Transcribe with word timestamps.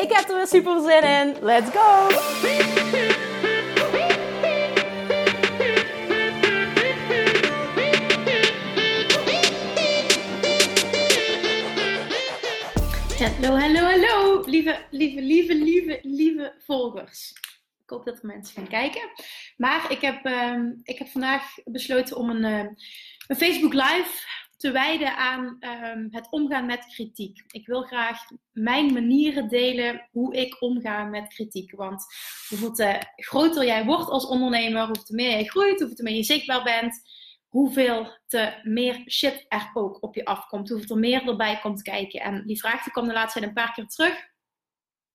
Ik 0.00 0.12
heb 0.12 0.28
er 0.28 0.36
weer 0.36 0.46
super 0.46 0.80
zin 0.80 1.02
in. 1.02 1.36
Let's 1.44 1.70
go! 1.70 2.08
Hallo, 13.18 13.56
hallo, 13.58 13.80
hallo, 13.80 14.42
lieve, 14.46 14.86
lieve, 14.90 15.20
lieve, 15.20 15.54
lieve, 15.54 15.98
lieve 16.02 16.54
volgers. 16.58 17.32
Ik 17.82 17.90
hoop 17.90 18.04
dat 18.04 18.18
er 18.18 18.26
mensen 18.26 18.54
gaan 18.54 18.68
kijken. 18.68 19.10
Maar 19.56 19.90
ik 19.90 20.00
heb, 20.00 20.26
uh, 20.26 20.58
ik 20.82 20.98
heb 20.98 21.08
vandaag 21.08 21.42
besloten 21.64 22.16
om 22.16 22.30
een, 22.30 22.44
uh, 22.44 22.70
een 23.26 23.36
Facebook 23.36 23.72
Live 23.72 24.26
te 24.60 24.70
wijden 24.70 25.16
aan 25.16 25.56
um, 25.60 26.08
het 26.10 26.30
omgaan 26.30 26.66
met 26.66 26.86
kritiek. 26.86 27.42
Ik 27.46 27.66
wil 27.66 27.82
graag 27.82 28.18
mijn 28.52 28.92
manieren 28.92 29.48
delen 29.48 30.08
hoe 30.10 30.34
ik 30.34 30.62
omga 30.62 31.04
met 31.04 31.28
kritiek. 31.28 31.76
Want 31.76 32.04
hoeveel 32.48 32.80
uh, 32.80 32.94
groter 33.16 33.64
jij 33.64 33.84
wordt 33.84 34.10
als 34.10 34.26
ondernemer, 34.26 34.86
hoeveel 34.86 35.04
te 35.04 35.14
meer 35.14 35.30
jij 35.30 35.44
groeit, 35.44 35.78
hoeveel 35.78 35.96
te 35.96 36.02
meer 36.02 36.14
je 36.14 36.22
zichtbaar 36.22 36.62
bent, 36.62 37.00
hoeveel 37.46 38.18
te 38.26 38.60
meer 38.62 39.02
shit 39.06 39.44
er 39.48 39.70
ook 39.74 40.02
op 40.02 40.14
je 40.14 40.24
afkomt, 40.24 40.68
hoeveel 40.68 40.88
er 40.88 41.00
meer 41.00 41.28
erbij 41.28 41.58
komt 41.58 41.82
kijken. 41.82 42.20
En 42.20 42.46
die 42.46 42.58
vraag 42.58 42.82
die 42.82 42.92
kwam 42.92 43.06
de 43.06 43.12
laatste 43.12 43.38
tijd 43.38 43.50
een 43.50 43.62
paar 43.62 43.74
keer 43.74 43.86
terug. 43.86 44.29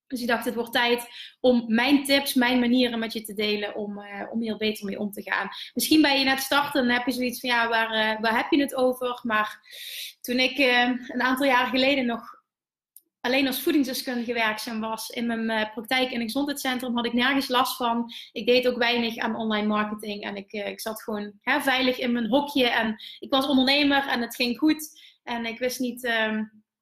Dus 0.06 0.20
ik 0.20 0.26
dacht, 0.26 0.44
het 0.44 0.54
wordt 0.54 0.72
tijd 0.72 1.08
om 1.40 1.64
mijn 1.66 2.04
tips, 2.04 2.34
mijn 2.34 2.60
manieren 2.60 2.98
met 2.98 3.12
je 3.12 3.22
te 3.22 3.34
delen 3.34 3.74
om, 3.74 3.98
uh, 3.98 4.22
om 4.30 4.40
hier 4.40 4.56
beter 4.56 4.84
mee 4.84 4.98
om 4.98 5.10
te 5.10 5.22
gaan. 5.22 5.48
Misschien 5.74 6.02
ben 6.02 6.18
je 6.18 6.24
net 6.24 6.40
starten 6.40 6.82
en 6.82 6.90
heb 6.90 7.06
je 7.06 7.12
zoiets 7.12 7.40
van, 7.40 7.50
ja, 7.50 7.68
waar, 7.68 7.94
uh, 7.94 8.20
waar 8.20 8.36
heb 8.36 8.50
je 8.50 8.60
het 8.60 8.74
over? 8.74 9.20
Maar 9.22 9.60
toen 10.20 10.38
ik 10.38 10.58
uh, 10.58 10.82
een 11.08 11.22
aantal 11.22 11.46
jaren 11.46 11.70
geleden 11.70 12.06
nog 12.06 12.34
alleen 13.20 13.46
als 13.46 13.62
voedingsdeskundige 13.62 14.32
werkzaam 14.32 14.80
was 14.80 15.08
in 15.08 15.26
mijn 15.26 15.70
praktijk 15.70 16.10
in 16.10 16.20
een 16.20 16.26
gezondheidscentrum, 16.26 16.96
had 16.96 17.06
ik 17.06 17.12
nergens 17.12 17.48
last 17.48 17.76
van. 17.76 18.12
Ik 18.32 18.46
deed 18.46 18.68
ook 18.68 18.78
weinig 18.78 19.16
aan 19.16 19.36
online 19.36 19.66
marketing 19.66 20.22
en 20.22 20.36
ik, 20.36 20.52
ik 20.52 20.80
zat 20.80 21.02
gewoon 21.02 21.32
hè, 21.40 21.60
veilig 21.60 21.98
in 21.98 22.12
mijn 22.12 22.28
hokje 22.28 22.68
en 22.68 22.96
ik 23.18 23.30
was 23.30 23.46
ondernemer 23.46 24.06
en 24.06 24.20
het 24.20 24.34
ging 24.34 24.58
goed. 24.58 25.00
En 25.22 25.46
ik 25.46 25.58
wist 25.58 25.80
niet 25.80 26.08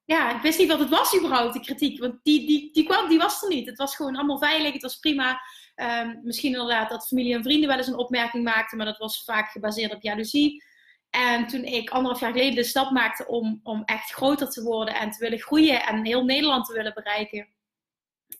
ja, 0.05 0.37
ik 0.37 0.43
wist 0.43 0.59
niet 0.59 0.69
wat 0.69 0.79
het 0.79 0.89
was 0.89 1.17
überhaupt, 1.17 1.53
de 1.53 1.61
kritiek. 1.61 2.01
Want 2.01 2.19
die, 2.23 2.47
die, 2.47 2.73
die 2.73 2.85
kwam, 2.85 3.09
die 3.09 3.19
was 3.19 3.43
er 3.43 3.49
niet. 3.49 3.67
Het 3.67 3.79
was 3.79 3.97
gewoon 3.97 4.17
allemaal 4.17 4.39
veilig, 4.39 4.73
het 4.73 4.83
was 4.83 4.99
prima. 4.99 5.41
Um, 5.77 6.21
misschien 6.23 6.53
inderdaad 6.53 6.91
dat 6.91 7.07
familie 7.07 7.35
en 7.35 7.43
vrienden 7.43 7.69
wel 7.69 7.79
eens 7.79 7.87
een 7.87 7.99
opmerking 7.99 8.45
maakten, 8.45 8.77
maar 8.77 8.87
dat 8.87 8.99
was 8.99 9.25
vaak 9.25 9.51
gebaseerd 9.51 9.95
op 9.95 10.03
jaloezie. 10.03 10.63
En 11.11 11.47
toen 11.47 11.65
ik 11.65 11.91
anderhalf 11.91 12.21
jaar 12.21 12.33
geleden 12.33 12.55
de 12.55 12.65
stap 12.65 12.91
maakte 12.91 13.27
om, 13.27 13.61
om 13.63 13.83
echt 13.85 14.13
groter 14.13 14.51
te 14.51 14.63
worden 14.63 14.95
en 14.95 15.11
te 15.11 15.19
willen 15.19 15.39
groeien 15.39 15.83
en 15.83 16.05
heel 16.05 16.25
Nederland 16.25 16.67
te 16.67 16.73
willen 16.73 16.95
bereiken, 16.95 17.49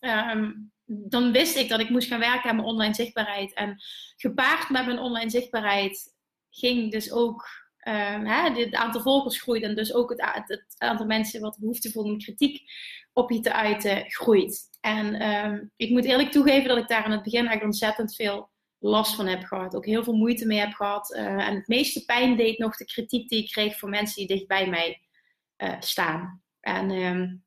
um, 0.01 0.73
dan 0.87 1.33
wist 1.33 1.57
ik 1.57 1.69
dat 1.69 1.81
ik 1.81 1.91
moest 1.91 2.09
gaan 2.09 2.19
werken 2.19 2.51
aan 2.51 2.57
mijn 2.57 2.69
online 2.69 2.95
zichtbaarheid. 2.95 3.55
En 3.55 3.83
gepaard 4.17 4.69
met 4.71 4.87
mijn 4.87 4.99
online 4.99 5.31
zichtbaarheid 5.31 6.15
ging 6.51 6.91
dus 6.91 7.13
ook 7.13 7.64
um, 7.89 8.27
hè, 8.27 8.51
het 8.51 8.75
aantal 8.75 9.01
volgers 9.01 9.43
groeit 9.43 9.63
en 9.63 9.75
dus 9.75 9.95
ook 9.95 10.11
het, 10.11 10.65
aantal 10.79 11.07
mensen 11.07 11.41
wat 11.41 11.59
behoefte 11.61 11.91
voelen 11.91 12.19
kritiek 12.19 12.63
op 13.13 13.31
je 13.31 13.41
te 13.41 13.53
uiten 13.53 14.11
groeit. 14.11 14.69
En 14.81 15.29
um, 15.29 15.71
ik 15.77 15.91
moet 15.91 16.05
eerlijk 16.05 16.31
toegeven 16.31 16.69
dat 16.69 16.79
ik 16.79 16.89
daar 16.89 17.05
in 17.05 17.11
het 17.11 17.23
begin 17.23 17.47
echt 17.47 17.63
ontzettend 17.63 18.15
veel 18.15 18.51
last 18.79 19.15
van 19.15 19.27
heb 19.27 19.45
gehad. 19.45 19.75
Ook 19.75 19.87
heel 19.87 20.05
veel 20.05 20.17
moeite 20.17 20.47
mee 20.47 20.59
heb 20.59 20.73
gehad. 20.73 21.15
Uh, 21.17 21.49
en 21.49 21.55
het 21.55 21.69
meeste 21.69 22.05
pijn 22.05 22.37
deed 22.37 22.59
nog 22.59 22.77
de 22.77 22.85
kritiek 22.85 23.29
die 23.29 23.43
ik 23.43 23.51
kreeg 23.51 23.79
van 23.79 23.91
mensen 23.91 24.17
die 24.17 24.37
dicht 24.37 24.47
bij 24.47 24.69
mij 24.69 25.01
uh, 25.57 25.77
staan. 25.81 26.43
En 26.61 26.91
um, 26.91 27.44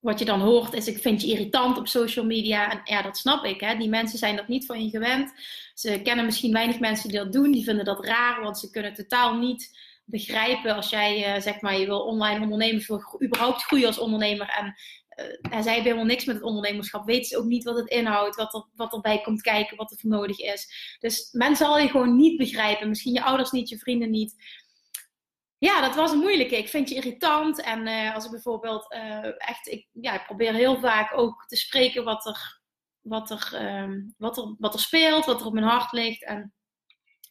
wat 0.00 0.18
je 0.18 0.24
dan 0.24 0.40
hoort 0.40 0.72
is, 0.72 0.86
ik 0.86 0.98
vind 0.98 1.20
je 1.20 1.28
irritant 1.28 1.78
op 1.78 1.88
social 1.88 2.24
media. 2.24 2.70
En 2.70 2.80
ja, 2.84 3.02
dat 3.02 3.16
snap 3.16 3.44
ik. 3.44 3.60
Hè? 3.60 3.76
Die 3.76 3.88
mensen 3.88 4.18
zijn 4.18 4.36
dat 4.36 4.48
niet 4.48 4.66
van 4.66 4.84
je 4.84 4.90
gewend. 4.90 5.32
Ze 5.74 6.00
kennen 6.02 6.24
misschien 6.24 6.52
weinig 6.52 6.78
mensen 6.78 7.08
die 7.08 7.18
dat 7.18 7.32
doen. 7.32 7.52
Die 7.52 7.64
vinden 7.64 7.84
dat 7.84 8.04
raar, 8.04 8.42
want 8.42 8.58
ze 8.58 8.70
kunnen 8.70 8.94
totaal 8.94 9.34
niet 9.34 9.78
begrijpen 10.04 10.74
als 10.74 10.90
jij 10.90 11.36
uh, 11.36 11.42
zeg 11.42 11.60
maar 11.60 11.78
je 11.78 11.86
wil 11.86 12.00
online 12.00 12.40
ondernemen, 12.42 12.84
wil 12.86 13.20
überhaupt 13.24 13.62
groeien 13.62 13.86
als 13.86 13.98
ondernemer. 13.98 14.48
En 14.48 14.66
uh, 14.66 15.62
zij 15.62 15.74
hebben 15.74 15.82
helemaal 15.82 16.04
niks 16.04 16.24
met 16.24 16.34
het 16.34 16.44
ondernemerschap. 16.44 17.06
Weten 17.06 17.24
ze 17.24 17.38
ook 17.38 17.44
niet 17.44 17.64
wat 17.64 17.76
het 17.76 17.88
inhoudt, 17.88 18.36
wat, 18.36 18.54
er, 18.54 18.64
wat 18.74 18.92
erbij 18.92 19.20
komt 19.20 19.42
kijken, 19.42 19.76
wat 19.76 19.90
er 19.90 19.98
voor 19.98 20.10
nodig 20.10 20.38
is. 20.38 20.96
Dus 20.98 21.28
men 21.32 21.56
zal 21.56 21.78
je 21.78 21.88
gewoon 21.88 22.16
niet 22.16 22.36
begrijpen. 22.36 22.88
Misschien 22.88 23.12
je 23.12 23.24
ouders 23.24 23.50
niet, 23.50 23.68
je 23.68 23.78
vrienden 23.78 24.10
niet 24.10 24.34
ja, 25.60 25.80
dat 25.80 25.94
was 25.94 26.10
een 26.10 26.18
moeilijke. 26.18 26.58
Ik 26.58 26.68
vind 26.68 26.88
je 26.88 26.94
irritant. 26.94 27.60
En 27.60 27.86
uh, 27.86 28.14
als 28.14 28.24
ik 28.24 28.30
bijvoorbeeld 28.30 28.94
uh, 28.94 29.48
echt, 29.48 29.68
ik, 29.68 29.86
ja, 29.92 30.14
ik 30.14 30.26
probeer 30.26 30.54
heel 30.54 30.80
vaak 30.80 31.18
ook 31.18 31.44
te 31.46 31.56
spreken 31.56 32.04
wat 32.04 32.26
er, 32.26 32.60
wat, 33.00 33.30
er, 33.30 33.78
um, 33.82 34.14
wat, 34.16 34.36
er, 34.36 34.54
wat 34.58 34.74
er 34.74 34.80
speelt, 34.80 35.24
wat 35.24 35.40
er 35.40 35.46
op 35.46 35.52
mijn 35.52 35.66
hart 35.66 35.92
ligt. 35.92 36.24
En 36.24 36.54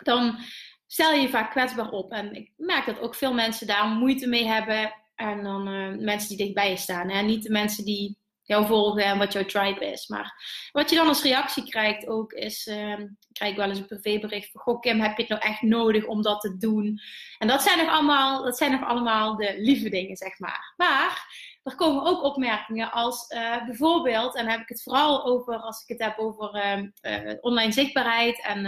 dan 0.03 0.39
stel 0.87 1.13
je 1.13 1.21
je 1.21 1.29
vaak 1.29 1.51
kwetsbaar 1.51 1.89
op. 1.89 2.11
En 2.11 2.33
ik 2.33 2.53
merk 2.55 2.85
dat 2.85 2.99
ook 2.99 3.15
veel 3.15 3.33
mensen 3.33 3.67
daar 3.67 3.87
moeite 3.87 4.27
mee 4.27 4.45
hebben. 4.45 4.93
En 5.15 5.43
dan 5.43 5.67
uh, 5.67 5.97
mensen 5.97 6.29
die 6.29 6.37
dichtbij 6.37 6.75
staan. 6.75 7.09
Hè? 7.09 7.21
Niet 7.21 7.43
de 7.43 7.51
mensen 7.51 7.85
die 7.85 8.18
jou 8.49 8.65
volgen 8.65 9.03
en 9.03 9.17
wat 9.17 9.33
jouw 9.33 9.45
tribe 9.45 9.85
is. 9.85 10.07
Maar 10.07 10.43
wat 10.71 10.89
je 10.89 10.95
dan 10.95 11.07
als 11.07 11.23
reactie 11.23 11.69
krijgt 11.69 12.07
ook 12.07 12.31
is, 12.31 12.67
uh, 12.67 12.95
krijg 13.31 13.51
ik 13.51 13.57
wel 13.57 13.69
eens 13.69 13.79
een 13.79 13.85
privébericht 13.85 14.51
van, 14.51 14.61
goh 14.61 14.79
Kim, 14.79 14.99
heb 14.99 15.17
je 15.17 15.21
het 15.21 15.31
nou 15.31 15.41
echt 15.41 15.61
nodig 15.61 16.05
om 16.05 16.21
dat 16.21 16.41
te 16.41 16.57
doen? 16.57 16.99
En 17.37 17.47
dat 17.47 17.61
zijn 17.61 17.77
nog 17.77 17.89
allemaal, 17.89 18.43
dat 18.43 18.57
zijn 18.57 18.71
nog 18.71 18.83
allemaal 18.83 19.35
de 19.35 19.55
lieve 19.57 19.89
dingen, 19.89 20.15
zeg 20.15 20.39
maar. 20.39 20.73
Maar 20.77 21.33
er 21.63 21.75
komen 21.75 22.05
ook 22.05 22.23
opmerkingen 22.23 22.91
als 22.91 23.29
uh, 23.29 23.65
bijvoorbeeld, 23.65 24.35
en 24.35 24.43
dan 24.43 24.51
heb 24.51 24.61
ik 24.61 24.69
het 24.69 24.83
vooral 24.83 25.25
over, 25.25 25.57
als 25.57 25.81
ik 25.81 25.87
het 25.87 26.07
heb 26.07 26.17
over 26.17 26.55
uh, 27.01 27.33
online 27.41 27.71
zichtbaarheid 27.71 28.43
en 28.43 28.61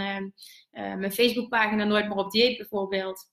mijn 0.70 1.12
Facebookpagina 1.12 1.84
Nooit 1.84 2.08
meer 2.08 2.16
op 2.16 2.30
dieet 2.30 2.56
bijvoorbeeld. 2.56 3.30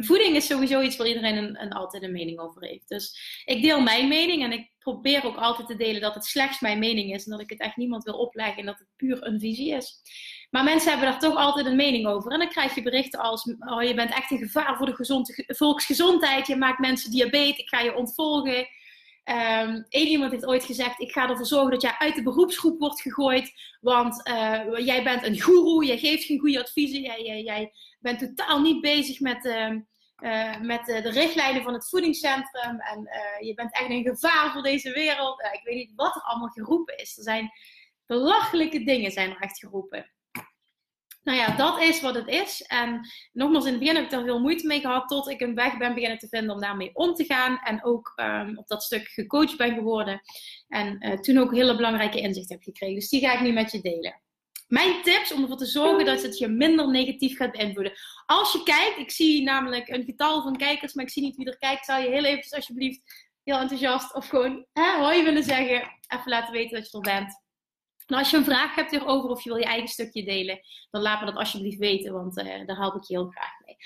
Voeding 0.00 0.36
is 0.36 0.46
sowieso 0.46 0.80
iets 0.80 0.96
waar 0.96 1.06
iedereen 1.06 1.36
een, 1.36 1.62
een, 1.62 1.72
altijd 1.72 2.02
een 2.02 2.12
mening 2.12 2.38
over 2.38 2.62
heeft. 2.62 2.88
Dus 2.88 3.42
ik 3.44 3.62
deel 3.62 3.80
mijn 3.80 4.08
mening 4.08 4.42
en 4.42 4.52
ik 4.52 4.69
probeer 4.80 5.24
ook 5.24 5.36
altijd 5.36 5.68
te 5.68 5.76
delen 5.76 6.00
dat 6.00 6.14
het 6.14 6.24
slechts 6.24 6.60
mijn 6.60 6.78
mening 6.78 7.14
is. 7.14 7.24
En 7.24 7.30
dat 7.30 7.40
ik 7.40 7.50
het 7.50 7.60
echt 7.60 7.76
niemand 7.76 8.04
wil 8.04 8.18
opleggen 8.18 8.58
en 8.58 8.66
dat 8.66 8.78
het 8.78 8.88
puur 8.96 9.26
een 9.26 9.40
visie 9.40 9.74
is. 9.74 10.00
Maar 10.50 10.64
mensen 10.64 10.90
hebben 10.90 11.10
daar 11.10 11.20
toch 11.20 11.36
altijd 11.36 11.66
een 11.66 11.76
mening 11.76 12.06
over. 12.06 12.32
En 12.32 12.38
dan 12.38 12.48
krijg 12.48 12.74
je 12.74 12.82
berichten 12.82 13.20
als: 13.20 13.54
oh, 13.58 13.82
je 13.82 13.94
bent 13.94 14.14
echt 14.14 14.30
een 14.30 14.38
gevaar 14.38 14.76
voor 14.76 14.86
de 14.86 15.44
volksgezondheid. 15.46 16.46
Je 16.46 16.56
maakt 16.56 16.78
mensen 16.78 17.10
diabetes. 17.10 17.58
Ik 17.58 17.68
ga 17.68 17.80
je 17.80 17.96
ontvolgen. 17.96 18.68
Eén 19.88 20.06
iemand 20.06 20.32
heeft 20.32 20.46
ooit 20.46 20.64
gezegd: 20.64 21.00
Ik 21.00 21.12
ga 21.12 21.28
ervoor 21.28 21.46
zorgen 21.46 21.70
dat 21.70 21.82
jij 21.82 21.94
uit 21.98 22.14
de 22.14 22.22
beroepsgroep 22.22 22.78
wordt 22.78 23.00
gegooid. 23.00 23.52
Want 23.80 24.28
uh, 24.28 24.86
jij 24.86 25.02
bent 25.02 25.26
een 25.26 25.40
goeroe, 25.40 25.84
jij 25.84 25.98
geeft 25.98 26.24
geen 26.24 26.38
goede 26.38 26.60
adviezen. 26.60 27.00
Jij, 27.00 27.22
jij, 27.22 27.42
jij 27.42 27.72
bent 28.00 28.18
totaal 28.18 28.60
niet 28.60 28.80
bezig 28.80 29.20
met, 29.20 29.44
uh, 29.44 29.76
uh, 30.20 30.60
met 30.60 30.86
de 30.86 31.10
richtlijnen 31.10 31.62
van 31.62 31.72
het 31.72 31.88
voedingscentrum. 31.88 32.80
En 32.80 33.08
je 33.40 33.54
bent 33.54 33.74
echt 33.74 33.90
een 33.90 34.04
gevaar 34.04 34.52
voor 34.52 34.62
deze 34.62 34.92
wereld. 34.92 35.40
ik 35.52 35.60
weet 35.64 35.76
niet 35.76 35.92
wat 35.94 36.16
er 36.16 36.22
allemaal 36.22 36.48
geroepen 36.48 36.96
is. 36.96 37.16
Er 37.16 37.22
zijn 37.22 37.50
belachelijke 38.06 38.84
dingen 38.84 39.10
zijn 39.10 39.30
er 39.30 39.40
echt 39.40 39.58
geroepen. 39.58 40.10
Nou 41.22 41.38
ja, 41.38 41.56
dat 41.56 41.80
is 41.80 42.00
wat 42.00 42.14
het 42.14 42.28
is. 42.28 42.62
En 42.62 43.00
nogmaals, 43.32 43.64
in 43.64 43.70
het 43.70 43.80
begin 43.80 43.94
heb 43.94 44.04
ik 44.04 44.10
daar 44.10 44.24
veel 44.24 44.40
moeite 44.40 44.66
mee 44.66 44.80
gehad, 44.80 45.08
tot 45.08 45.28
ik 45.28 45.40
een 45.40 45.54
weg 45.54 45.76
ben 45.76 45.94
beginnen 45.94 46.18
te 46.18 46.28
vinden 46.28 46.54
om 46.54 46.60
daarmee 46.60 46.90
om 46.94 47.14
te 47.14 47.24
gaan. 47.24 47.58
En 47.58 47.84
ook 47.84 48.12
um, 48.16 48.58
op 48.58 48.66
dat 48.66 48.82
stuk 48.82 49.08
gecoacht 49.08 49.56
ben 49.56 49.74
geworden. 49.74 50.20
En 50.68 51.18
toen 51.20 51.38
ook 51.38 51.54
hele 51.54 51.76
belangrijke 51.76 52.20
inzichten 52.20 52.54
heb 52.54 52.64
gekregen. 52.64 52.94
Dus 52.94 53.08
die 53.08 53.20
ga 53.20 53.32
ik 53.32 53.40
nu 53.40 53.52
met 53.52 53.72
je 53.72 53.80
delen. 53.80 54.20
Mijn 54.70 55.02
tips 55.02 55.32
om 55.32 55.42
ervoor 55.42 55.56
te 55.56 55.66
zorgen 55.66 56.04
dat 56.04 56.22
het 56.22 56.38
je 56.38 56.48
minder 56.48 56.90
negatief 56.90 57.36
gaat 57.36 57.52
beïnvloeden. 57.52 57.92
Als 58.26 58.52
je 58.52 58.62
kijkt, 58.62 58.98
ik 58.98 59.10
zie 59.10 59.42
namelijk 59.42 59.88
een 59.88 60.04
getal 60.04 60.42
van 60.42 60.56
kijkers, 60.56 60.92
maar 60.92 61.04
ik 61.04 61.10
zie 61.10 61.22
niet 61.22 61.36
wie 61.36 61.46
er 61.46 61.58
kijkt. 61.58 61.84
Zou 61.84 62.02
je 62.02 62.08
heel 62.08 62.24
eventjes 62.24 62.54
alsjeblieft 62.54 63.30
heel 63.44 63.58
enthousiast 63.58 64.14
of 64.14 64.28
gewoon 64.28 64.66
hè, 64.72 64.96
hoi 64.98 65.24
willen 65.24 65.42
zeggen. 65.42 65.98
Even 66.08 66.30
laten 66.30 66.52
weten 66.52 66.80
dat 66.80 66.90
je 66.90 66.96
er 66.96 67.02
bent. 67.02 67.42
Nou, 68.06 68.22
als 68.22 68.30
je 68.30 68.36
een 68.36 68.44
vraag 68.44 68.74
hebt 68.74 68.90
hierover 68.90 69.30
of 69.30 69.42
je 69.42 69.50
wil 69.50 69.58
je 69.58 69.64
eigen 69.64 69.88
stukje 69.88 70.24
delen, 70.24 70.60
dan 70.90 71.02
laat 71.02 71.20
me 71.20 71.26
dat 71.26 71.36
alsjeblieft 71.36 71.78
weten, 71.78 72.12
want 72.12 72.38
uh, 72.38 72.66
daar 72.66 72.76
help 72.76 72.94
ik 72.94 73.04
je 73.04 73.14
heel 73.14 73.30
graag 73.30 73.52
mee. 73.64 73.76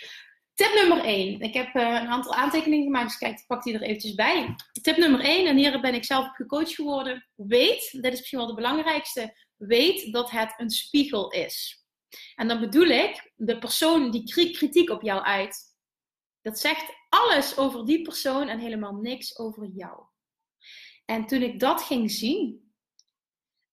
Tip 0.55 0.75
nummer 0.75 1.05
1. 1.05 1.41
Ik 1.41 1.55
heb 1.55 1.75
uh, 1.75 1.83
een 1.83 2.09
aantal 2.09 2.35
aantekeningen 2.35 2.85
gemaakt, 2.85 3.09
dus 3.09 3.19
kijk, 3.19 3.39
ik 3.39 3.47
pak 3.47 3.63
die 3.63 3.75
er 3.75 3.83
eventjes 3.83 4.15
bij. 4.15 4.55
Tip 4.83 4.97
nummer 4.97 5.21
1, 5.21 5.47
en 5.47 5.57
hier 5.57 5.81
ben 5.81 5.95
ik 5.95 6.05
zelf 6.05 6.35
gecoacht 6.35 6.75
geworden. 6.75 7.27
Weet, 7.35 7.91
dit 7.93 8.13
is 8.13 8.19
misschien 8.19 8.39
wel 8.39 8.47
de 8.47 8.55
belangrijkste, 8.55 9.44
weet 9.57 10.13
dat 10.13 10.31
het 10.31 10.55
een 10.57 10.71
spiegel 10.71 11.31
is. 11.31 11.85
En 12.35 12.49
dan 12.49 12.61
bedoel 12.61 12.87
ik, 12.87 13.33
de 13.37 13.59
persoon 13.59 14.11
die 14.11 14.53
kritiek 14.53 14.91
op 14.91 15.03
jou 15.03 15.23
uit, 15.23 15.57
dat 16.43 16.59
zegt 16.59 16.95
alles 17.09 17.57
over 17.57 17.87
die 17.87 18.03
persoon 18.03 18.49
en 18.49 18.59
helemaal 18.59 18.95
niks 18.95 19.39
over 19.39 19.67
jou. 19.67 20.03
En 21.05 21.27
toen 21.27 21.43
ik 21.43 21.61
dat 21.61 21.83
ging 21.83 22.11
zien, 22.11 22.73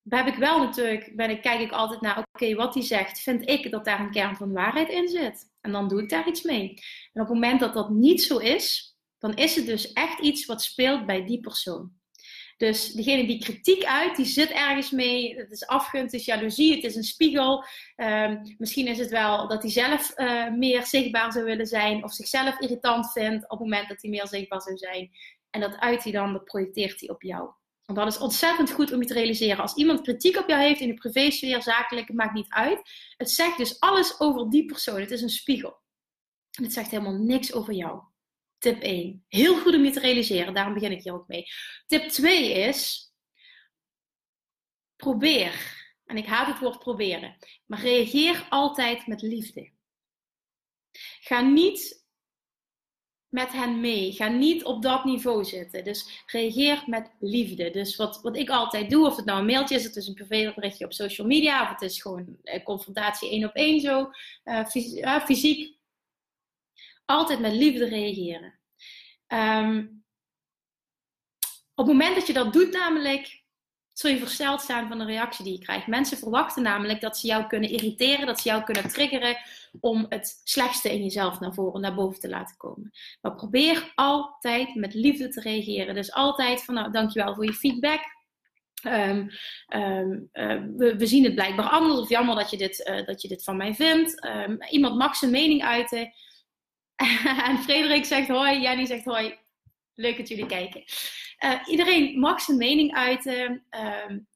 heb 0.09 0.27
ik 0.27 0.35
wel 0.35 0.59
natuurlijk, 0.59 1.15
ben 1.15 1.29
ik, 1.29 1.41
kijk 1.41 1.59
ik 1.59 1.71
altijd 1.71 2.01
naar, 2.01 2.25
oké, 2.33 2.55
wat 2.55 2.73
hij 2.73 2.83
zegt, 2.83 3.21
vind 3.21 3.49
ik 3.49 3.71
dat 3.71 3.85
daar 3.85 3.99
een 3.99 4.11
kern 4.11 4.35
van 4.35 4.51
waarheid 4.53 4.89
in 4.89 5.07
zit. 5.07 5.51
En 5.61 5.71
dan 5.71 5.87
doe 5.87 6.01
ik 6.01 6.09
daar 6.09 6.27
iets 6.27 6.41
mee. 6.41 6.69
En 7.13 7.21
op 7.21 7.27
het 7.27 7.33
moment 7.35 7.59
dat 7.59 7.73
dat 7.73 7.89
niet 7.89 8.23
zo 8.23 8.37
is, 8.37 8.95
dan 9.17 9.33
is 9.33 9.55
het 9.55 9.65
dus 9.65 9.93
echt 9.93 10.19
iets 10.19 10.45
wat 10.45 10.61
speelt 10.61 11.05
bij 11.05 11.25
die 11.25 11.39
persoon. 11.39 12.00
Dus 12.61 12.91
degene 12.91 13.27
die 13.27 13.39
kritiek 13.39 13.83
uit, 13.83 14.15
die 14.15 14.25
zit 14.25 14.49
ergens 14.49 14.91
mee. 14.91 15.35
Het 15.35 15.51
is 15.51 15.65
afgunst, 15.65 16.11
het 16.11 16.21
is 16.21 16.25
jaloezie, 16.25 16.75
het 16.75 16.83
is 16.83 16.95
een 16.95 17.03
spiegel. 17.03 17.65
Um, 17.95 18.55
misschien 18.57 18.87
is 18.87 18.97
het 18.97 19.09
wel 19.09 19.47
dat 19.47 19.61
hij 19.61 19.71
zelf 19.71 20.11
uh, 20.15 20.51
meer 20.51 20.85
zichtbaar 20.85 21.31
zou 21.31 21.45
willen 21.45 21.65
zijn. 21.65 22.03
Of 22.03 22.13
zichzelf 22.13 22.59
irritant 22.59 23.11
vindt 23.11 23.43
op 23.43 23.49
het 23.49 23.59
moment 23.59 23.89
dat 23.89 24.01
hij 24.01 24.11
meer 24.11 24.27
zichtbaar 24.27 24.61
zou 24.61 24.77
zijn. 24.77 25.11
En 25.49 25.61
dat 25.61 25.79
uit 25.79 26.03
hij 26.03 26.11
dan, 26.11 26.33
dat 26.33 26.45
projecteert 26.45 26.99
hij 26.99 27.09
op 27.09 27.21
jou. 27.21 27.49
En 27.85 27.95
dat 27.95 28.07
is 28.07 28.17
ontzettend 28.17 28.71
goed 28.71 28.93
om 28.93 29.01
je 29.01 29.07
te 29.07 29.13
realiseren. 29.13 29.61
Als 29.61 29.75
iemand 29.75 30.01
kritiek 30.01 30.37
op 30.37 30.49
jou 30.49 30.61
heeft 30.61 30.79
in 30.79 30.87
de 30.87 30.93
privésfeer, 30.93 31.61
zakelijk, 31.61 32.07
het 32.07 32.17
maakt 32.17 32.33
niet 32.33 32.49
uit. 32.49 32.81
Het 33.17 33.31
zegt 33.31 33.57
dus 33.57 33.79
alles 33.79 34.19
over 34.19 34.49
die 34.49 34.65
persoon. 34.65 34.99
Het 34.99 35.11
is 35.11 35.21
een 35.21 35.29
spiegel. 35.29 35.79
En 36.51 36.63
het 36.63 36.73
zegt 36.73 36.91
helemaal 36.91 37.17
niks 37.17 37.53
over 37.53 37.73
jou. 37.73 38.01
Tip 38.61 38.81
1. 38.81 39.25
Heel 39.27 39.59
goed 39.59 39.73
om 39.73 39.83
je 39.83 39.91
te 39.91 39.99
realiseren, 39.99 40.53
daarom 40.53 40.73
begin 40.73 40.91
ik 40.91 41.03
hier 41.03 41.13
ook 41.13 41.27
mee. 41.27 41.45
Tip 41.85 42.09
2 42.09 42.51
is: 42.51 43.11
probeer. 44.95 45.79
En 46.05 46.17
ik 46.17 46.25
haat 46.25 46.47
het 46.47 46.59
woord 46.59 46.79
proberen, 46.79 47.37
maar 47.65 47.81
reageer 47.81 48.47
altijd 48.49 49.07
met 49.07 49.21
liefde. 49.21 49.71
Ga 51.21 51.41
niet 51.41 52.05
met 53.27 53.51
hen 53.51 53.79
mee. 53.79 54.11
Ga 54.11 54.27
niet 54.27 54.63
op 54.63 54.81
dat 54.81 55.05
niveau 55.05 55.45
zitten. 55.45 55.83
Dus 55.83 56.23
reageer 56.25 56.83
met 56.85 57.11
liefde. 57.19 57.71
Dus 57.71 57.95
wat, 57.95 58.21
wat 58.21 58.37
ik 58.37 58.49
altijd 58.49 58.89
doe, 58.89 59.05
of 59.05 59.15
het 59.15 59.25
nou 59.25 59.39
een 59.39 59.45
mailtje 59.45 59.75
is, 59.75 59.83
het 59.83 59.95
is 59.95 60.07
een 60.07 60.13
privéberichtje 60.13 60.85
op 60.85 60.93
social 60.93 61.27
media, 61.27 61.63
of 61.63 61.69
het 61.69 61.81
is 61.81 62.01
gewoon 62.01 62.37
confrontatie 62.63 63.29
één 63.29 63.45
op 63.45 63.53
één 63.53 63.79
zo, 63.79 64.09
uh, 64.43 65.19
fysiek. 65.19 65.79
Altijd 67.11 67.39
met 67.39 67.53
liefde 67.53 67.85
reageren. 67.85 68.59
Um, 69.27 70.03
op 71.75 71.87
het 71.87 71.95
moment 71.95 72.15
dat 72.15 72.27
je 72.27 72.33
dat 72.33 72.53
doet, 72.53 72.73
namelijk, 72.73 73.43
zul 73.93 74.09
je 74.09 74.17
versteld 74.17 74.61
staan 74.61 74.87
van 74.87 74.97
de 74.97 75.05
reactie 75.05 75.43
die 75.43 75.53
je 75.53 75.59
krijgt. 75.59 75.87
Mensen 75.87 76.17
verwachten 76.17 76.63
namelijk 76.63 77.01
dat 77.01 77.17
ze 77.17 77.27
jou 77.27 77.47
kunnen 77.47 77.69
irriteren, 77.69 78.25
dat 78.25 78.39
ze 78.39 78.49
jou 78.49 78.63
kunnen 78.63 78.87
triggeren 78.87 79.37
om 79.79 80.05
het 80.09 80.41
slechtste 80.43 80.93
in 80.93 81.03
jezelf 81.03 81.39
naar 81.39 81.53
voren, 81.53 81.81
naar 81.81 81.95
boven 81.95 82.19
te 82.19 82.29
laten 82.29 82.57
komen. 82.57 82.91
Maar 83.21 83.35
probeer 83.35 83.91
altijd 83.95 84.75
met 84.75 84.93
liefde 84.93 85.29
te 85.29 85.41
reageren. 85.41 85.95
Dus 85.95 86.11
altijd 86.11 86.63
van, 86.63 86.73
nou, 86.73 86.91
dankjewel 86.91 87.35
voor 87.35 87.45
je 87.45 87.53
feedback. 87.53 88.01
Um, 88.87 89.29
um, 89.75 90.29
uh, 90.33 90.61
we, 90.77 91.05
zien 91.07 91.23
het 91.23 91.35
blijkbaar 91.35 91.69
anders. 91.69 91.99
Of 91.99 92.09
jammer 92.09 92.35
dat 92.35 92.49
je 92.49 92.57
dit, 92.57 92.87
uh, 92.89 93.05
dat 93.05 93.21
je 93.21 93.27
dit 93.27 93.43
van 93.43 93.57
mij 93.57 93.75
vindt. 93.75 94.27
Iemand 94.69 94.95
mag 94.95 95.15
zijn 95.15 95.31
mening 95.31 95.63
uiten. 95.63 96.13
en 97.49 97.57
Frederik 97.57 98.05
zegt 98.05 98.27
hoi, 98.27 98.61
Jenny 98.61 98.85
zegt 98.85 99.05
hoi. 99.05 99.37
Leuk 99.93 100.17
dat 100.17 100.27
jullie 100.27 100.45
kijken. 100.45 100.83
Uh, 101.39 101.67
iedereen 101.67 102.19
mag 102.19 102.41
zijn 102.41 102.57
mening 102.57 102.93
uiten. 102.93 103.65
Um, 103.69 104.27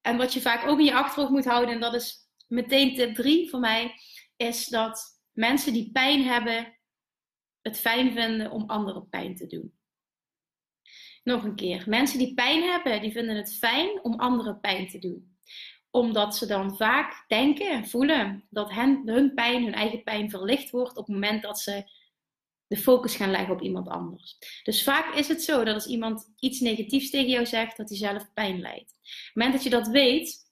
en 0.00 0.16
wat 0.16 0.32
je 0.32 0.40
vaak 0.40 0.66
ook 0.66 0.78
in 0.78 0.84
je 0.84 0.94
achterhoofd 0.94 1.32
moet 1.32 1.44
houden, 1.44 1.74
en 1.74 1.80
dat 1.80 1.94
is 1.94 2.28
meteen 2.46 2.94
tip 2.94 3.14
3 3.14 3.50
voor 3.50 3.60
mij, 3.60 3.94
is 4.36 4.66
dat 4.66 5.20
mensen 5.32 5.72
die 5.72 5.90
pijn 5.90 6.22
hebben, 6.24 6.78
het 7.62 7.80
fijn 7.80 8.12
vinden 8.12 8.50
om 8.50 8.70
anderen 8.70 9.08
pijn 9.08 9.36
te 9.36 9.46
doen. 9.46 9.78
Nog 11.22 11.44
een 11.44 11.56
keer. 11.56 11.84
Mensen 11.88 12.18
die 12.18 12.34
pijn 12.34 12.62
hebben, 12.62 13.00
die 13.00 13.12
vinden 13.12 13.36
het 13.36 13.58
fijn 13.58 14.04
om 14.04 14.20
anderen 14.20 14.60
pijn 14.60 14.88
te 14.88 14.98
doen 14.98 15.29
omdat 15.90 16.36
ze 16.36 16.46
dan 16.46 16.76
vaak 16.76 17.24
denken 17.28 17.70
en 17.70 17.88
voelen 17.88 18.44
dat 18.50 18.72
hun 19.04 19.32
pijn, 19.34 19.64
hun 19.64 19.74
eigen 19.74 20.02
pijn 20.02 20.30
verlicht 20.30 20.70
wordt 20.70 20.96
op 20.96 21.06
het 21.06 21.14
moment 21.14 21.42
dat 21.42 21.60
ze 21.60 21.90
de 22.66 22.76
focus 22.76 23.16
gaan 23.16 23.30
leggen 23.30 23.54
op 23.54 23.62
iemand 23.62 23.88
anders. 23.88 24.36
Dus 24.62 24.82
vaak 24.82 25.14
is 25.14 25.28
het 25.28 25.42
zo 25.42 25.64
dat 25.64 25.74
als 25.74 25.86
iemand 25.86 26.32
iets 26.38 26.60
negatiefs 26.60 27.10
tegen 27.10 27.30
jou 27.30 27.46
zegt, 27.46 27.76
dat 27.76 27.88
hij 27.88 27.98
zelf 27.98 28.32
pijn 28.34 28.60
lijdt. 28.60 28.92
Op 28.92 28.98
het 29.02 29.30
moment 29.34 29.54
dat 29.54 29.62
je 29.62 29.70
dat 29.70 29.88
weet, 29.88 30.49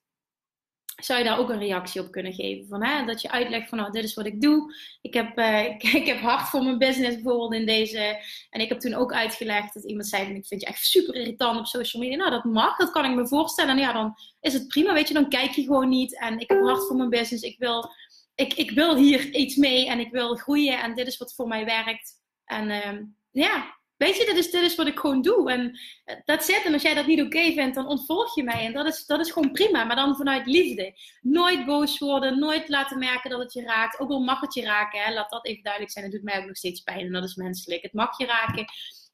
zou 1.05 1.19
je 1.19 1.25
daar 1.25 1.39
ook 1.39 1.50
een 1.50 1.59
reactie 1.59 2.00
op 2.00 2.11
kunnen 2.11 2.33
geven. 2.33 2.69
Van, 2.69 2.85
hè, 2.85 3.05
dat 3.06 3.21
je 3.21 3.31
uitlegt 3.31 3.69
van, 3.69 3.79
nou, 3.79 3.93
dit 3.93 4.05
is 4.05 4.15
wat 4.15 4.27
ik 4.27 4.41
doe. 4.41 4.75
Ik 5.00 5.15
heb, 5.15 5.39
uh, 5.39 5.65
ik, 5.65 6.06
heb 6.06 6.21
hard 6.21 6.49
voor 6.49 6.62
mijn 6.62 6.79
business 6.79 7.15
bijvoorbeeld 7.15 7.55
in 7.55 7.67
deze. 7.67 8.25
En 8.50 8.61
ik 8.61 8.69
heb 8.69 8.81
toen 8.81 8.95
ook 8.95 9.12
uitgelegd 9.12 9.75
dat 9.75 9.85
iemand 9.85 10.06
zei, 10.06 10.35
ik 10.35 10.47
vind 10.47 10.61
je 10.61 10.67
echt 10.67 10.87
super 10.87 11.15
irritant 11.15 11.59
op 11.59 11.67
social 11.67 12.03
media. 12.03 12.17
Nou, 12.17 12.31
dat 12.31 12.45
mag, 12.45 12.77
dat 12.77 12.91
kan 12.91 13.05
ik 13.05 13.17
me 13.17 13.29
voorstellen. 13.29 13.71
En 13.71 13.79
ja, 13.79 13.93
dan 13.93 14.15
is 14.41 14.53
het 14.53 14.69
prima, 14.69 14.93
weet 14.93 15.09
je. 15.09 15.15
Dan 15.15 15.29
kijk 15.29 15.50
je 15.50 15.62
gewoon 15.62 15.89
niet. 15.89 16.19
En 16.19 16.39
ik 16.39 16.49
heb 16.49 16.62
hard 16.62 16.87
voor 16.87 16.97
mijn 16.97 17.11
business. 17.11 17.43
Ik 17.43 17.59
wil, 17.59 17.91
ik, 18.35 18.55
ik 18.55 18.71
wil 18.71 18.97
hier 18.97 19.35
iets 19.35 19.56
mee 19.56 19.89
en 19.89 19.99
ik 19.99 20.11
wil 20.11 20.37
groeien. 20.37 20.81
En 20.81 20.95
dit 20.95 21.06
is 21.06 21.17
wat 21.17 21.35
voor 21.35 21.49
mij 21.49 21.65
werkt. 21.65 22.12
En 22.45 22.71
uh, 22.71 23.00
ja, 23.31 23.78
Weet 23.99 24.17
je, 24.17 24.25
dit 24.25 24.55
is, 24.55 24.75
wat 24.75 24.87
ik 24.87 24.99
gewoon 24.99 25.23
doe. 25.23 25.50
En 25.50 25.79
dat 26.25 26.45
zit. 26.45 26.62
En 26.65 26.73
als 26.73 26.83
jij 26.83 26.95
dat 26.95 27.06
niet 27.06 27.21
oké 27.21 27.53
vindt, 27.53 27.75
dan 27.75 27.87
ontvolg 27.87 28.35
je 28.35 28.43
mij. 28.43 28.65
En 28.65 28.73
dat 28.73 28.87
is, 28.87 29.06
dat 29.06 29.21
is 29.21 29.31
gewoon 29.31 29.53
prima. 29.53 29.85
Maar 29.85 29.97
dan 29.97 30.17
vanuit 30.17 30.47
liefde. 30.47 30.95
Nooit 31.21 31.67
boos 31.67 31.99
worden. 31.99 32.39
Nooit 32.39 32.69
laten 32.69 32.99
merken 32.99 33.31
dat 33.31 33.41
het 33.41 33.53
je 33.53 33.62
raakt. 33.62 34.00
Ook 34.00 34.11
al 34.11 34.21
mag 34.21 34.41
het 34.41 34.55
je 34.55 34.62
raken. 34.62 35.00
Hè. 35.00 35.12
Laat 35.12 35.31
dat 35.31 35.47
even 35.47 35.62
duidelijk 35.62 35.93
zijn. 35.93 36.05
Het 36.05 36.15
doet 36.15 36.23
mij 36.23 36.39
ook 36.39 36.47
nog 36.47 36.56
steeds 36.56 36.81
pijn. 36.81 37.06
En 37.06 37.12
dat 37.12 37.25
is 37.25 37.35
menselijk. 37.35 37.83
Het 37.83 37.93
mag 37.93 38.19
je 38.19 38.27
raken. 38.27 38.65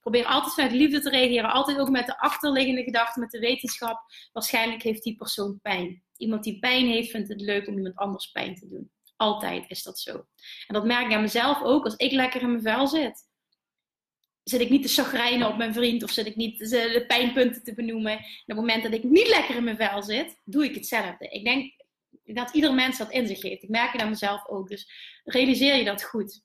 Probeer 0.01 0.25
altijd 0.25 0.55
vanuit 0.55 0.73
liefde 0.73 1.01
te 1.01 1.11
reageren. 1.11 1.51
Altijd 1.51 1.79
ook 1.79 1.91
met 1.91 2.07
de 2.07 2.19
achterliggende 2.19 2.83
gedachte, 2.83 3.21
met 3.21 3.31
de 3.31 3.39
wetenschap. 3.39 4.01
Waarschijnlijk 4.33 4.83
heeft 4.83 5.03
die 5.03 5.17
persoon 5.17 5.61
pijn. 5.63 6.03
Iemand 6.17 6.45
die 6.45 6.59
pijn 6.59 6.87
heeft, 6.87 7.11
vindt 7.11 7.29
het 7.29 7.41
leuk 7.41 7.69
om 7.69 7.77
iemand 7.77 7.97
anders 7.97 8.31
pijn 8.31 8.55
te 8.55 8.69
doen. 8.69 8.91
Altijd 9.17 9.65
is 9.69 9.83
dat 9.83 9.99
zo. 9.99 10.13
En 10.67 10.75
dat 10.75 10.85
merk 10.85 11.07
ik 11.07 11.13
aan 11.13 11.21
mezelf 11.21 11.63
ook. 11.63 11.85
Als 11.85 11.97
ik 11.97 12.13
lekker 12.13 12.41
in 12.41 12.51
mijn 12.51 12.63
vel 12.63 12.87
zit 12.87 13.33
zit 14.45 14.61
ik 14.61 14.71
niet 14.71 14.83
te 14.83 15.03
chagrijnen 15.03 15.49
op 15.49 15.57
mijn 15.57 15.75
vriend 15.75 16.03
of 16.03 16.11
zit 16.11 16.27
ik 16.27 16.37
niet 16.37 16.59
de 16.59 17.05
pijnpunten 17.07 17.63
te 17.63 17.75
benoemen. 17.75 18.13
En 18.13 18.19
op 18.19 18.47
het 18.47 18.57
moment 18.57 18.83
dat 18.83 18.93
ik 18.93 19.05
niet 19.05 19.29
lekker 19.29 19.57
in 19.57 19.65
mijn 19.65 19.77
vel 19.77 20.03
zit, 20.03 20.41
doe 20.45 20.65
ik 20.65 20.75
hetzelfde. 20.75 21.29
Ik 21.29 21.45
denk 21.45 21.73
dat 22.25 22.55
ieder 22.55 22.75
mens 22.75 22.99
dat 22.99 23.11
in 23.11 23.27
zich 23.27 23.43
heeft. 23.43 23.63
Ik 23.63 23.69
merk 23.69 23.93
het 23.93 24.01
aan 24.01 24.09
mezelf 24.09 24.47
ook. 24.47 24.69
Dus 24.69 24.91
realiseer 25.25 25.77
je 25.77 25.85
dat 25.85 26.05
goed. 26.05 26.43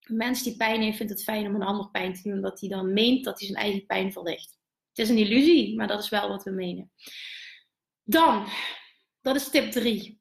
Een 0.00 0.16
mens 0.16 0.42
die 0.42 0.56
pijn 0.56 0.82
heeft, 0.82 0.96
vindt 0.96 1.12
het 1.12 1.22
fijn 1.22 1.46
om 1.46 1.54
een 1.54 1.62
ander 1.62 1.90
pijn 1.90 2.14
te 2.14 2.22
doen, 2.22 2.32
omdat 2.32 2.60
hij 2.60 2.68
dan 2.68 2.92
meent 2.92 3.24
dat 3.24 3.38
hij 3.38 3.48
zijn 3.48 3.62
eigen 3.62 3.86
pijn 3.86 4.12
verlicht. 4.12 4.58
Het 4.88 4.98
is 4.98 5.08
een 5.08 5.18
illusie, 5.18 5.76
maar 5.76 5.86
dat 5.86 6.02
is 6.02 6.08
wel 6.08 6.28
wat 6.28 6.44
we 6.44 6.50
menen. 6.50 6.92
Dan, 8.02 8.46
dat 9.20 9.36
is 9.36 9.50
tip 9.50 9.70
3. 9.70 10.20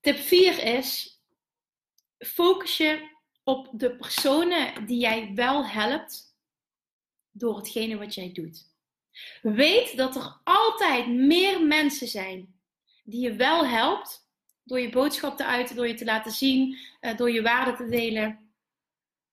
Tip 0.00 0.16
4 0.16 0.62
is: 0.62 1.20
focus 2.18 2.76
je 2.76 3.07
op 3.48 3.68
de 3.72 3.96
personen 3.96 4.86
die 4.86 4.98
jij 4.98 5.32
wel 5.34 5.66
helpt 5.66 6.36
door 7.30 7.56
hetgene 7.56 7.96
wat 7.96 8.14
jij 8.14 8.32
doet. 8.32 8.66
Weet 9.42 9.96
dat 9.96 10.16
er 10.16 10.40
altijd 10.44 11.08
meer 11.08 11.66
mensen 11.66 12.08
zijn 12.08 12.60
die 13.04 13.20
je 13.20 13.34
wel 13.34 13.66
helpt 13.66 14.26
door 14.64 14.80
je 14.80 14.90
boodschap 14.90 15.36
te 15.36 15.44
uiten, 15.44 15.76
door 15.76 15.88
je 15.88 15.94
te 15.94 16.04
laten 16.04 16.32
zien, 16.32 16.78
eh, 17.00 17.16
door 17.16 17.30
je 17.30 17.42
waarde 17.42 17.76
te 17.76 17.88
delen, 17.88 18.52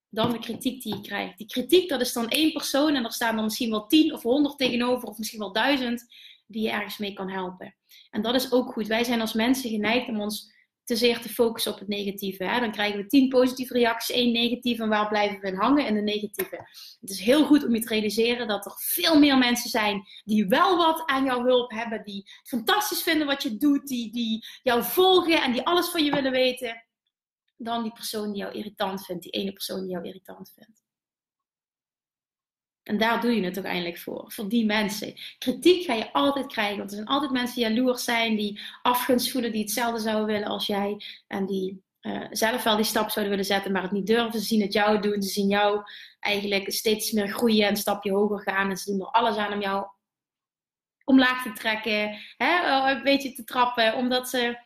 dan 0.10 0.32
de 0.32 0.40
kritiek 0.40 0.82
die 0.82 0.96
je 0.96 1.02
krijgt. 1.02 1.38
Die 1.38 1.48
kritiek, 1.48 1.90
dat 1.90 2.02
is 2.02 2.14
dan 2.14 2.30
één 2.30 2.52
persoon 2.52 2.96
en 2.96 3.04
er 3.04 3.12
staan 3.12 3.36
dan 3.36 3.44
misschien 3.44 3.70
wel 3.70 3.88
tien 3.88 4.14
of 4.14 4.22
honderd 4.22 4.58
tegenover, 4.58 5.08
of 5.08 5.18
misschien 5.18 5.40
wel 5.40 5.54
duizend, 5.54 6.06
die 6.48 6.64
je 6.64 6.72
ergens 6.72 6.98
mee 6.98 7.14
kan 7.14 7.30
helpen. 7.30 7.76
En 8.10 8.22
dat 8.22 8.36
is 8.36 8.52
ook 8.52 8.72
goed. 8.72 8.88
Wij 8.88 9.04
zijn 9.04 9.22
als 9.22 9.34
mensen 9.34 9.70
geneigd 9.70 10.08
om 10.08 10.22
ons 10.22 10.54
te 10.86 10.96
zeer 10.96 11.22
te 11.22 11.30
focussen 11.30 11.72
op 11.72 11.80
het 11.80 11.88
negatieve. 11.88 12.44
Hè? 12.44 12.60
Dan 12.60 12.72
krijgen 12.72 12.98
we 13.00 13.08
tien 13.08 13.30
positieve 13.30 13.74
reacties, 13.74 14.16
één 14.16 14.32
negatieve. 14.32 14.84
En 14.84 14.90
waar 14.90 15.08
blijven 15.08 15.40
we 15.40 15.48
in 15.48 15.56
hangen? 15.56 15.86
In 15.86 15.94
de 15.94 16.02
negatieve. 16.02 16.56
Het 17.02 17.10
is 17.10 17.20
heel 17.20 17.46
goed 17.46 17.66
om 17.66 17.74
je 17.74 17.82
te 17.82 17.88
realiseren 17.88 18.48
dat 18.48 18.66
er 18.66 18.74
veel 18.76 19.20
meer 19.20 19.38
mensen 19.38 19.70
zijn 19.70 20.04
die 20.24 20.48
wel 20.48 20.78
wat 20.78 21.04
aan 21.06 21.26
jouw 21.26 21.44
hulp 21.44 21.72
hebben. 21.72 22.04
Die 22.04 22.32
fantastisch 22.44 23.02
vinden 23.02 23.28
wat 23.28 23.44
je 23.44 23.58
doet. 23.58 23.88
Die, 23.88 24.12
die 24.12 24.46
jou 24.64 24.84
volgen 24.84 25.42
en 25.42 25.52
die 25.52 25.66
alles 25.66 25.90
van 25.90 26.04
je 26.04 26.12
willen 26.12 26.32
weten. 26.32 26.86
Dan 27.58 27.84
die 27.84 27.94
persoon 27.94 28.32
die 28.32 28.42
jou 28.42 28.54
irritant 28.54 29.06
vindt. 29.06 29.24
Die 29.24 29.32
ene 29.32 29.54
persoon 29.54 29.82
die 29.82 29.92
jou 29.92 30.06
irritant 30.06 30.54
vindt. 30.56 30.85
En 32.86 32.98
daar 32.98 33.22
doe 33.22 33.36
je 33.36 33.44
het 33.44 33.54
toch 33.54 33.64
eindelijk 33.64 33.98
voor. 33.98 34.24
Voor 34.28 34.50
die 34.50 34.66
mensen. 34.66 35.14
Kritiek 35.38 35.86
ga 35.86 35.94
je 35.94 36.14
altijd 36.14 36.48
krijgen. 36.48 36.78
Want 36.78 36.90
er 36.90 36.96
zijn 36.96 37.08
altijd 37.08 37.32
mensen 37.32 37.56
die 37.56 37.70
jaloers 37.70 38.04
zijn. 38.04 38.36
Die 38.36 38.60
afgunst 38.82 39.32
voelen. 39.32 39.52
Die 39.52 39.62
hetzelfde 39.62 40.00
zouden 40.00 40.26
willen 40.26 40.48
als 40.48 40.66
jij. 40.68 41.02
En 41.28 41.46
die 41.46 41.84
uh, 42.06 42.26
zelf 42.32 42.64
wel 42.64 42.76
die 42.76 42.86
stap 42.86 43.10
zouden 43.10 43.30
willen 43.30 43.46
zetten, 43.46 43.72
maar 43.72 43.82
het 43.82 43.92
niet 43.92 44.08
durven. 44.08 44.40
Ze 44.40 44.46
zien 44.46 44.62
het 44.62 44.74
jou 44.74 45.02
doen, 45.02 45.22
ze 45.22 45.30
zien 45.30 45.48
jou 45.48 45.82
eigenlijk 46.20 46.72
steeds 46.72 47.12
meer 47.12 47.28
groeien 47.28 47.64
en 47.64 47.70
een 47.70 47.78
stapje 47.78 48.12
hoger 48.12 48.42
gaan. 48.42 48.70
En 48.70 48.78
ze 48.78 48.92
doen 48.92 49.00
er 49.00 49.12
alles 49.12 49.36
aan 49.36 49.54
om 49.54 49.62
jou 49.62 49.88
omlaag 51.04 51.44
te 51.44 51.52
trekken, 51.52 52.18
hè, 52.38 52.90
een 52.92 53.04
beetje 53.04 53.32
te 53.32 53.44
trappen, 53.44 53.96
omdat 53.96 54.30
ze 54.30 54.58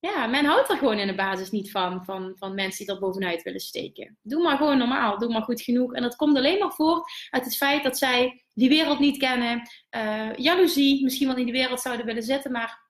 ja, 0.00 0.26
men 0.26 0.44
houdt 0.44 0.70
er 0.70 0.76
gewoon 0.76 0.98
in 0.98 1.06
de 1.06 1.14
basis 1.14 1.50
niet 1.50 1.70
van, 1.70 2.04
van, 2.04 2.32
van 2.36 2.54
mensen 2.54 2.86
die 2.86 2.94
er 2.94 3.00
bovenuit 3.00 3.42
willen 3.42 3.60
steken. 3.60 4.18
Doe 4.22 4.42
maar 4.42 4.56
gewoon 4.56 4.78
normaal, 4.78 5.18
doe 5.18 5.32
maar 5.32 5.42
goed 5.42 5.60
genoeg. 5.60 5.94
En 5.94 6.02
dat 6.02 6.16
komt 6.16 6.36
alleen 6.36 6.58
maar 6.58 6.72
voort 6.72 7.10
uit 7.30 7.44
het 7.44 7.56
feit 7.56 7.82
dat 7.82 7.98
zij 7.98 8.44
die 8.54 8.68
wereld 8.68 8.98
niet 8.98 9.18
kennen, 9.18 9.68
uh, 9.96 10.34
jaloezie, 10.36 11.02
misschien 11.04 11.26
wel 11.28 11.36
in 11.36 11.44
die 11.44 11.52
wereld 11.52 11.80
zouden 11.80 12.06
willen 12.06 12.22
zitten, 12.22 12.52
maar 12.52 12.86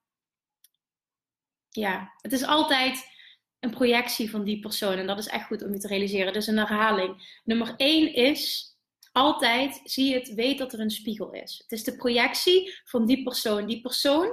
ja, 1.68 2.12
het 2.20 2.32
is 2.32 2.44
altijd 2.44 3.16
een 3.60 3.70
projectie 3.70 4.30
van 4.30 4.44
die 4.44 4.60
persoon 4.60 4.96
en 4.96 5.06
dat 5.06 5.18
is 5.18 5.26
echt 5.26 5.46
goed 5.46 5.62
om 5.64 5.72
je 5.72 5.78
te 5.78 5.88
realiseren. 5.88 6.32
Dus 6.32 6.46
een 6.46 6.58
herhaling. 6.58 7.40
Nummer 7.44 7.74
1 7.76 8.14
is 8.14 8.72
altijd, 9.12 9.80
zie 9.84 10.14
het, 10.14 10.34
weet 10.34 10.58
dat 10.58 10.72
er 10.72 10.80
een 10.80 10.90
spiegel 10.90 11.32
is. 11.32 11.58
Het 11.62 11.72
is 11.72 11.84
de 11.84 11.96
projectie 11.96 12.78
van 12.84 13.06
die 13.06 13.22
persoon. 13.22 13.66
Die 13.66 13.80
persoon 13.80 14.32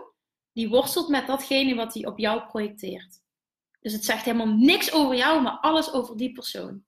die 0.56 0.70
worstelt 0.70 1.10
met 1.10 1.28
datgene 1.28 1.76
wat 1.76 1.94
hij 1.94 2.06
op 2.06 2.18
jou 2.18 2.46
projecteert. 2.48 3.22
Dus 3.80 3.94
het 3.94 4.06
zegt 4.06 4.26
helemaal 4.26 4.56
niks 4.56 4.92
over 4.92 5.16
jou, 5.16 5.42
maar 5.42 5.58
alles 5.60 5.94
over 5.94 6.18
die 6.18 6.32
persoon. 6.32 6.84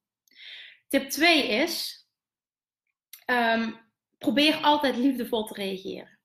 Tip 0.87 1.09
2 1.09 1.47
is: 1.47 2.05
um, 3.25 3.79
probeer 4.17 4.55
altijd 4.55 4.95
liefdevol 4.97 5.45
te 5.45 5.53
reageren. 5.53 6.19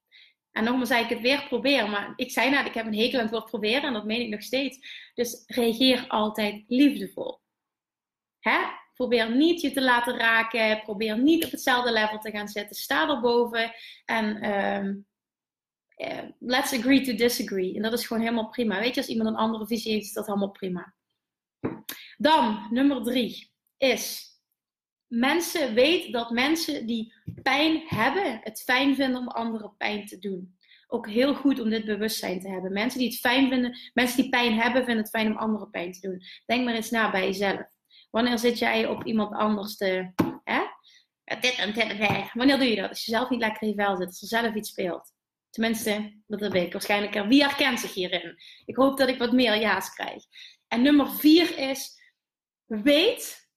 En 0.50 0.64
nogmaals 0.64 0.88
zei 0.88 1.02
ik 1.02 1.08
het 1.08 1.20
weer 1.20 1.46
proberen, 1.46 1.90
maar 1.90 2.12
ik 2.16 2.30
zei 2.30 2.50
net, 2.50 2.66
ik 2.66 2.74
heb 2.74 2.86
een 2.86 2.98
hekel 2.98 3.18
aan 3.18 3.24
het 3.24 3.34
woord 3.34 3.50
proberen 3.50 3.82
en 3.82 3.92
dat 3.92 4.04
meen 4.04 4.20
ik 4.20 4.28
nog 4.28 4.42
steeds. 4.42 4.78
Dus 5.14 5.44
reageer 5.46 6.04
altijd 6.08 6.64
liefdevol. 6.66 7.40
Hè? 8.38 8.58
Probeer 8.94 9.36
niet 9.36 9.60
je 9.60 9.72
te 9.72 9.82
laten 9.82 10.18
raken, 10.18 10.82
probeer 10.82 11.18
niet 11.18 11.44
op 11.44 11.50
hetzelfde 11.50 11.92
level 11.92 12.18
te 12.18 12.30
gaan 12.30 12.48
zitten. 12.48 12.76
Sta 12.76 13.08
erboven 13.08 13.74
en 14.04 14.54
um, 14.54 15.06
uh, 15.96 16.22
let's 16.38 16.72
agree 16.72 17.00
to 17.00 17.14
disagree. 17.14 17.74
En 17.74 17.82
dat 17.82 17.92
is 17.92 18.06
gewoon 18.06 18.22
helemaal 18.22 18.48
prima. 18.48 18.80
Weet 18.80 18.94
je, 18.94 19.00
als 19.00 19.10
iemand 19.10 19.28
een 19.28 19.36
andere 19.36 19.66
visie 19.66 19.92
heeft, 19.92 20.06
is 20.06 20.12
dat 20.12 20.26
helemaal 20.26 20.50
prima. 20.50 20.94
Dan, 22.16 22.66
nummer 22.70 23.02
drie, 23.02 23.52
is 23.76 24.32
mensen, 25.06 25.74
weet 25.74 26.12
dat 26.12 26.30
mensen 26.30 26.86
die 26.86 27.12
pijn 27.42 27.82
hebben, 27.86 28.40
het 28.42 28.62
fijn 28.62 28.94
vinden 28.94 29.20
om 29.20 29.28
anderen 29.28 29.76
pijn 29.76 30.06
te 30.06 30.18
doen. 30.18 30.56
Ook 30.86 31.08
heel 31.08 31.34
goed 31.34 31.60
om 31.60 31.70
dit 31.70 31.84
bewustzijn 31.84 32.40
te 32.40 32.48
hebben. 32.48 32.72
Mensen 32.72 32.98
die 32.98 33.08
het 33.08 33.18
fijn 33.18 33.48
vinden, 33.48 33.78
mensen 33.94 34.22
die 34.22 34.30
pijn 34.30 34.54
hebben, 34.54 34.84
vinden 34.84 35.02
het 35.02 35.12
fijn 35.12 35.30
om 35.30 35.36
anderen 35.36 35.70
pijn 35.70 35.92
te 35.92 36.08
doen. 36.08 36.22
Denk 36.46 36.64
maar 36.64 36.74
eens 36.74 36.90
na 36.90 37.10
bij 37.10 37.26
jezelf. 37.26 37.66
Wanneer 38.10 38.38
zit 38.38 38.58
jij 38.58 38.86
op 38.86 39.04
iemand 39.04 39.32
anders 39.32 39.76
te, 39.76 40.12
hè? 40.44 40.60
Dit 41.40 41.54
en 41.54 41.72
dit 41.72 41.98
en 41.98 42.30
Wanneer 42.32 42.58
doe 42.58 42.68
je 42.68 42.76
dat? 42.76 42.88
Als 42.88 43.04
je 43.04 43.10
zelf 43.10 43.30
niet 43.30 43.40
lekker 43.40 43.62
in 43.62 43.68
je 43.68 43.74
vel 43.74 43.96
zit, 43.96 44.06
als 44.06 44.22
er 44.22 44.28
zelf 44.28 44.54
iets 44.54 44.70
speelt. 44.70 45.12
Tenminste, 45.52 46.22
dat 46.26 46.52
weet 46.52 46.66
ik 46.66 46.72
waarschijnlijk. 46.72 47.14
Er. 47.14 47.28
Wie 47.28 47.42
herkent 47.42 47.80
zich 47.80 47.94
hierin? 47.94 48.36
Ik 48.64 48.76
hoop 48.76 48.98
dat 48.98 49.08
ik 49.08 49.18
wat 49.18 49.32
meer 49.32 49.60
ja's 49.60 49.94
krijg. 49.94 50.24
En 50.68 50.82
nummer 50.82 51.10
vier 51.10 51.58
is, 51.58 52.00
weet 52.66 53.50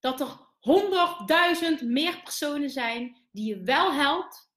dat 0.00 0.20
er 0.20 0.48
honderdduizend 0.58 1.82
meer 1.82 2.22
personen 2.22 2.70
zijn 2.70 3.26
die 3.30 3.46
je 3.46 3.62
wel 3.62 3.92
helpt 3.92 4.49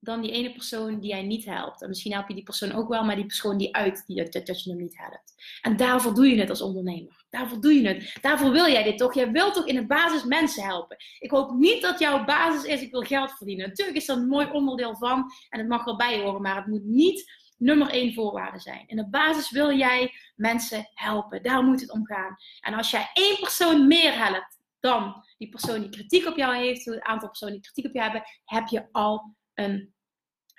dan 0.00 0.20
die 0.20 0.30
ene 0.30 0.52
persoon 0.52 1.00
die 1.00 1.10
jij 1.10 1.22
niet 1.22 1.44
helpt. 1.44 1.82
En 1.82 1.88
misschien 1.88 2.12
help 2.12 2.28
je 2.28 2.34
die 2.34 2.42
persoon 2.42 2.72
ook 2.72 2.88
wel, 2.88 3.04
maar 3.04 3.16
die 3.16 3.26
persoon 3.26 3.56
die 3.56 3.74
uit 3.74 4.02
die, 4.06 4.16
dat, 4.30 4.46
dat 4.46 4.64
je 4.64 4.70
hem 4.70 4.78
niet 4.78 4.98
helpt. 4.98 5.34
En 5.62 5.76
daarvoor 5.76 6.14
doe 6.14 6.28
je 6.28 6.40
het 6.40 6.50
als 6.50 6.60
ondernemer. 6.60 7.24
Daarvoor 7.30 7.60
doe 7.60 7.74
je 7.74 7.88
het. 7.88 8.18
Daarvoor 8.20 8.50
wil 8.50 8.66
jij 8.66 8.82
dit 8.82 8.98
toch? 8.98 9.14
Jij 9.14 9.30
wilt 9.30 9.54
toch 9.54 9.66
in 9.66 9.74
de 9.74 9.86
basis 9.86 10.24
mensen 10.24 10.64
helpen? 10.64 10.96
Ik 11.18 11.30
hoop 11.30 11.50
niet 11.50 11.82
dat 11.82 11.98
jouw 11.98 12.24
basis 12.24 12.64
is, 12.64 12.82
ik 12.82 12.90
wil 12.90 13.02
geld 13.02 13.32
verdienen. 13.32 13.68
Natuurlijk 13.68 13.96
is 13.96 14.06
dat 14.06 14.16
een 14.16 14.26
mooi 14.26 14.50
onderdeel 14.50 14.96
van 14.96 15.32
en 15.48 15.58
het 15.58 15.68
mag 15.68 15.84
wel 15.84 15.96
bij 15.96 16.20
horen, 16.20 16.42
maar 16.42 16.56
het 16.56 16.66
moet 16.66 16.84
niet 16.84 17.38
nummer 17.56 17.88
één 17.88 18.14
voorwaarde 18.14 18.60
zijn. 18.60 18.84
In 18.86 18.96
de 18.96 19.08
basis 19.08 19.50
wil 19.50 19.76
jij 19.76 20.12
mensen 20.36 20.90
helpen. 20.94 21.42
Daar 21.42 21.62
moet 21.62 21.80
het 21.80 21.92
om 21.92 22.06
gaan. 22.06 22.36
En 22.60 22.74
als 22.74 22.90
jij 22.90 23.10
één 23.12 23.36
persoon 23.40 23.86
meer 23.86 24.18
helpt 24.18 24.58
dan 24.80 25.24
die 25.38 25.48
persoon 25.48 25.80
die 25.80 25.90
kritiek 25.90 26.26
op 26.26 26.36
jou 26.36 26.56
heeft, 26.56 26.84
het 26.84 27.00
aantal 27.00 27.28
personen 27.28 27.54
die 27.54 27.62
kritiek 27.62 27.86
op 27.86 27.92
jou 27.92 28.04
hebben, 28.10 28.30
heb 28.44 28.66
je 28.66 28.88
al 28.92 29.38
een. 29.60 29.94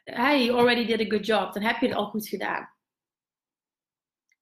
Hey, 0.04 0.52
already 0.52 0.86
did 0.86 1.02
a 1.02 1.10
good 1.10 1.26
job. 1.26 1.54
Dan 1.54 1.64
heb 1.64 1.80
je 1.80 1.88
het 1.88 1.96
al 1.96 2.06
goed 2.06 2.28
gedaan. 2.28 2.70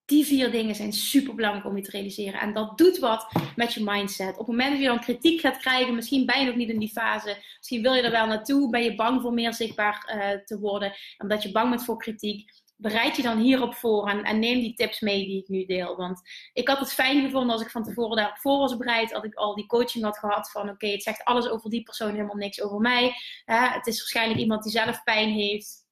Die 0.05 0.25
vier 0.25 0.51
dingen 0.51 0.75
zijn 0.75 0.93
super 0.93 1.35
belangrijk 1.35 1.65
om 1.65 1.75
je 1.75 1.83
te 1.83 1.91
realiseren. 1.91 2.39
En 2.39 2.53
dat 2.53 2.77
doet 2.77 2.99
wat 2.99 3.31
met 3.55 3.73
je 3.73 3.83
mindset. 3.83 4.31
Op 4.31 4.37
het 4.37 4.47
moment 4.47 4.71
dat 4.71 4.79
je 4.79 4.87
dan 4.87 4.99
kritiek 4.99 5.39
gaat 5.39 5.57
krijgen, 5.57 5.95
misschien 5.95 6.25
ben 6.25 6.39
je 6.39 6.45
nog 6.45 6.55
niet 6.55 6.69
in 6.69 6.79
die 6.79 6.91
fase. 6.91 7.37
Misschien 7.57 7.81
wil 7.81 7.93
je 7.93 8.01
er 8.01 8.11
wel 8.11 8.27
naartoe. 8.27 8.69
Ben 8.69 8.83
je 8.83 8.95
bang 8.95 9.21
voor 9.21 9.33
meer 9.33 9.53
zichtbaar 9.53 10.13
uh, 10.15 10.43
te 10.45 10.59
worden. 10.59 10.93
Omdat 11.17 11.43
je 11.43 11.51
bang 11.51 11.69
bent 11.69 11.85
voor 11.85 11.97
kritiek 11.97 12.51
bereid 12.79 13.15
je 13.15 13.21
dan 13.21 13.37
hierop 13.37 13.75
voor 13.75 14.07
en, 14.09 14.39
neem 14.39 14.59
die 14.59 14.73
tips 14.73 14.99
mee 14.99 15.25
die 15.25 15.41
ik 15.41 15.47
nu 15.47 15.65
deel. 15.65 15.95
Want 15.95 16.21
ik 16.53 16.67
had 16.67 16.79
het 16.79 16.93
fijn 16.93 17.21
gevonden 17.25 17.51
als 17.51 17.61
ik 17.61 17.69
van 17.69 17.83
tevoren 17.83 18.15
daarop 18.15 18.37
voor 18.37 18.57
was 18.57 18.77
bereid. 18.77 19.09
Dat 19.09 19.25
ik 19.25 19.33
al 19.33 19.55
die 19.55 19.65
coaching 19.65 20.03
had 20.03 20.17
gehad 20.17 20.51
van 20.51 20.69
oké, 20.69 20.87
het 20.87 21.03
zegt 21.03 21.23
alles 21.23 21.47
over 21.47 21.69
die 21.69 21.83
persoon, 21.83 22.11
helemaal 22.11 22.35
niks 22.35 22.61
over 22.61 22.79
mij. 22.79 23.13
het 23.45 23.87
is 23.87 23.97
waarschijnlijk 23.97 24.39
iemand 24.39 24.63
die 24.63 24.71
zelf 24.71 25.03
pijn 25.03 25.29
heeft. 25.29 25.87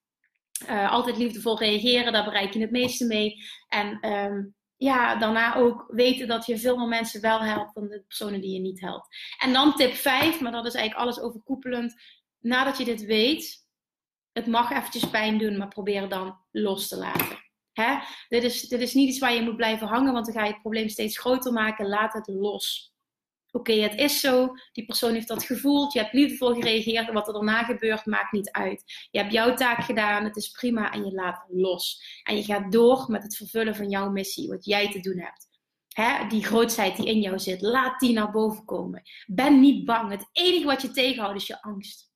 Uh, 0.69 0.91
altijd 0.91 1.17
liefdevol 1.17 1.59
reageren, 1.59 2.13
daar 2.13 2.23
bereik 2.23 2.53
je 2.53 2.59
het 2.59 2.71
meeste 2.71 3.05
mee. 3.05 3.35
En 3.67 4.09
um, 4.09 4.55
ja, 4.77 5.15
daarna 5.15 5.55
ook 5.55 5.85
weten 5.87 6.27
dat 6.27 6.45
je 6.45 6.57
veel 6.57 6.77
meer 6.77 6.87
mensen 6.87 7.21
wel 7.21 7.39
helpt 7.39 7.73
dan 7.73 7.87
de 7.87 8.03
personen 8.07 8.41
die 8.41 8.53
je 8.53 8.59
niet 8.59 8.81
helpt. 8.81 9.07
En 9.37 9.53
dan 9.53 9.75
tip 9.75 9.93
5, 9.93 10.39
maar 10.39 10.51
dat 10.51 10.65
is 10.65 10.73
eigenlijk 10.73 11.05
alles 11.07 11.19
overkoepelend. 11.19 12.01
Nadat 12.39 12.77
je 12.77 12.85
dit 12.85 13.05
weet, 13.05 13.66
het 14.37 14.47
mag 14.47 14.71
eventjes 14.71 15.09
pijn 15.09 15.37
doen, 15.37 15.57
maar 15.57 15.67
probeer 15.67 16.09
dan 16.09 16.37
los 16.51 16.87
te 16.87 16.97
laten. 16.97 17.45
Hè? 17.73 17.97
Dit, 18.27 18.43
is, 18.43 18.61
dit 18.61 18.81
is 18.81 18.93
niet 18.93 19.09
iets 19.09 19.19
waar 19.19 19.33
je 19.33 19.41
moet 19.41 19.55
blijven 19.55 19.87
hangen, 19.87 20.13
want 20.13 20.25
dan 20.25 20.35
ga 20.35 20.43
je 20.43 20.51
het 20.51 20.61
probleem 20.61 20.89
steeds 20.89 21.19
groter 21.19 21.53
maken. 21.53 21.87
Laat 21.87 22.13
het 22.13 22.27
los. 22.27 22.93
Oké, 23.51 23.73
het 23.73 23.99
is 23.99 24.19
zo. 24.19 24.53
Die 24.71 24.85
persoon 24.85 25.13
heeft 25.13 25.27
dat 25.27 25.43
gevoeld. 25.43 25.93
Je 25.93 25.99
hebt 25.99 26.13
liefdevol 26.13 26.53
gereageerd. 26.53 27.13
Wat 27.13 27.27
er 27.27 27.33
daarna 27.33 27.63
gebeurt, 27.63 28.05
maakt 28.05 28.31
niet 28.31 28.51
uit. 28.51 28.83
Je 29.11 29.19
hebt 29.19 29.31
jouw 29.31 29.53
taak 29.53 29.83
gedaan. 29.83 30.23
Het 30.23 30.35
is 30.35 30.49
prima. 30.49 30.91
En 30.91 31.05
je 31.05 31.11
laat 31.11 31.45
los. 31.49 32.01
En 32.23 32.35
je 32.35 32.43
gaat 32.43 32.71
door 32.71 33.05
met 33.07 33.23
het 33.23 33.35
vervullen 33.35 33.75
van 33.75 33.89
jouw 33.89 34.09
missie. 34.09 34.47
Wat 34.47 34.65
jij 34.65 34.91
te 34.91 34.99
doen 34.99 35.19
hebt. 35.19 35.47
Hè? 35.87 36.27
Die 36.27 36.43
grootheid 36.43 36.95
die 36.95 37.07
in 37.07 37.21
jou 37.21 37.39
zit. 37.39 37.61
Laat 37.61 37.99
die 37.99 38.13
naar 38.13 38.31
boven 38.31 38.65
komen. 38.65 39.01
Ben 39.25 39.59
niet 39.59 39.85
bang. 39.85 40.11
Het 40.11 40.29
enige 40.31 40.65
wat 40.65 40.81
je 40.81 40.91
tegenhoudt 40.91 41.35
is 41.35 41.47
je 41.47 41.61
angst. 41.61 42.07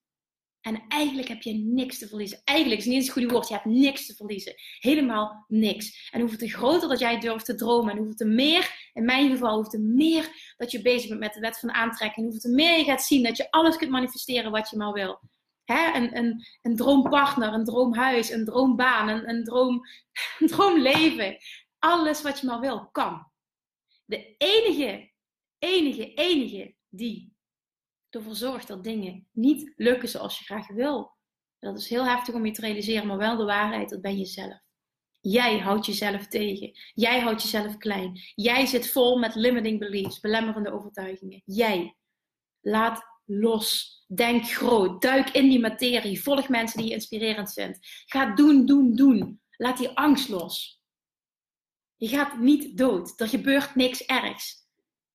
En 0.62 0.84
eigenlijk 0.88 1.28
heb 1.28 1.42
je 1.42 1.54
niks 1.54 1.98
te 1.98 2.08
verliezen. 2.08 2.42
Eigenlijk 2.44 2.80
is 2.80 2.86
niet 2.86 2.96
eens 2.96 3.06
het 3.06 3.14
goede 3.14 3.34
woord. 3.34 3.48
Je 3.48 3.54
hebt 3.54 3.66
niks 3.66 4.06
te 4.06 4.16
verliezen. 4.16 4.54
Helemaal 4.80 5.46
niks. 5.48 6.10
En 6.12 6.20
hoeveel 6.20 6.38
te 6.38 6.50
groter 6.50 6.90
dat 6.90 7.00
jij 7.00 7.20
durft 7.20 7.46
te 7.46 7.56
dromen. 7.56 7.92
En 7.92 7.98
hoeveel 7.98 8.16
te 8.16 8.26
meer, 8.26 8.90
in 8.94 9.06
mijn 9.06 9.30
geval, 9.30 9.54
hoeveel 9.54 9.72
te 9.72 9.80
meer 9.80 10.54
dat 10.58 10.72
je 10.72 10.82
bezig 10.82 11.08
bent 11.08 11.20
met 11.20 11.34
de 11.34 11.40
wet 11.40 11.60
van 11.60 11.72
aantrekking. 11.72 12.26
Hoeveel 12.26 12.50
te 12.50 12.56
meer 12.56 12.78
je 12.78 12.84
gaat 12.84 13.04
zien 13.04 13.24
dat 13.24 13.38
je 13.38 13.52
alles 13.52 13.78
kunt 13.78 13.92
manifesteren 13.92 14.52
wat 14.52 14.70
je 14.70 14.78
maar 14.78 14.94
wil. 14.94 15.22
Hè? 15.64 15.94
Een, 15.94 16.18
een, 16.18 16.46
een 16.62 16.76
droompartner, 16.76 17.54
een 17.54 17.66
droomhuis, 17.66 18.30
een 18.30 18.46
droombaan, 18.46 19.08
een, 19.08 19.30
een, 19.30 19.44
droom, 19.44 19.82
een 20.40 20.48
droomleven. 20.48 21.38
Alles 21.80 22.22
wat 22.22 22.40
je 22.40 22.46
maar 22.48 22.60
wil, 22.60 22.90
kan. 22.92 23.32
De 24.06 24.36
enige, 24.38 25.12
enige, 25.60 26.14
enige 26.14 26.76
die 26.90 27.34
ervoor 28.16 28.36
zorgt 28.36 28.68
dat 28.68 28.84
dingen 28.84 29.28
niet 29.32 29.74
lukken 29.76 30.10
zoals 30.10 30.38
je 30.38 30.44
graag 30.44 30.68
wil. 30.68 31.16
Dat 31.60 31.78
is 31.78 31.90
heel 31.90 32.06
heftig 32.06 32.34
om 32.34 32.46
je 32.46 32.52
te 32.52 32.62
realiseren, 32.62 33.08
maar 33.08 33.18
wel 33.18 33.38
de 33.38 33.44
waarheid, 33.44 33.90
dat 33.90 34.02
ben 34.02 34.18
je 34.18 34.26
zelf. 34.26 34.60
Jij 35.22 35.60
houdt 35.60 35.86
jezelf 35.86 36.28
tegen. 36.28 36.72
Jij 36.94 37.20
houdt 37.20 37.42
jezelf 37.42 37.78
klein. 37.78 38.20
Jij 38.36 38.66
zit 38.66 38.92
vol 38.92 39.18
met 39.18 39.36
limiting 39.36 39.80
beliefs, 39.80 40.20
belemmerende 40.20 40.72
overtuigingen. 40.72 41.42
Jij. 41.46 41.98
Laat 42.62 43.04
los. 43.26 44.00
Denk 44.08 44.46
groot. 44.46 45.02
Duik 45.02 45.30
in 45.30 45.50
die 45.50 45.60
materie. 45.60 46.22
Volg 46.22 46.50
mensen 46.50 46.78
die 46.80 46.88
je 46.88 46.94
inspirerend 46.94 47.54
vindt. 47.54 47.80
Ga 48.06 48.36
doen, 48.36 48.66
doen, 48.66 48.96
doen. 48.96 49.42
Laat 49.58 49.78
die 49.78 49.90
angst 49.90 50.30
los. 50.30 50.82
Je 51.96 52.08
gaat 52.08 52.40
niet 52.40 52.78
dood. 52.78 53.20
Er 53.20 53.28
gebeurt 53.28 53.76
niks 53.76 54.06
ergs. 54.06 54.61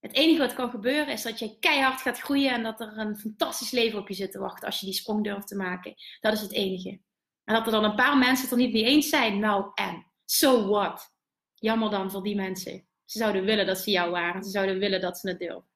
Het 0.06 0.16
enige 0.16 0.38
wat 0.38 0.54
kan 0.54 0.70
gebeuren 0.70 1.12
is 1.12 1.22
dat 1.22 1.38
je 1.38 1.58
keihard 1.58 2.00
gaat 2.00 2.20
groeien 2.20 2.52
en 2.52 2.62
dat 2.62 2.80
er 2.80 2.98
een 2.98 3.16
fantastisch 3.16 3.70
leven 3.70 3.98
op 3.98 4.08
je 4.08 4.14
zit 4.14 4.32
te 4.32 4.38
wachten 4.38 4.66
als 4.66 4.80
je 4.80 4.86
die 4.86 4.94
sprong 4.94 5.24
durft 5.24 5.48
te 5.48 5.56
maken. 5.56 5.94
Dat 6.20 6.32
is 6.32 6.40
het 6.40 6.52
enige. 6.52 7.00
En 7.44 7.54
dat 7.54 7.66
er 7.66 7.72
dan 7.72 7.84
een 7.84 7.94
paar 7.94 8.18
mensen 8.18 8.42
het 8.42 8.50
er 8.50 8.58
niet 8.58 8.72
mee 8.72 8.84
eens 8.84 9.08
zijn, 9.08 9.38
nou 9.38 9.70
en. 9.74 10.06
So 10.24 10.68
what? 10.68 11.14
Jammer 11.54 11.90
dan 11.90 12.10
voor 12.10 12.22
die 12.22 12.34
mensen. 12.34 12.86
Ze 13.04 13.18
zouden 13.18 13.44
willen 13.44 13.66
dat 13.66 13.78
ze 13.78 13.90
jou 13.90 14.10
waren. 14.10 14.44
Ze 14.44 14.50
zouden 14.50 14.78
willen 14.78 15.00
dat 15.00 15.18
ze 15.18 15.28
het 15.28 15.38
durven. 15.38 15.70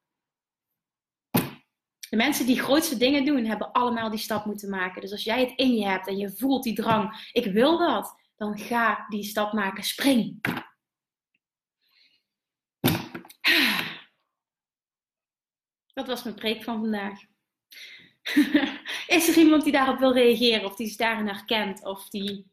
De 2.09 2.17
mensen 2.17 2.45
die 2.45 2.61
grootste 2.61 2.97
dingen 2.97 3.25
doen, 3.25 3.45
hebben 3.45 3.71
allemaal 3.71 4.09
die 4.09 4.19
stap 4.19 4.45
moeten 4.45 4.69
maken. 4.69 5.01
Dus 5.01 5.11
als 5.11 5.23
jij 5.23 5.39
het 5.39 5.53
in 5.55 5.73
je 5.73 5.87
hebt 5.87 6.07
en 6.07 6.17
je 6.17 6.31
voelt 6.31 6.63
die 6.63 6.75
drang, 6.75 7.29
ik 7.31 7.53
wil 7.53 7.77
dat, 7.77 8.15
dan 8.35 8.57
ga 8.57 9.05
die 9.09 9.23
stap 9.23 9.53
maken. 9.53 9.83
Spring. 9.83 10.39
Dat 15.93 16.07
was 16.07 16.23
mijn 16.23 16.35
preek 16.35 16.63
van 16.63 16.79
vandaag. 16.79 17.19
is 19.17 19.27
er 19.27 19.37
iemand 19.37 19.63
die 19.63 19.71
daarop 19.71 19.99
wil 19.99 20.13
reageren 20.13 20.65
of 20.65 20.75
die 20.75 20.87
zich 20.87 20.97
daarin 20.97 21.27
herkent 21.27 21.85
of 21.85 22.09
die 22.09 22.49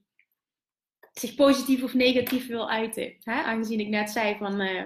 zich 1.13 1.35
positief 1.35 1.83
of 1.83 1.95
negatief 1.95 2.47
wil 2.47 2.71
uiten? 2.71 3.17
Aangezien 3.25 3.81
ik 3.81 3.89
net 3.89 4.11
zei 4.11 4.37
van 4.37 4.61
uh, 4.61 4.83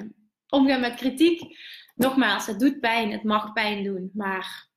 omgaan 0.48 0.80
met 0.80 0.94
kritiek. 0.94 1.58
Nogmaals, 1.94 2.46
het 2.46 2.58
doet 2.58 2.80
pijn, 2.80 3.10
het 3.12 3.22
mag 3.22 3.52
pijn 3.52 3.84
doen, 3.84 4.10
maar 4.14 4.70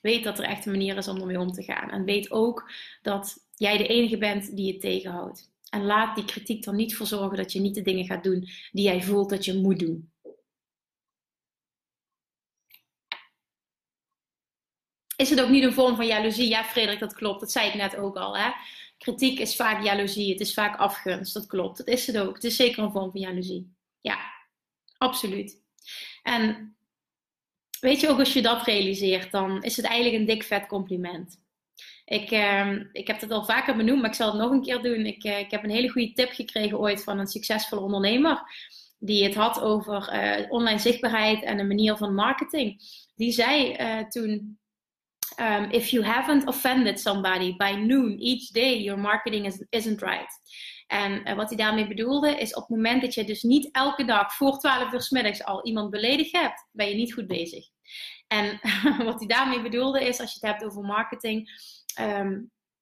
weet 0.00 0.24
dat 0.24 0.38
er 0.38 0.44
echt 0.44 0.66
een 0.66 0.72
manier 0.72 0.96
is 0.96 1.08
om 1.08 1.20
ermee 1.20 1.40
om 1.40 1.52
te 1.52 1.62
gaan. 1.62 1.90
En 1.90 2.04
weet 2.04 2.30
ook 2.30 2.70
dat 3.02 3.46
jij 3.54 3.76
de 3.76 3.86
enige 3.86 4.18
bent 4.18 4.56
die 4.56 4.72
het 4.72 4.80
tegenhoudt. 4.80 5.50
En 5.70 5.84
laat 5.84 6.16
die 6.16 6.24
kritiek 6.24 6.66
er 6.66 6.74
niet 6.74 6.96
voor 6.96 7.06
zorgen 7.06 7.36
dat 7.36 7.52
je 7.52 7.60
niet 7.60 7.74
de 7.74 7.82
dingen 7.82 8.04
gaat 8.04 8.24
doen 8.24 8.48
die 8.72 8.84
jij 8.84 9.02
voelt 9.02 9.30
dat 9.30 9.44
je 9.44 9.54
moet 9.54 9.78
doen. 9.78 10.12
Is 15.18 15.30
het 15.30 15.40
ook 15.40 15.48
niet 15.48 15.64
een 15.64 15.72
vorm 15.72 15.96
van 15.96 16.06
jaloezie? 16.06 16.48
Ja, 16.48 16.64
Frederik, 16.64 16.98
dat 16.98 17.14
klopt. 17.14 17.40
Dat 17.40 17.52
zei 17.52 17.68
ik 17.68 17.74
net 17.74 17.96
ook 17.96 18.16
al. 18.16 18.36
Hè? 18.36 18.50
Kritiek 18.98 19.38
is 19.38 19.56
vaak 19.56 19.84
jaloezie. 19.84 20.30
Het 20.32 20.40
is 20.40 20.54
vaak 20.54 20.78
afgunst. 20.78 21.34
Dat 21.34 21.46
klopt. 21.46 21.76
Dat 21.76 21.86
is 21.86 22.06
het 22.06 22.18
ook. 22.18 22.34
Het 22.34 22.44
is 22.44 22.56
zeker 22.56 22.82
een 22.82 22.90
vorm 22.90 23.10
van 23.10 23.20
jaloezie. 23.20 23.74
Ja, 24.00 24.18
absoluut. 24.98 25.62
En 26.22 26.76
weet 27.80 28.00
je 28.00 28.08
ook, 28.08 28.18
als 28.18 28.32
je 28.32 28.42
dat 28.42 28.62
realiseert, 28.62 29.30
dan 29.30 29.62
is 29.62 29.76
het 29.76 29.86
eigenlijk 29.86 30.20
een 30.20 30.26
dik 30.26 30.42
vet 30.42 30.66
compliment. 30.66 31.40
Ik, 32.04 32.30
uh, 32.30 32.72
ik 32.92 33.06
heb 33.06 33.20
het 33.20 33.30
al 33.30 33.44
vaker 33.44 33.76
benoemd, 33.76 34.00
maar 34.00 34.10
ik 34.10 34.16
zal 34.16 34.30
het 34.30 34.40
nog 34.40 34.50
een 34.50 34.62
keer 34.62 34.82
doen. 34.82 35.06
Ik, 35.06 35.24
uh, 35.24 35.38
ik 35.38 35.50
heb 35.50 35.64
een 35.64 35.70
hele 35.70 35.88
goede 35.88 36.12
tip 36.12 36.30
gekregen 36.30 36.78
ooit 36.78 37.02
van 37.02 37.18
een 37.18 37.26
succesvolle 37.26 37.82
ondernemer. 37.82 38.42
Die 38.98 39.24
het 39.24 39.34
had 39.34 39.60
over 39.60 40.12
uh, 40.12 40.50
online 40.50 40.78
zichtbaarheid 40.78 41.42
en 41.42 41.58
een 41.58 41.66
manier 41.66 41.96
van 41.96 42.14
marketing. 42.14 42.80
Die 43.14 43.32
zei 43.32 43.76
uh, 43.80 44.08
toen: 44.08 44.58
um, 45.40 45.70
If 45.70 45.90
you 45.90 46.04
haven't 46.04 46.48
offended 46.48 47.00
somebody 47.00 47.54
by 47.56 47.70
noon 47.70 48.18
each 48.18 48.50
day, 48.52 48.82
your 48.82 49.00
marketing 49.00 49.46
is, 49.46 49.64
isn't 49.70 50.00
right. 50.00 50.40
En 50.86 51.36
wat 51.36 51.48
hij 51.48 51.56
daarmee 51.56 51.86
bedoelde 51.86 52.38
is 52.38 52.54
op 52.54 52.60
het 52.60 52.76
moment 52.76 53.02
dat 53.02 53.14
je 53.14 53.24
dus 53.24 53.42
niet 53.42 53.68
elke 53.72 54.04
dag 54.04 54.34
voor 54.34 54.58
12 54.58 54.92
uur 54.92 55.02
s 55.02 55.10
middags 55.10 55.44
al 55.44 55.64
iemand 55.64 55.90
beledigd 55.90 56.32
hebt, 56.32 56.68
ben 56.72 56.88
je 56.88 56.94
niet 56.94 57.14
goed 57.14 57.26
bezig. 57.26 57.66
En 58.26 58.60
wat 59.08 59.18
hij 59.18 59.26
daarmee 59.26 59.62
bedoelde 59.62 60.06
is, 60.06 60.20
als 60.20 60.32
je 60.32 60.38
het 60.40 60.50
hebt 60.50 60.64
over 60.64 60.82
marketing, 60.82 61.50
Ehm, 61.98 62.40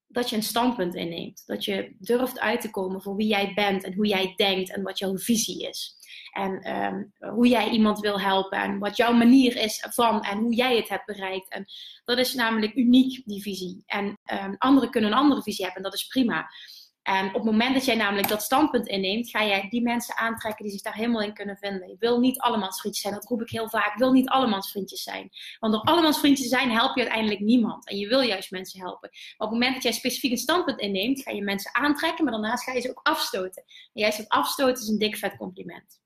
dat 0.08 0.30
je 0.30 0.36
een 0.36 0.42
standpunt 0.42 0.94
inneemt. 0.94 1.42
Dat 1.46 1.64
je 1.64 1.94
durft 1.98 2.40
uit 2.40 2.60
te 2.60 2.70
komen 2.70 3.02
voor 3.02 3.16
wie 3.16 3.26
jij 3.26 3.52
bent 3.54 3.84
en 3.84 3.94
hoe 3.94 4.06
jij 4.06 4.32
denkt 4.36 4.74
en 4.74 4.82
wat 4.82 4.98
jouw 4.98 5.18
visie 5.18 5.68
is. 5.68 5.94
En 6.32 6.60
ehm, 6.60 7.04
hoe 7.34 7.48
jij 7.48 7.70
iemand 7.70 7.98
wil 7.98 8.20
helpen 8.20 8.58
en 8.58 8.78
wat 8.78 8.96
jouw 8.96 9.12
manier 9.12 9.56
is 9.56 9.86
van 9.90 10.22
en 10.22 10.38
hoe 10.38 10.54
jij 10.54 10.76
het 10.76 10.88
hebt 10.88 11.06
bereikt. 11.06 11.50
En 11.50 11.64
dat 12.04 12.18
is 12.18 12.34
namelijk 12.34 12.74
uniek, 12.74 13.22
die 13.24 13.42
visie. 13.42 13.82
En 13.86 14.18
um, 14.44 14.54
anderen 14.58 14.90
kunnen 14.90 15.10
een 15.10 15.18
andere 15.18 15.42
visie 15.42 15.64
hebben 15.64 15.82
en 15.82 15.90
dat 15.90 16.00
is 16.00 16.06
prima. 16.06 16.46
En 17.06 17.26
op 17.26 17.34
het 17.34 17.44
moment 17.44 17.74
dat 17.74 17.84
jij 17.84 17.94
namelijk 17.94 18.28
dat 18.28 18.42
standpunt 18.42 18.86
inneemt, 18.86 19.30
ga 19.30 19.44
jij 19.44 19.68
die 19.68 19.82
mensen 19.82 20.16
aantrekken 20.16 20.64
die 20.64 20.72
zich 20.72 20.82
daar 20.82 20.94
helemaal 20.94 21.22
in 21.22 21.34
kunnen 21.34 21.56
vinden. 21.56 21.88
Je 21.88 21.96
wil 21.98 22.18
niet 22.18 22.38
allemans 22.38 22.80
vriendjes 22.80 23.02
zijn, 23.02 23.14
dat 23.14 23.24
roep 23.24 23.40
ik 23.40 23.50
heel 23.50 23.68
vaak. 23.68 23.92
Ik 23.92 23.98
wil 23.98 24.12
niet 24.12 24.28
allemans 24.28 24.70
vriendjes 24.70 25.02
zijn. 25.02 25.30
Want 25.58 25.72
door 25.72 25.82
allemans 25.82 26.18
vriendjes 26.18 26.48
te 26.48 26.56
zijn 26.56 26.70
help 26.70 26.94
je 26.96 27.00
uiteindelijk 27.00 27.40
niemand. 27.40 27.88
En 27.88 27.96
je 27.96 28.08
wil 28.08 28.20
juist 28.20 28.50
mensen 28.50 28.80
helpen. 28.80 29.08
Maar 29.10 29.46
op 29.48 29.52
het 29.52 29.58
moment 29.58 29.74
dat 29.74 29.82
jij 29.82 29.92
specifiek 29.92 30.30
een 30.30 30.36
standpunt 30.36 30.80
inneemt, 30.80 31.22
ga 31.22 31.30
je 31.30 31.42
mensen 31.42 31.74
aantrekken, 31.74 32.24
maar 32.24 32.32
daarnaast 32.32 32.64
ga 32.64 32.72
je 32.72 32.80
ze 32.80 32.90
ook 32.90 33.00
afstoten. 33.02 33.62
En 33.92 34.00
juist 34.00 34.18
dat 34.18 34.28
afstoten 34.28 34.82
is 34.82 34.88
een 34.88 34.98
dik 34.98 35.16
vet 35.16 35.36
compliment. 35.36 36.00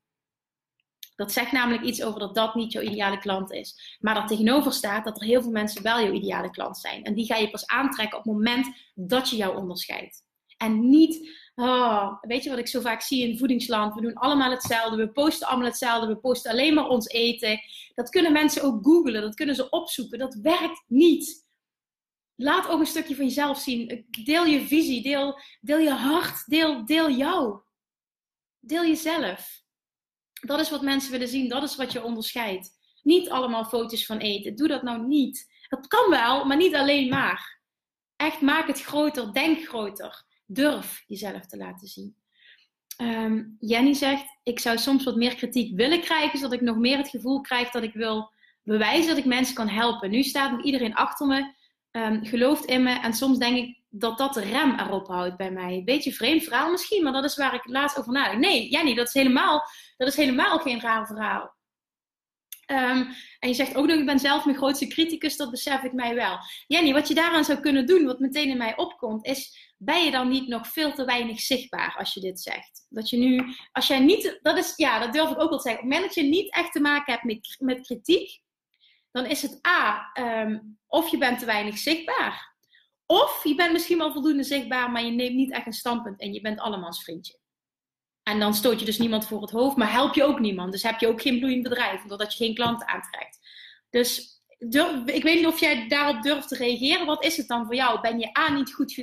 Dat 1.15 1.31
zegt 1.31 1.51
namelijk 1.51 1.83
iets 1.83 2.03
over 2.03 2.19
dat 2.19 2.35
dat 2.35 2.55
niet 2.55 2.71
jouw 2.71 2.83
ideale 2.83 3.17
klant 3.17 3.51
is. 3.51 3.97
Maar 3.99 4.13
dat 4.13 4.27
tegenover 4.27 4.73
staat 4.73 5.03
dat 5.03 5.21
er 5.21 5.27
heel 5.27 5.41
veel 5.41 5.51
mensen 5.51 5.83
wel 5.83 6.01
jouw 6.01 6.13
ideale 6.13 6.49
klant 6.49 6.77
zijn. 6.77 7.03
En 7.03 7.13
die 7.13 7.25
ga 7.25 7.35
je 7.35 7.49
pas 7.49 7.67
aantrekken 7.67 8.17
op 8.17 8.23
het 8.23 8.33
moment 8.33 8.75
dat 8.95 9.29
je 9.29 9.35
jou 9.35 9.57
onderscheidt. 9.57 10.29
En 10.61 10.89
niet, 10.89 11.29
oh, 11.55 12.21
weet 12.21 12.43
je 12.43 12.49
wat 12.49 12.59
ik 12.59 12.67
zo 12.67 12.81
vaak 12.81 13.01
zie 13.01 13.27
in 13.27 13.37
voedingsland? 13.37 13.93
We 13.93 14.01
doen 14.01 14.13
allemaal 14.13 14.51
hetzelfde, 14.51 14.95
we 14.95 15.11
posten 15.11 15.47
allemaal 15.47 15.67
hetzelfde, 15.67 16.07
we 16.07 16.17
posten 16.17 16.51
alleen 16.51 16.73
maar 16.73 16.87
ons 16.87 17.07
eten. 17.07 17.59
Dat 17.93 18.09
kunnen 18.09 18.31
mensen 18.31 18.63
ook 18.63 18.85
googlen, 18.85 19.21
dat 19.21 19.35
kunnen 19.35 19.55
ze 19.55 19.69
opzoeken. 19.69 20.19
Dat 20.19 20.33
werkt 20.33 20.83
niet. 20.87 21.47
Laat 22.35 22.67
ook 22.67 22.79
een 22.79 22.85
stukje 22.85 23.15
van 23.15 23.25
jezelf 23.25 23.59
zien. 23.59 24.05
Deel 24.23 24.45
je 24.45 24.67
visie, 24.67 25.01
deel, 25.01 25.39
deel 25.61 25.77
je 25.77 25.93
hart, 25.93 26.45
deel, 26.45 26.85
deel 26.85 27.09
jou. 27.09 27.59
Deel 28.59 28.85
jezelf. 28.85 29.63
Dat 30.33 30.59
is 30.59 30.69
wat 30.69 30.81
mensen 30.81 31.11
willen 31.11 31.27
zien, 31.27 31.49
dat 31.49 31.63
is 31.63 31.75
wat 31.75 31.91
je 31.91 32.03
onderscheidt. 32.03 32.69
Niet 33.01 33.29
allemaal 33.29 33.65
foto's 33.65 34.05
van 34.05 34.17
eten. 34.17 34.55
Doe 34.55 34.67
dat 34.67 34.83
nou 34.83 35.07
niet. 35.07 35.65
Dat 35.67 35.87
kan 35.87 36.09
wel, 36.09 36.45
maar 36.45 36.57
niet 36.57 36.75
alleen 36.75 37.09
maar. 37.09 37.59
Echt 38.15 38.41
maak 38.41 38.67
het 38.67 38.81
groter, 38.81 39.33
denk 39.33 39.67
groter 39.67 40.29
durf 40.53 41.03
jezelf 41.07 41.45
te 41.45 41.57
laten 41.57 41.87
zien. 41.87 42.15
Um, 42.97 43.55
Jenny 43.59 43.93
zegt, 43.93 44.25
ik 44.43 44.59
zou 44.59 44.77
soms 44.77 45.03
wat 45.03 45.15
meer 45.15 45.35
kritiek 45.35 45.75
willen 45.75 46.01
krijgen, 46.01 46.39
zodat 46.39 46.53
ik 46.53 46.61
nog 46.61 46.77
meer 46.77 46.97
het 46.97 47.09
gevoel 47.09 47.41
krijg 47.41 47.69
dat 47.69 47.83
ik 47.83 47.93
wil 47.93 48.31
bewijzen 48.63 49.07
dat 49.07 49.17
ik 49.17 49.25
mensen 49.25 49.55
kan 49.55 49.67
helpen. 49.67 50.09
Nu 50.09 50.23
staat 50.23 50.51
nog 50.51 50.63
iedereen 50.63 50.95
achter 50.95 51.27
me, 51.27 51.53
um, 51.91 52.25
gelooft 52.25 52.65
in 52.65 52.83
me 52.83 52.99
en 52.99 53.13
soms 53.13 53.37
denk 53.37 53.57
ik 53.57 53.79
dat 53.89 54.17
dat 54.17 54.33
de 54.33 54.41
rem 54.41 54.79
erop 54.79 55.07
houdt 55.07 55.37
bij 55.37 55.51
mij. 55.51 55.81
Beetje 55.85 56.13
vreemd 56.13 56.43
verhaal 56.43 56.71
misschien, 56.71 57.03
maar 57.03 57.13
dat 57.13 57.23
is 57.23 57.35
waar 57.35 57.53
ik 57.53 57.65
laatst 57.65 57.97
over 57.97 58.11
nadenk. 58.11 58.39
Nee, 58.39 58.69
Jenny, 58.69 58.93
dat 58.93 59.07
is 59.07 59.13
helemaal, 59.13 59.63
dat 59.97 60.07
is 60.07 60.15
helemaal 60.15 60.59
geen 60.59 60.79
raar 60.79 61.07
verhaal. 61.07 61.59
Um, 62.67 63.07
en 63.39 63.49
je 63.49 63.53
zegt 63.53 63.75
ook 63.75 63.87
nog, 63.87 63.97
ik 63.97 64.05
ben 64.05 64.19
zelf 64.19 64.45
mijn 64.45 64.57
grootste 64.57 64.87
criticus, 64.87 65.37
dat 65.37 65.51
besef 65.51 65.83
ik 65.83 65.93
mij 65.93 66.15
wel. 66.15 66.37
Jenny, 66.67 66.93
wat 66.93 67.07
je 67.07 67.13
daaraan 67.13 67.43
zou 67.43 67.59
kunnen 67.59 67.85
doen, 67.85 68.05
wat 68.05 68.19
meteen 68.19 68.49
in 68.49 68.57
mij 68.57 68.77
opkomt, 68.77 69.25
is 69.25 69.70
ben 69.83 70.05
je 70.05 70.11
dan 70.11 70.29
niet 70.29 70.47
nog 70.47 70.67
veel 70.67 70.93
te 70.93 71.05
weinig 71.05 71.39
zichtbaar 71.39 71.95
als 71.97 72.13
je 72.13 72.19
dit 72.19 72.41
zegt? 72.41 72.85
Dat 72.89 73.09
je 73.09 73.17
nu, 73.17 73.55
als 73.71 73.87
jij 73.87 73.99
niet, 73.99 74.39
dat 74.41 74.57
is, 74.57 74.73
ja, 74.75 74.99
dat 74.99 75.13
durf 75.13 75.29
ik 75.29 75.39
ook 75.39 75.49
wel 75.49 75.57
te 75.57 75.69
zeggen. 75.69 75.83
Op 75.83 75.89
het 75.89 75.97
moment 75.99 76.15
dat 76.15 76.23
je 76.23 76.29
niet 76.29 76.53
echt 76.53 76.71
te 76.71 76.79
maken 76.79 77.13
hebt 77.13 77.25
met, 77.25 77.55
met 77.59 77.81
kritiek, 77.81 78.41
dan 79.11 79.25
is 79.25 79.41
het 79.41 79.67
A, 79.67 80.11
um, 80.19 80.79
of 80.87 81.11
je 81.11 81.17
bent 81.17 81.39
te 81.39 81.45
weinig 81.45 81.77
zichtbaar. 81.77 82.55
Of 83.05 83.43
je 83.43 83.55
bent 83.55 83.71
misschien 83.71 83.97
wel 83.97 84.11
voldoende 84.11 84.43
zichtbaar, 84.43 84.91
maar 84.91 85.05
je 85.05 85.11
neemt 85.11 85.35
niet 85.35 85.51
echt 85.51 85.65
een 85.65 85.73
standpunt 85.73 86.19
en 86.19 86.33
je 86.33 86.41
bent 86.41 86.59
allemans 86.59 87.03
vriendje. 87.03 87.39
En 88.23 88.39
dan 88.39 88.53
stoot 88.53 88.79
je 88.79 88.85
dus 88.85 88.97
niemand 88.97 89.27
voor 89.27 89.41
het 89.41 89.51
hoofd, 89.51 89.77
maar 89.77 89.91
help 89.91 90.13
je 90.13 90.23
ook 90.23 90.39
niemand. 90.39 90.71
Dus 90.71 90.83
heb 90.83 90.99
je 90.99 91.07
ook 91.07 91.21
geen 91.21 91.39
bloeiend 91.39 91.63
bedrijf, 91.63 92.03
doordat 92.03 92.37
je 92.37 92.45
geen 92.45 92.55
klanten 92.55 92.87
aantrekt. 92.87 93.39
Dus 93.89 94.40
ik 95.05 95.23
weet 95.23 95.35
niet 95.35 95.45
of 95.45 95.59
jij 95.59 95.87
daarop 95.87 96.21
durft 96.21 96.47
te 96.47 96.55
reageren. 96.55 97.05
Wat 97.05 97.23
is 97.23 97.37
het 97.37 97.47
dan 97.47 97.65
voor 97.65 97.75
jou? 97.75 98.01
Ben 98.01 98.19
je 98.19 98.37
A 98.37 98.53
niet 98.53 98.73
goed 98.73 98.93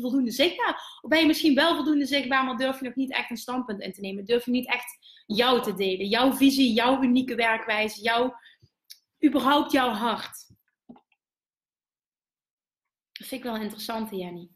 voldoende 0.00 0.30
zichtbaar? 0.30 0.98
Of 1.00 1.10
ben 1.10 1.20
je 1.20 1.26
misschien 1.26 1.54
wel 1.54 1.74
voldoende 1.74 2.06
zichtbaar, 2.06 2.44
maar 2.44 2.56
durf 2.56 2.78
je 2.78 2.84
nog 2.84 2.94
niet 2.94 3.12
echt 3.12 3.30
een 3.30 3.36
standpunt 3.36 3.80
in 3.80 3.92
te 3.92 4.00
nemen? 4.00 4.24
Durf 4.24 4.44
je 4.44 4.50
niet 4.50 4.68
echt 4.68 5.22
jou 5.26 5.62
te 5.62 5.74
delen? 5.74 6.06
Jouw 6.06 6.32
visie, 6.32 6.72
jouw 6.72 7.02
unieke 7.02 7.34
werkwijze, 7.34 8.02
jouw, 8.02 8.34
überhaupt 9.24 9.72
jouw 9.72 9.90
hart? 9.90 10.46
Dat 13.12 13.26
vind 13.26 13.44
ik 13.44 13.50
wel 13.50 13.56
interessant, 13.56 14.10
Jenny. 14.10 14.55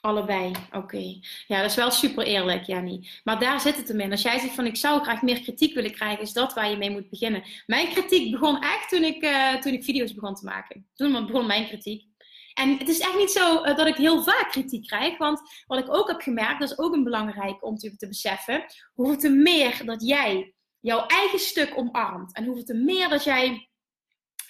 Allebei, 0.00 0.52
oké. 0.72 1.18
Ja, 1.46 1.60
dat 1.60 1.70
is 1.70 1.76
wel 1.76 1.90
super 1.90 2.24
eerlijk, 2.24 2.64
Jannie. 2.64 3.10
Maar 3.24 3.38
daar 3.38 3.60
zit 3.60 3.76
het 3.76 3.88
hem 3.88 4.00
in. 4.00 4.10
Als 4.10 4.22
jij 4.22 4.38
zegt 4.38 4.54
van 4.54 4.66
ik 4.66 4.76
zou 4.76 5.02
graag 5.02 5.22
meer 5.22 5.40
kritiek 5.40 5.74
willen 5.74 5.92
krijgen, 5.92 6.22
is 6.22 6.32
dat 6.32 6.54
waar 6.54 6.70
je 6.70 6.76
mee 6.76 6.90
moet 6.90 7.10
beginnen. 7.10 7.42
Mijn 7.66 7.88
kritiek 7.88 8.30
begon 8.30 8.60
echt 8.62 8.88
toen 8.88 9.02
ik, 9.02 9.22
uh, 9.22 9.54
toen 9.54 9.72
ik 9.72 9.84
video's 9.84 10.14
begon 10.14 10.34
te 10.34 10.44
maken. 10.44 10.88
Toen 10.94 11.26
begon 11.26 11.46
mijn 11.46 11.66
kritiek. 11.66 12.08
En 12.54 12.78
het 12.78 12.88
is 12.88 13.00
echt 13.00 13.16
niet 13.16 13.30
zo 13.30 13.64
uh, 13.64 13.76
dat 13.76 13.86
ik 13.86 13.96
heel 13.96 14.22
vaak 14.22 14.48
kritiek 14.50 14.86
krijg. 14.86 15.18
Want 15.18 15.40
wat 15.66 15.78
ik 15.78 15.94
ook 15.94 16.08
heb 16.08 16.20
gemerkt, 16.20 16.60
dat 16.60 16.70
is 16.70 16.78
ook 16.78 16.94
een 16.94 17.04
belangrijk 17.04 17.64
om 17.64 17.76
te, 17.76 18.06
beseffen. 18.08 18.64
Hoeveel 18.94 19.18
te 19.18 19.28
meer 19.30 19.82
dat 19.84 20.06
jij 20.06 20.54
jouw 20.80 21.06
eigen 21.06 21.38
stuk 21.38 21.72
omarmt. 21.76 22.34
En 22.34 22.44
hoeveel 22.44 22.64
te 22.64 22.74
meer 22.74 23.08
dat 23.08 23.24
jij 23.24 23.68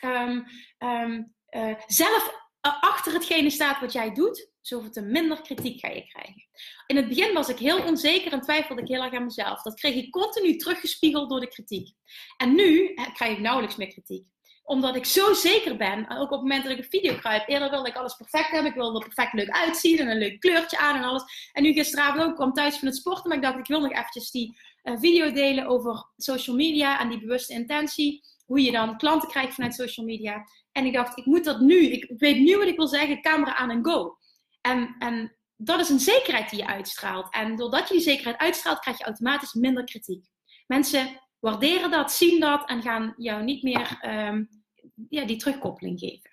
um, 0.04 0.46
um, 0.78 1.34
uh, 1.50 1.74
zelf 1.86 2.48
achter 2.60 3.12
hetgene 3.12 3.50
staat 3.50 3.80
wat 3.80 3.92
jij 3.92 4.14
doet 4.14 4.49
zoveel 4.60 4.90
te 4.90 5.02
minder 5.02 5.42
kritiek 5.42 5.80
ga 5.80 5.88
je 5.88 6.06
krijgen. 6.06 6.44
In 6.86 6.96
het 6.96 7.08
begin 7.08 7.32
was 7.32 7.48
ik 7.48 7.58
heel 7.58 7.82
onzeker 7.82 8.32
en 8.32 8.40
twijfelde 8.40 8.82
ik 8.82 8.88
heel 8.88 9.02
erg 9.02 9.14
aan 9.14 9.24
mezelf. 9.24 9.62
Dat 9.62 9.74
kreeg 9.74 9.94
ik 9.94 10.10
continu 10.10 10.56
teruggespiegeld 10.56 11.30
door 11.30 11.40
de 11.40 11.48
kritiek. 11.48 11.94
En 12.36 12.54
nu 12.54 12.94
krijg 12.94 13.32
ik 13.32 13.40
nauwelijks 13.40 13.76
meer 13.76 13.88
kritiek 13.88 14.26
omdat 14.70 14.96
ik 14.96 15.04
zo 15.04 15.32
zeker 15.32 15.76
ben, 15.76 16.10
ook 16.10 16.24
op 16.24 16.30
het 16.30 16.40
moment 16.40 16.62
dat 16.62 16.72
ik 16.72 16.78
een 16.78 16.90
video 16.90 17.14
kruip. 17.14 17.48
Eerder 17.48 17.70
wilde 17.70 17.88
ik 17.88 17.96
alles 17.96 18.14
perfect 18.14 18.50
hebben. 18.50 18.70
Ik 18.70 18.76
wilde 18.76 18.98
er 18.98 19.04
perfect 19.04 19.32
leuk 19.32 19.50
uitzien 19.50 19.98
en 19.98 20.08
een 20.08 20.18
leuk 20.18 20.40
kleurtje 20.40 20.78
aan 20.78 20.96
en 20.96 21.02
alles. 21.02 21.22
En 21.52 21.62
nu 21.62 21.72
gisteravond 21.72 22.24
ook, 22.24 22.34
kwam 22.34 22.52
thuis 22.52 22.78
van 22.78 22.88
het 22.88 22.96
sporten. 22.96 23.28
Maar 23.28 23.36
ik 23.36 23.42
dacht, 23.42 23.58
ik 23.58 23.66
wil 23.66 23.80
nog 23.80 23.92
eventjes 23.92 24.30
die 24.30 24.58
uh, 24.84 24.98
video 24.98 25.32
delen 25.32 25.66
over 25.66 26.10
social 26.16 26.56
media 26.56 27.00
en 27.00 27.08
die 27.08 27.20
bewuste 27.20 27.52
intentie. 27.52 28.22
Hoe 28.46 28.62
je 28.62 28.72
dan 28.72 28.96
klanten 28.96 29.28
krijgt 29.28 29.54
vanuit 29.54 29.74
social 29.74 30.06
media. 30.06 30.46
En 30.72 30.86
ik 30.86 30.92
dacht, 30.92 31.18
ik 31.18 31.24
moet 31.24 31.44
dat 31.44 31.60
nu. 31.60 31.78
Ik 31.86 32.12
weet 32.18 32.38
nu 32.38 32.56
wat 32.56 32.66
ik 32.66 32.76
wil 32.76 32.88
zeggen, 32.88 33.22
camera 33.22 33.54
aan 33.54 33.70
en 33.70 33.84
go. 33.84 34.16
En, 34.60 34.94
en 34.98 35.36
dat 35.56 35.80
is 35.80 35.88
een 35.88 36.00
zekerheid 36.00 36.50
die 36.50 36.58
je 36.58 36.66
uitstraalt. 36.66 37.32
En 37.32 37.56
doordat 37.56 37.88
je 37.88 37.94
die 37.94 38.02
zekerheid 38.02 38.38
uitstraalt, 38.38 38.78
krijg 38.78 38.98
je 38.98 39.04
automatisch 39.04 39.52
minder 39.52 39.84
kritiek. 39.84 40.24
Mensen 40.66 41.20
waarderen 41.38 41.90
dat, 41.90 42.12
zien 42.12 42.40
dat 42.40 42.68
en 42.68 42.82
gaan 42.82 43.14
jou 43.16 43.42
niet 43.42 43.62
meer 43.62 43.98
um, 44.02 44.48
ja, 45.08 45.24
die 45.24 45.36
terugkoppeling 45.36 45.98
geven. 45.98 46.30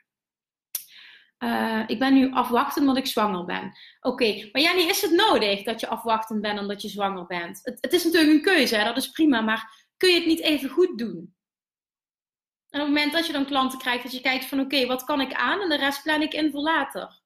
Uh, 1.39 1.83
ik 1.87 1.99
ben 1.99 2.13
nu 2.13 2.31
afwachtend 2.31 2.87
omdat 2.87 3.03
ik 3.03 3.11
zwanger 3.11 3.45
ben. 3.45 3.77
Oké, 3.99 4.49
maar 4.51 4.61
Jenny, 4.61 4.81
is 4.81 5.01
het 5.01 5.11
nodig 5.11 5.63
dat 5.63 5.79
je 5.79 5.87
afwachtend 5.87 6.41
bent 6.41 6.59
omdat 6.59 6.81
je 6.81 6.89
zwanger 6.89 7.25
bent? 7.25 7.59
Het, 7.63 7.77
het 7.81 7.93
is 7.93 8.03
natuurlijk 8.03 8.33
een 8.33 8.53
keuze, 8.53 8.75
hè? 8.75 8.83
dat 8.83 8.97
is 8.97 9.09
prima, 9.09 9.41
maar 9.41 9.89
kun 9.97 10.09
je 10.09 10.15
het 10.15 10.25
niet 10.25 10.41
even 10.41 10.69
goed 10.69 10.97
doen? 10.97 11.35
En 12.69 12.79
op 12.79 12.87
het 12.87 12.95
moment 12.95 13.11
dat 13.13 13.27
je 13.27 13.33
dan 13.33 13.45
klanten 13.45 13.79
krijgt, 13.79 14.03
dat 14.03 14.11
je 14.11 14.21
kijkt 14.21 14.45
van 14.45 14.59
oké, 14.59 14.85
wat 14.85 15.03
kan 15.03 15.21
ik 15.21 15.33
aan 15.33 15.61
en 15.61 15.69
de 15.69 15.77
rest 15.77 16.03
plan 16.03 16.21
ik 16.21 16.33
in 16.33 16.51
voor 16.51 16.61
later. 16.61 17.21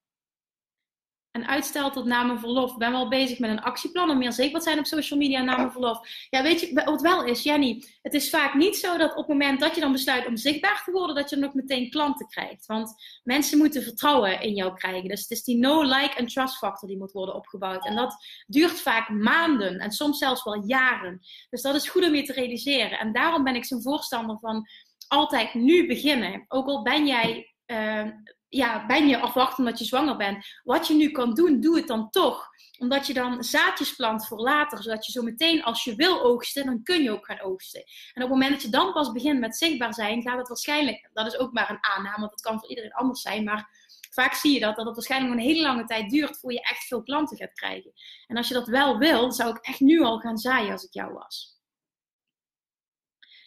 En 1.32 1.48
uitstel 1.48 1.92
tot 1.92 2.06
na 2.06 2.24
mijn 2.24 2.40
verlof. 2.40 2.78
Ben 2.78 2.92
wel 2.92 3.10
bezig 3.10 3.40
met 3.40 3.50
een 3.50 3.62
actieplan 3.62 4.10
om 4.10 4.18
meer 4.18 4.32
zichtbaar 4.32 4.62
te 4.62 4.68
zijn 4.68 4.80
op 4.80 4.86
social 4.86 5.20
media 5.20 5.42
na 5.42 5.58
mijn 5.58 5.72
verlof. 5.72 6.00
Ja, 6.30 6.44
weet 6.44 6.60
je, 6.60 6.82
wat 6.86 7.02
wel 7.02 7.24
is, 7.24 7.44
Jenny, 7.44 7.84
het 8.02 8.14
is 8.14 8.30
vaak 8.30 8.54
niet 8.54 8.76
zo 8.76 8.98
dat 8.98 9.12
op 9.12 9.18
het 9.18 9.28
moment 9.28 9.60
dat 9.60 9.76
je 9.76 9.82
dan 9.82 9.92
besluit 9.92 10.28
om 10.28 10.38
zichtbaar 10.38 10.82
te 10.86 10.92
worden, 10.92 11.16
dat 11.16 11.30
je 11.30 11.36
dan 11.36 11.46
ook 11.46 11.54
meteen 11.54 11.90
klanten 11.90 12.28
krijgt. 12.28 12.66
Want 12.66 12.94
mensen 13.24 13.58
moeten 13.58 13.84
vertrouwen 13.84 14.42
in 14.42 14.54
jou 14.54 14.74
krijgen. 14.74 15.10
Dus 15.10 15.22
het 15.22 15.32
is 15.32 15.44
die 15.44 15.58
no, 15.58 15.84
like 15.84 16.16
en 16.16 16.28
trust 16.28 16.58
factor 16.58 16.88
die 16.88 16.98
moet 16.98 17.12
worden 17.12 17.36
opgebouwd. 17.36 17.86
En 17.86 17.96
dat 17.96 18.16
duurt 18.48 18.82
vaak 18.82 19.10
maanden 19.10 19.80
en 19.80 19.92
soms 19.92 20.18
zelfs 20.18 20.44
wel 20.44 20.64
jaren. 20.66 21.20
Dus 21.50 21.62
dat 21.62 21.76
is 21.76 21.90
goed 21.90 22.06
om 22.06 22.16
je 22.16 22.24
te 22.24 22.34
realiseren. 22.34 23.00
En 23.00 23.14
daarom 23.14 23.44
ben 23.44 23.56
ik 23.56 23.66
zo'n 23.66 23.82
voorstander 23.82 24.38
van 24.40 24.68
altijd 25.08 25.54
nu 25.54 25.88
beginnen. 25.88 26.46
Ook 26.48 26.68
al 26.68 26.82
ben 26.82 27.08
jij, 27.08 27.54
uh, 27.66 28.08
ja, 28.54 28.86
ben 28.86 29.08
je 29.08 29.20
afwachtend 29.20 29.58
omdat 29.58 29.80
je 29.80 29.86
zwanger 29.86 30.18
bent. 30.18 30.46
Wat 30.64 30.88
je 30.88 30.94
nu 30.94 31.12
kan 31.12 31.34
doen, 31.34 31.60
doe 31.60 31.76
het 31.76 31.88
dan 31.88 32.10
toch. 32.10 32.50
Omdat 32.80 33.08
je 33.08 33.14
dan 33.14 33.44
zaadjes 33.44 33.96
plant 33.96 34.28
voor 34.28 34.40
later. 34.40 34.84
Zodat 34.84 35.06
je 35.06 35.12
zo 35.12 35.22
meteen, 35.22 35.64
als 35.64 35.84
je 35.84 35.96
wil 35.96 36.24
oogsten, 36.24 36.66
dan 36.66 36.84
kun 36.84 37.04
je 37.04 37.12
ook 37.12 37.26
gaan 37.26 37.42
oogsten. 37.42 37.80
En 38.14 38.24
op 38.24 38.30
het 38.30 38.30
moment 38.30 38.52
dat 38.52 38.62
je 38.62 38.70
dan 38.70 38.94
pas 38.94 39.12
begint 39.12 39.40
met 39.40 39.58
zichtbaar 39.58 39.94
zijn, 39.94 40.22
gaat 40.22 40.38
het 40.38 40.48
waarschijnlijk, 40.48 41.10
dat 41.14 41.28
is 41.28 41.38
ook 41.38 41.52
maar 41.52 41.70
een 41.70 41.84
aanname, 41.96 42.20
want 42.20 42.32
het 42.32 42.42
kan 42.42 42.60
voor 42.60 42.70
iedereen 42.70 42.94
anders 42.94 43.22
zijn. 43.22 43.44
Maar 43.44 43.70
vaak 44.10 44.34
zie 44.34 44.54
je 44.54 44.60
dat, 44.60 44.76
dat 44.76 44.86
het 44.86 44.96
waarschijnlijk 44.96 45.34
een 45.34 45.40
hele 45.40 45.62
lange 45.62 45.86
tijd 45.86 46.10
duurt 46.10 46.40
voor 46.40 46.54
je 46.54 46.62
echt 46.62 46.84
veel 46.84 47.04
klanten 47.04 47.38
gaat 47.38 47.54
krijgen. 47.54 47.92
En 48.28 48.38
als 48.38 48.48
je 48.48 48.54
dat 48.54 48.68
wel 48.68 48.98
wil, 48.98 49.32
zou 49.32 49.50
ik 49.50 49.58
echt 49.58 49.80
nu 49.80 50.02
al 50.02 50.20
gaan 50.20 50.38
zaaien 50.38 50.72
als 50.72 50.84
ik 50.84 50.94
jou 50.94 51.14
was. 51.14 51.61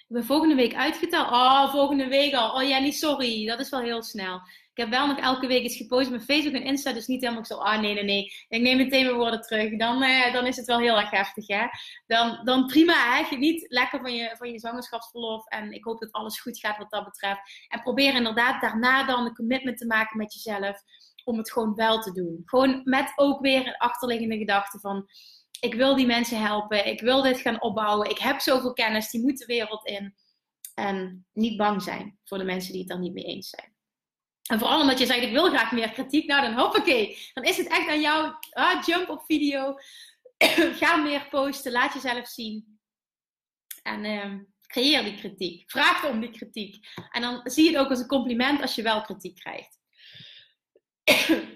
Ik 0.09 0.15
ben 0.15 0.25
volgende 0.25 0.55
week 0.55 0.75
uitgeteld. 0.75 1.27
Oh, 1.31 1.71
volgende 1.71 2.09
week 2.09 2.35
al. 2.35 2.55
Oh 2.55 2.69
ja, 2.69 2.79
niet 2.79 2.95
sorry. 2.95 3.47
Dat 3.47 3.61
is 3.61 3.71
wel 3.71 3.81
heel 3.81 4.03
snel. 4.03 4.41
Ik 4.75 4.81
heb 4.81 4.89
wel 4.89 5.07
nog 5.07 5.19
elke 5.19 5.47
week 5.47 5.63
eens 5.63 5.77
gepost 5.77 6.13
op 6.13 6.21
Facebook 6.21 6.55
en 6.55 6.65
Insta. 6.65 6.93
Dus 6.93 7.07
niet 7.07 7.21
helemaal 7.21 7.45
zo, 7.45 7.55
ah 7.55 7.81
nee, 7.81 7.95
nee, 7.95 8.05
nee. 8.05 8.33
Ik 8.49 8.61
neem 8.61 8.77
meteen 8.77 9.05
mijn 9.05 9.17
woorden 9.17 9.41
terug. 9.41 9.77
Dan, 9.77 10.03
eh, 10.03 10.33
dan 10.33 10.47
is 10.47 10.57
het 10.57 10.67
wel 10.67 10.79
heel 10.79 10.99
erg 10.99 11.11
heftig, 11.11 11.47
hè. 11.47 11.67
Dan, 12.07 12.41
dan 12.45 12.67
prima, 12.67 13.17
hè. 13.17 13.25
Geniet 13.25 13.65
lekker 13.69 14.01
van 14.01 14.15
je, 14.15 14.35
van 14.39 14.53
je 14.53 14.59
zwangerschapsverlof. 14.59 15.47
En 15.47 15.73
ik 15.73 15.85
hoop 15.85 16.01
dat 16.01 16.13
alles 16.13 16.41
goed 16.41 16.59
gaat 16.59 16.79
wat 16.79 16.91
dat 16.91 17.05
betreft. 17.05 17.41
En 17.69 17.83
probeer 17.83 18.15
inderdaad 18.15 18.61
daarna 18.61 19.05
dan 19.05 19.27
een 19.27 19.35
commitment 19.35 19.79
te 19.79 19.87
maken 19.87 20.19
met 20.19 20.35
jezelf. 20.35 20.83
Om 21.25 21.39
het 21.39 21.53
gewoon 21.53 21.75
wel 21.75 22.01
te 22.01 22.13
doen. 22.13 22.43
Gewoon 22.45 22.81
met 22.85 23.13
ook 23.17 23.41
weer 23.41 23.67
een 23.67 23.77
achterliggende 23.77 24.37
gedachte 24.37 24.79
van 24.81 25.07
ik 25.61 25.75
wil 25.75 25.97
die 25.97 26.07
mensen 26.07 26.41
helpen. 26.41 26.87
Ik 26.87 27.01
wil 27.01 27.23
dit 27.23 27.39
gaan 27.39 27.63
opbouwen. 27.63 28.11
Ik 28.11 28.19
heb 28.19 28.41
zoveel 28.41 28.73
kennis. 28.73 29.11
Die 29.11 29.23
moet 29.23 29.39
de 29.39 29.47
wereld 29.47 29.87
in. 29.87 30.15
En 30.75 31.27
niet 31.33 31.57
bang 31.57 31.83
zijn 31.83 32.19
voor 32.25 32.39
de 32.39 32.45
mensen 32.45 32.73
die 32.73 32.83
het 32.83 32.91
er 32.91 32.99
niet 32.99 33.13
mee 33.13 33.25
eens 33.25 33.49
zijn. 33.49 33.73
En 34.45 34.59
vooral 34.59 34.81
omdat 34.81 34.99
je 34.99 35.07
zegt, 35.07 35.23
ik 35.23 35.33
wil 35.33 35.49
graag 35.49 35.73
meer 35.73 35.91
kritiek. 35.91 36.27
Nou, 36.27 36.43
dan 36.43 36.59
hoppakee. 36.61 37.19
Dan 37.33 37.45
is 37.45 37.57
het 37.57 37.69
echt 37.69 37.89
aan 37.89 38.01
jou. 38.01 38.35
Ah, 38.51 38.83
jump 38.83 39.09
op 39.09 39.25
video. 39.25 39.75
Ga 40.81 40.97
meer 40.97 41.29
posten. 41.29 41.73
Laat 41.73 41.95
jezelf 41.95 42.29
zien. 42.29 42.79
En 43.83 44.05
uh, 44.05 44.35
creëer 44.67 45.05
die 45.05 45.17
kritiek. 45.17 45.71
Vraag 45.71 46.05
om 46.05 46.21
die 46.21 46.31
kritiek. 46.31 46.87
En 47.11 47.23
dan 47.23 47.41
zie 47.45 47.65
je 47.65 47.71
het 47.71 47.79
ook 47.79 47.91
als 47.91 48.01
een 48.01 48.07
compliment 48.07 48.61
als 48.61 48.75
je 48.75 48.83
wel 48.83 49.03
kritiek 49.03 49.35
krijgt. 49.35 49.79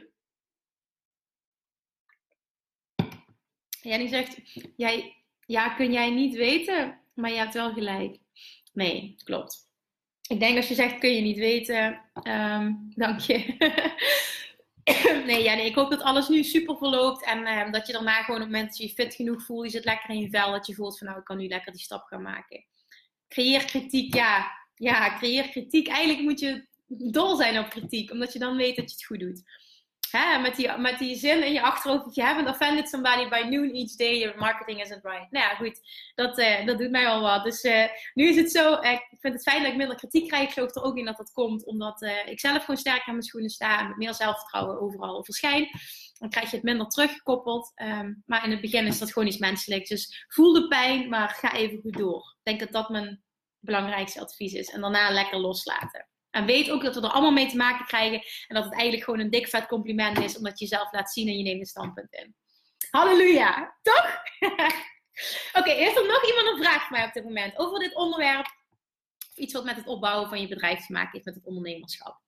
Jenny 3.83 4.09
zegt, 4.09 4.37
jij, 4.77 5.17
ja, 5.47 5.69
kun 5.69 5.93
jij 5.93 6.11
niet 6.11 6.35
weten, 6.35 7.01
maar 7.15 7.31
je 7.31 7.37
hebt 7.37 7.55
wel 7.55 7.73
gelijk. 7.73 8.19
Nee, 8.73 9.15
klopt. 9.25 9.67
Ik 10.29 10.41
denk 10.41 10.57
als 10.57 10.69
je 10.69 10.75
zegt, 10.75 10.99
kun 10.99 11.15
je 11.15 11.21
niet 11.21 11.39
weten, 11.39 12.01
um, 12.23 12.93
dank 12.95 13.21
je. 13.21 13.57
nee, 15.27 15.43
ja, 15.43 15.55
nee, 15.55 15.67
ik 15.67 15.75
hoop 15.75 15.91
dat 15.91 16.03
alles 16.03 16.29
nu 16.29 16.43
super 16.43 16.77
verloopt 16.77 17.25
en 17.25 17.59
um, 17.59 17.73
dat 17.73 17.87
je 17.87 17.93
daarna 17.93 18.23
gewoon 18.23 18.43
op 18.43 18.53
het 18.53 18.77
je 18.77 18.89
fit 18.89 19.15
genoeg 19.15 19.43
voelt, 19.43 19.65
je 19.65 19.71
zit 19.71 19.85
lekker 19.85 20.11
in 20.11 20.21
je 20.21 20.31
vel, 20.31 20.53
dat 20.53 20.67
je 20.67 20.75
voelt 20.75 20.99
van 20.99 21.07
nou, 21.07 21.19
ik 21.19 21.25
kan 21.25 21.37
nu 21.37 21.49
lekker 21.49 21.73
die 21.73 21.81
stap 21.81 22.07
gaan 22.07 22.23
maken. 22.23 22.65
Creëer 23.29 23.65
kritiek, 23.65 24.15
ja. 24.15 24.57
Ja, 24.75 25.17
creëer 25.17 25.49
kritiek. 25.49 25.89
Eigenlijk 25.89 26.23
moet 26.23 26.41
je 26.41 26.67
dol 26.87 27.37
zijn 27.37 27.59
op 27.59 27.69
kritiek, 27.69 28.11
omdat 28.11 28.33
je 28.33 28.39
dan 28.39 28.57
weet 28.57 28.77
dat 28.77 28.91
je 28.91 28.97
het 28.97 29.05
goed 29.05 29.21
doet 29.21 29.43
met, 30.13 30.57
die, 30.57 30.79
met 30.79 30.99
die 30.99 31.17
zin 31.17 31.45
in 31.45 31.53
je 31.53 31.63
achterhoofd 31.63 32.15
je 32.15 32.23
haven't 32.23 32.49
offended 32.49 32.89
somebody 32.89 33.29
by 33.29 33.49
noon 33.49 33.71
each 33.71 33.97
day, 33.97 34.19
your 34.19 34.39
marketing 34.39 34.81
isn't 34.81 35.05
right. 35.05 35.31
Nou 35.31 35.45
ja, 35.45 35.55
goed, 35.55 35.81
dat, 36.15 36.39
uh, 36.39 36.67
dat 36.67 36.79
doet 36.79 36.91
mij 36.91 37.03
wel 37.03 37.21
wat. 37.21 37.45
Dus 37.45 37.65
uh, 37.65 37.85
nu 38.15 38.29
is 38.29 38.37
het 38.37 38.51
zo, 38.51 38.73
uh, 38.73 38.93
ik 38.93 39.17
vind 39.21 39.35
het 39.35 39.43
fijn 39.43 39.63
dat 39.63 39.71
ik 39.71 39.77
minder 39.77 39.97
kritiek 39.97 40.29
krijg. 40.29 40.49
Ik 40.49 40.53
geloof 40.53 40.75
er 40.75 40.83
ook 40.83 40.97
in 40.97 41.05
dat 41.05 41.17
dat 41.17 41.33
komt, 41.33 41.67
omdat 41.67 42.03
ik 42.27 42.41
zelf 42.41 42.61
gewoon 42.61 42.77
sterk 42.77 43.07
aan 43.07 43.13
mijn 43.13 43.23
schoenen 43.23 43.51
sta 43.51 43.81
en 43.81 43.89
met 43.89 43.97
meer 43.97 44.15
zelfvertrouwen 44.15 44.81
overal 44.81 45.25
verschijn. 45.25 45.69
Dan 46.19 46.31
krijg 46.31 46.51
je 46.51 46.57
het 46.57 46.65
minder 46.65 46.87
teruggekoppeld. 46.87 47.73
Um, 47.83 48.23
maar 48.27 48.45
in 48.45 48.51
het 48.51 48.61
begin 48.61 48.87
is 48.87 48.99
dat 48.99 49.13
gewoon 49.13 49.29
iets 49.29 49.39
menselijks. 49.39 49.89
Dus 49.89 50.27
voel 50.29 50.53
de 50.53 50.69
pijn, 50.69 51.09
maar 51.09 51.29
ga 51.29 51.53
even 51.53 51.81
goed 51.81 51.97
door. 51.97 52.37
Ik 52.39 52.43
denk 52.43 52.61
dat 52.61 52.73
dat 52.73 52.89
mijn 52.89 53.23
belangrijkste 53.59 54.21
advies 54.21 54.53
is. 54.53 54.71
En 54.71 54.81
daarna 54.81 55.11
lekker 55.11 55.39
loslaten. 55.39 56.09
En 56.39 56.47
weet 56.47 56.71
ook 56.71 56.83
dat 56.83 56.95
we 56.95 57.01
er 57.01 57.11
allemaal 57.11 57.31
mee 57.31 57.49
te 57.49 57.57
maken 57.57 57.87
krijgen. 57.87 58.23
En 58.47 58.55
dat 58.55 58.65
het 58.65 58.73
eigenlijk 58.73 59.05
gewoon 59.05 59.21
een 59.21 59.31
dik 59.31 59.49
vet 59.49 59.67
compliment 59.67 60.19
is. 60.19 60.37
Omdat 60.37 60.59
je 60.59 60.65
jezelf 60.65 60.93
laat 60.93 61.13
zien 61.13 61.29
en 61.29 61.37
je 61.37 61.43
neemt 61.43 61.61
een 61.61 61.67
standpunt 61.67 62.13
in. 62.13 62.35
Halleluja. 62.91 63.77
Toch? 63.83 64.07
Oké, 65.53 65.59
okay, 65.59 65.77
heeft 65.77 65.97
er 65.97 66.07
nog 66.07 66.27
iemand 66.27 66.47
een 66.47 66.65
vraag 66.65 66.83
voor 66.87 66.97
mij 66.97 67.07
op 67.07 67.13
dit 67.13 67.25
moment 67.25 67.59
over 67.59 67.79
dit 67.79 67.95
onderwerp? 67.95 68.47
Of 69.31 69.37
iets 69.37 69.53
wat 69.53 69.65
met 69.65 69.77
het 69.77 69.87
opbouwen 69.87 70.29
van 70.29 70.41
je 70.41 70.49
bedrijf 70.49 70.87
te 70.87 70.93
maken 70.93 71.11
heeft 71.13 71.25
met 71.25 71.35
het 71.35 71.45
ondernemerschap? 71.45 72.21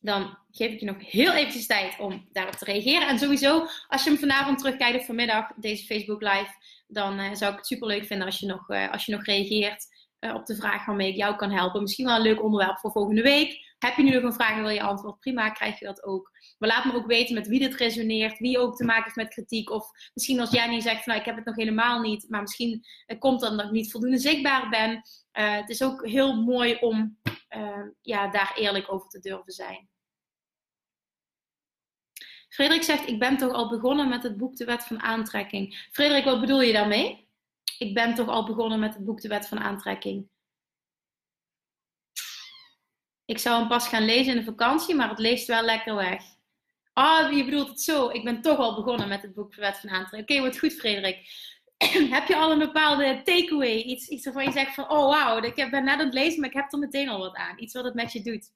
Dan 0.00 0.38
geef 0.50 0.72
ik 0.72 0.80
je 0.80 0.86
nog 0.86 1.10
heel 1.10 1.32
eventjes 1.32 1.66
tijd 1.66 1.98
om 1.98 2.28
daarop 2.32 2.54
te 2.54 2.64
reageren. 2.64 3.08
En 3.08 3.18
sowieso, 3.18 3.66
als 3.88 4.04
je 4.04 4.10
hem 4.10 4.18
vanavond 4.18 4.58
terugkijkt 4.58 4.98
of 4.98 5.06
vanmiddag, 5.06 5.52
deze 5.56 5.84
Facebook 5.84 6.22
Live, 6.22 6.54
dan 6.86 7.20
uh, 7.20 7.34
zou 7.34 7.52
ik 7.52 7.58
het 7.58 7.66
super 7.66 7.88
leuk 7.88 8.04
vinden 8.04 8.26
als 8.26 8.38
je 8.38 8.46
nog, 8.46 8.70
uh, 8.70 8.92
als 8.92 9.06
je 9.06 9.12
nog 9.12 9.24
reageert. 9.24 9.86
Eh, 10.24 10.34
op 10.34 10.46
de 10.46 10.56
vraag 10.56 10.86
waarmee 10.86 11.08
ik 11.08 11.16
jou 11.16 11.36
kan 11.36 11.50
helpen. 11.50 11.82
Misschien 11.82 12.06
wel 12.06 12.16
een 12.16 12.22
leuk 12.22 12.42
onderwerp 12.42 12.78
voor 12.78 12.92
volgende 12.92 13.22
week. 13.22 13.74
Heb 13.78 13.96
je 13.96 14.02
nu 14.02 14.10
nog 14.10 14.22
een 14.22 14.32
vraag 14.32 14.56
en 14.56 14.62
wil 14.62 14.70
je 14.70 14.82
antwoord? 14.82 15.18
Prima, 15.18 15.50
krijg 15.50 15.78
je 15.78 15.84
dat 15.84 16.04
ook. 16.04 16.30
Maar 16.58 16.68
laat 16.68 16.84
me 16.84 16.94
ook 16.94 17.06
weten 17.06 17.34
met 17.34 17.46
wie 17.46 17.58
dit 17.58 17.74
resoneert. 17.74 18.38
Wie 18.38 18.58
ook 18.58 18.76
te 18.76 18.84
maken 18.84 19.02
heeft 19.02 19.16
met 19.16 19.28
kritiek. 19.28 19.70
Of 19.70 19.90
misschien 20.14 20.40
als 20.40 20.50
Jenny 20.50 20.80
zegt 20.80 21.02
van 21.02 21.12
nou, 21.12 21.18
ik 21.18 21.24
heb 21.24 21.36
het 21.36 21.44
nog 21.44 21.56
helemaal 21.56 22.00
niet. 22.00 22.26
Maar 22.28 22.40
misschien 22.40 22.84
uh, 23.06 23.18
komt 23.18 23.40
dan 23.40 23.56
dat 23.56 23.66
ik 23.66 23.72
niet 23.72 23.90
voldoende 23.90 24.18
zichtbaar 24.18 24.68
ben. 24.68 24.90
Uh, 24.92 25.56
het 25.56 25.68
is 25.68 25.82
ook 25.82 26.06
heel 26.06 26.42
mooi 26.42 26.76
om 26.80 27.18
ja, 28.00 28.28
daar 28.28 28.52
eerlijk 28.56 28.92
over 28.92 29.08
te 29.08 29.18
durven 29.18 29.52
zijn. 29.52 29.88
Frederik 32.48 32.82
zegt, 32.82 33.08
ik 33.08 33.18
ben 33.18 33.36
toch 33.36 33.52
al 33.52 33.68
begonnen 33.68 34.08
met 34.08 34.22
het 34.22 34.36
boek 34.36 34.56
De 34.56 34.64
Wet 34.64 34.84
van 34.84 35.00
Aantrekking. 35.00 35.88
Frederik, 35.92 36.24
wat 36.24 36.40
bedoel 36.40 36.60
je 36.60 36.72
daarmee? 36.72 37.23
Ik 37.78 37.94
ben 37.94 38.14
toch 38.14 38.28
al 38.28 38.46
begonnen 38.46 38.78
met 38.78 38.94
het 38.94 39.04
boek 39.04 39.20
De 39.20 39.28
Wet 39.28 39.48
van 39.48 39.58
Aantrekking. 39.58 40.28
Ik 43.24 43.38
zou 43.38 43.58
hem 43.58 43.68
pas 43.68 43.88
gaan 43.88 44.04
lezen 44.04 44.32
in 44.32 44.38
de 44.38 44.44
vakantie, 44.44 44.94
maar 44.94 45.08
het 45.08 45.18
leest 45.18 45.46
wel 45.46 45.62
lekker 45.62 45.94
weg. 45.94 46.22
Ah, 46.92 47.26
oh, 47.26 47.36
je 47.36 47.44
bedoelt 47.44 47.68
het 47.68 47.80
zo. 47.80 48.08
Ik 48.08 48.24
ben 48.24 48.42
toch 48.42 48.58
al 48.58 48.74
begonnen 48.74 49.08
met 49.08 49.22
het 49.22 49.34
boek 49.34 49.54
De 49.54 49.60
Wet 49.60 49.78
van 49.78 49.90
Aantrekking. 49.90 50.38
Oké, 50.38 50.48
wat 50.48 50.58
goed, 50.58 50.72
Frederik. 50.72 51.28
heb 52.16 52.26
je 52.28 52.36
al 52.36 52.52
een 52.52 52.58
bepaalde 52.58 53.22
takeaway? 53.24 53.76
Iets, 53.76 54.08
iets 54.08 54.24
waarvan 54.24 54.44
je 54.44 54.52
zegt 54.52 54.74
van, 54.74 54.90
oh 54.90 55.08
wauw, 55.08 55.42
ik 55.42 55.54
ben 55.54 55.84
net 55.84 55.98
aan 55.98 56.04
het 56.04 56.14
lezen, 56.14 56.40
maar 56.40 56.48
ik 56.48 56.56
heb 56.56 56.72
er 56.72 56.78
meteen 56.78 57.08
al 57.08 57.18
wat 57.18 57.36
aan. 57.36 57.58
Iets 57.58 57.74
wat 57.74 57.84
het 57.84 57.94
met 57.94 58.12
je 58.12 58.22
doet 58.22 58.52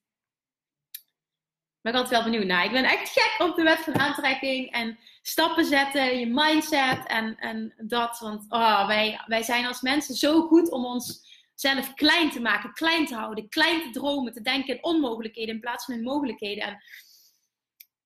ben 1.80 1.92
ik 1.92 1.98
altijd 1.98 2.22
wel 2.22 2.30
benieuwd 2.30 2.46
naar. 2.46 2.64
Ik 2.64 2.70
ben 2.70 2.84
echt 2.84 3.12
gek 3.12 3.48
op 3.48 3.56
de 3.56 3.62
wet 3.62 3.78
van 3.78 3.98
aantrekking 3.98 4.70
en 4.70 4.98
stappen 5.28 5.64
zetten, 5.64 6.18
je 6.18 6.26
mindset 6.26 7.06
en, 7.06 7.36
en 7.36 7.74
dat. 7.76 8.18
Want 8.18 8.44
oh, 8.48 8.86
wij, 8.86 9.22
wij 9.26 9.42
zijn 9.42 9.66
als 9.66 9.80
mensen 9.80 10.14
zo 10.14 10.46
goed 10.46 10.70
om 10.70 10.84
ons 10.84 11.26
zelf 11.54 11.94
klein 11.94 12.30
te 12.30 12.40
maken, 12.40 12.72
klein 12.72 13.06
te 13.06 13.14
houden, 13.14 13.48
klein 13.48 13.82
te 13.82 13.90
dromen, 13.90 14.32
te 14.32 14.40
denken 14.40 14.74
in 14.74 14.84
onmogelijkheden 14.84 15.54
in 15.54 15.60
plaats 15.60 15.84
van 15.84 15.94
in 15.94 16.02
mogelijkheden. 16.02 16.64
En 16.64 16.82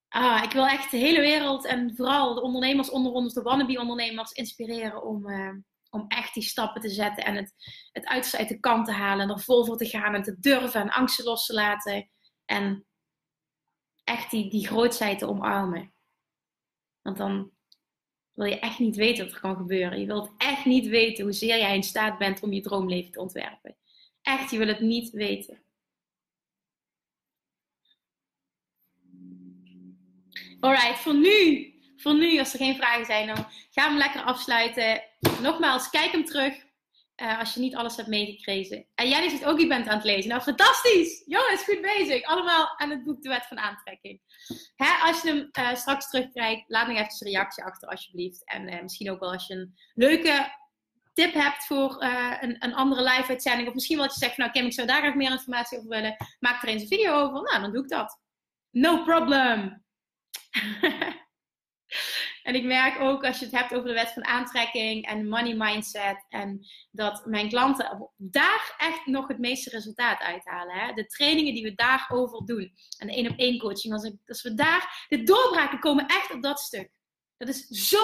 ah, 0.08 0.42
ik 0.42 0.52
wil 0.52 0.66
echt 0.66 0.90
de 0.90 0.96
hele 0.96 1.20
wereld 1.20 1.64
en 1.64 1.96
vooral 1.96 2.34
de 2.34 2.42
ondernemers 2.42 2.90
onder 2.90 3.12
ons, 3.12 3.34
de 3.34 3.42
wannabe-ondernemers, 3.42 4.32
inspireren 4.32 5.02
om, 5.02 5.28
uh, 5.28 5.54
om 5.90 6.04
echt 6.08 6.34
die 6.34 6.42
stappen 6.42 6.80
te 6.80 6.88
zetten 6.88 7.24
en 7.24 7.36
het, 7.36 7.54
het 7.92 8.06
uiterste 8.06 8.38
uit 8.38 8.48
de 8.48 8.60
kant 8.60 8.86
te 8.86 8.92
halen 8.92 9.28
en 9.28 9.34
er 9.34 9.40
vol 9.40 9.64
voor 9.64 9.76
te 9.76 9.88
gaan 9.88 10.14
en 10.14 10.22
te 10.22 10.36
durven 10.40 10.80
en 10.80 10.90
angsten 10.90 11.24
los 11.24 11.46
te 11.46 11.54
laten. 11.54 12.10
En 12.44 12.86
echt 14.04 14.30
die, 14.30 14.50
die 14.50 14.66
grootheid 14.66 15.18
te 15.18 15.28
omarmen. 15.28 15.92
Want 17.02 17.16
dan 17.16 17.50
wil 18.32 18.46
je 18.46 18.58
echt 18.58 18.78
niet 18.78 18.96
weten 18.96 19.24
wat 19.24 19.34
er 19.34 19.40
kan 19.40 19.56
gebeuren. 19.56 20.00
Je 20.00 20.06
wilt 20.06 20.32
echt 20.36 20.64
niet 20.64 20.86
weten 20.86 21.24
hoezeer 21.24 21.58
jij 21.58 21.74
in 21.74 21.82
staat 21.82 22.18
bent 22.18 22.42
om 22.42 22.52
je 22.52 22.60
droomleven 22.60 23.12
te 23.12 23.20
ontwerpen. 23.20 23.76
Echt, 24.22 24.50
je 24.50 24.58
wil 24.58 24.66
het 24.66 24.80
niet 24.80 25.10
weten. 25.10 25.62
Alright, 30.60 30.98
voor 30.98 31.14
nu, 31.14 31.72
voor 31.96 32.14
nu, 32.14 32.38
als 32.38 32.52
er 32.52 32.58
geen 32.58 32.76
vragen 32.76 33.04
zijn, 33.04 33.26
dan 33.26 33.46
gaan 33.70 33.92
we 33.92 33.98
lekker 33.98 34.22
afsluiten. 34.22 35.02
Nogmaals, 35.42 35.90
kijk 35.90 36.12
hem 36.12 36.24
terug. 36.24 36.64
Uh, 37.16 37.38
als 37.38 37.54
je 37.54 37.60
niet 37.60 37.74
alles 37.74 37.96
hebt 37.96 38.08
meegekregen. 38.08 38.86
En 38.94 39.08
jij 39.08 39.28
zegt 39.28 39.44
ook, 39.44 39.60
je 39.60 39.66
bent 39.66 39.88
aan 39.88 39.96
het 39.96 40.04
lezen. 40.04 40.30
Nou, 40.30 40.42
fantastisch! 40.42 41.22
Jongens, 41.26 41.64
goed 41.64 41.80
bezig. 41.80 42.22
Allemaal 42.22 42.78
aan 42.78 42.90
het 42.90 43.04
boek 43.04 43.22
De 43.22 43.28
Wet 43.28 43.46
van 43.46 43.58
Aantrekking. 43.58 44.20
Hè, 44.76 45.08
als 45.08 45.22
je 45.22 45.28
hem 45.28 45.66
uh, 45.66 45.74
straks 45.74 46.10
terugkrijgt, 46.10 46.64
laat 46.66 46.86
nog 46.86 46.96
even 46.96 47.26
een 47.26 47.32
reactie 47.32 47.64
achter 47.64 47.88
alsjeblieft. 47.88 48.44
En 48.44 48.72
uh, 48.72 48.82
misschien 48.82 49.10
ook 49.10 49.20
wel 49.20 49.32
als 49.32 49.46
je 49.46 49.54
een 49.54 49.74
leuke 49.94 50.52
tip 51.12 51.32
hebt 51.32 51.66
voor 51.66 51.96
een, 52.40 52.56
een, 52.58 52.74
andere 52.74 53.02
live-uitzending. 53.02 53.68
Of 53.68 53.74
misschien 53.74 53.98
wat 53.98 54.12
je 54.12 54.18
zegt, 54.18 54.36
nou 54.36 54.50
Kim, 54.50 54.66
ik 54.66 54.72
zou 54.72 54.86
daar 54.86 55.00
graag 55.00 55.14
meer 55.14 55.30
informatie 55.30 55.78
over 55.78 55.90
willen. 55.90 56.16
Maak 56.40 56.62
er 56.62 56.68
eens 56.68 56.82
een 56.82 56.88
video 56.88 57.14
over. 57.14 57.42
Nou, 57.42 57.60
dan 57.60 57.72
doe 57.72 57.82
ik 57.82 57.88
dat. 57.88 58.20
No 58.70 59.04
problem! 59.04 59.84
En 62.42 62.54
ik 62.54 62.64
merk 62.64 63.00
ook 63.00 63.24
als 63.24 63.38
je 63.38 63.44
het 63.44 63.54
hebt 63.54 63.74
over 63.74 63.88
de 63.88 63.94
wet 63.94 64.12
van 64.12 64.24
aantrekking 64.24 65.06
en 65.06 65.28
money 65.28 65.54
mindset. 65.54 66.26
En 66.28 66.66
dat 66.90 67.26
mijn 67.26 67.48
klanten 67.48 68.10
daar 68.16 68.74
echt 68.78 69.06
nog 69.06 69.28
het 69.28 69.38
meeste 69.38 69.70
resultaat 69.70 70.20
uithalen. 70.20 70.74
Hè? 70.74 70.92
De 70.92 71.06
trainingen 71.06 71.54
die 71.54 71.62
we 71.62 71.74
daarover 71.74 72.44
doen. 72.44 72.72
En 72.98 73.06
de 73.06 73.14
één 73.14 73.30
op 73.30 73.38
één 73.38 73.58
coaching. 73.58 73.94
Als, 73.94 74.04
ik, 74.04 74.14
als 74.26 74.42
we 74.42 74.54
daar, 74.54 75.06
de 75.08 75.22
doorbraken 75.22 75.78
komen 75.78 76.06
echt 76.06 76.34
op 76.34 76.42
dat 76.42 76.60
stuk. 76.60 76.90
Dat 77.36 77.48
is 77.48 77.66
zo 77.66 78.02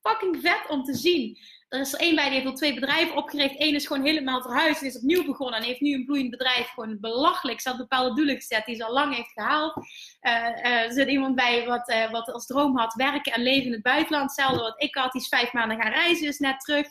fucking 0.00 0.40
vet 0.40 0.68
om 0.68 0.82
te 0.84 0.94
zien. 0.94 1.38
Er 1.68 1.80
is 1.80 1.92
er 1.92 2.00
één 2.00 2.14
bij 2.14 2.24
die 2.24 2.34
heeft 2.34 2.46
al 2.46 2.52
twee 2.52 2.74
bedrijven 2.74 3.16
opgericht. 3.16 3.54
Eén 3.58 3.74
is 3.74 3.86
gewoon 3.86 4.04
helemaal 4.04 4.42
verhuisd 4.42 4.80
en 4.80 4.86
is 4.86 4.96
opnieuw 4.96 5.24
begonnen. 5.24 5.60
En 5.60 5.66
heeft 5.66 5.80
nu 5.80 5.94
een 5.94 6.04
bloeiend 6.04 6.30
bedrijf. 6.30 6.68
Gewoon 6.68 7.00
belachelijk. 7.00 7.60
Ze 7.60 7.68
had 7.68 7.78
bepaalde 7.78 8.14
doelen 8.14 8.34
gezet 8.34 8.64
die 8.64 8.74
ze 8.74 8.84
al 8.84 8.92
lang 8.92 9.14
heeft 9.14 9.32
gehaald. 9.32 9.76
Uh, 9.76 10.32
uh, 10.32 10.66
er 10.66 10.92
zit 10.92 11.08
iemand 11.08 11.34
bij 11.34 11.66
wat, 11.66 11.88
uh, 11.88 12.10
wat 12.10 12.32
als 12.32 12.46
droom 12.46 12.78
had 12.78 12.94
werken 12.94 13.32
en 13.32 13.42
leven 13.42 13.66
in 13.66 13.72
het 13.72 13.82
buitenland. 13.82 14.24
Hetzelfde 14.24 14.62
wat 14.62 14.82
ik 14.82 14.94
had. 14.94 15.12
Die 15.12 15.20
is 15.20 15.28
vijf 15.28 15.52
maanden 15.52 15.80
gaan 15.80 15.92
reizen. 15.92 16.28
Is 16.28 16.38
net 16.38 16.60
terug. 16.60 16.88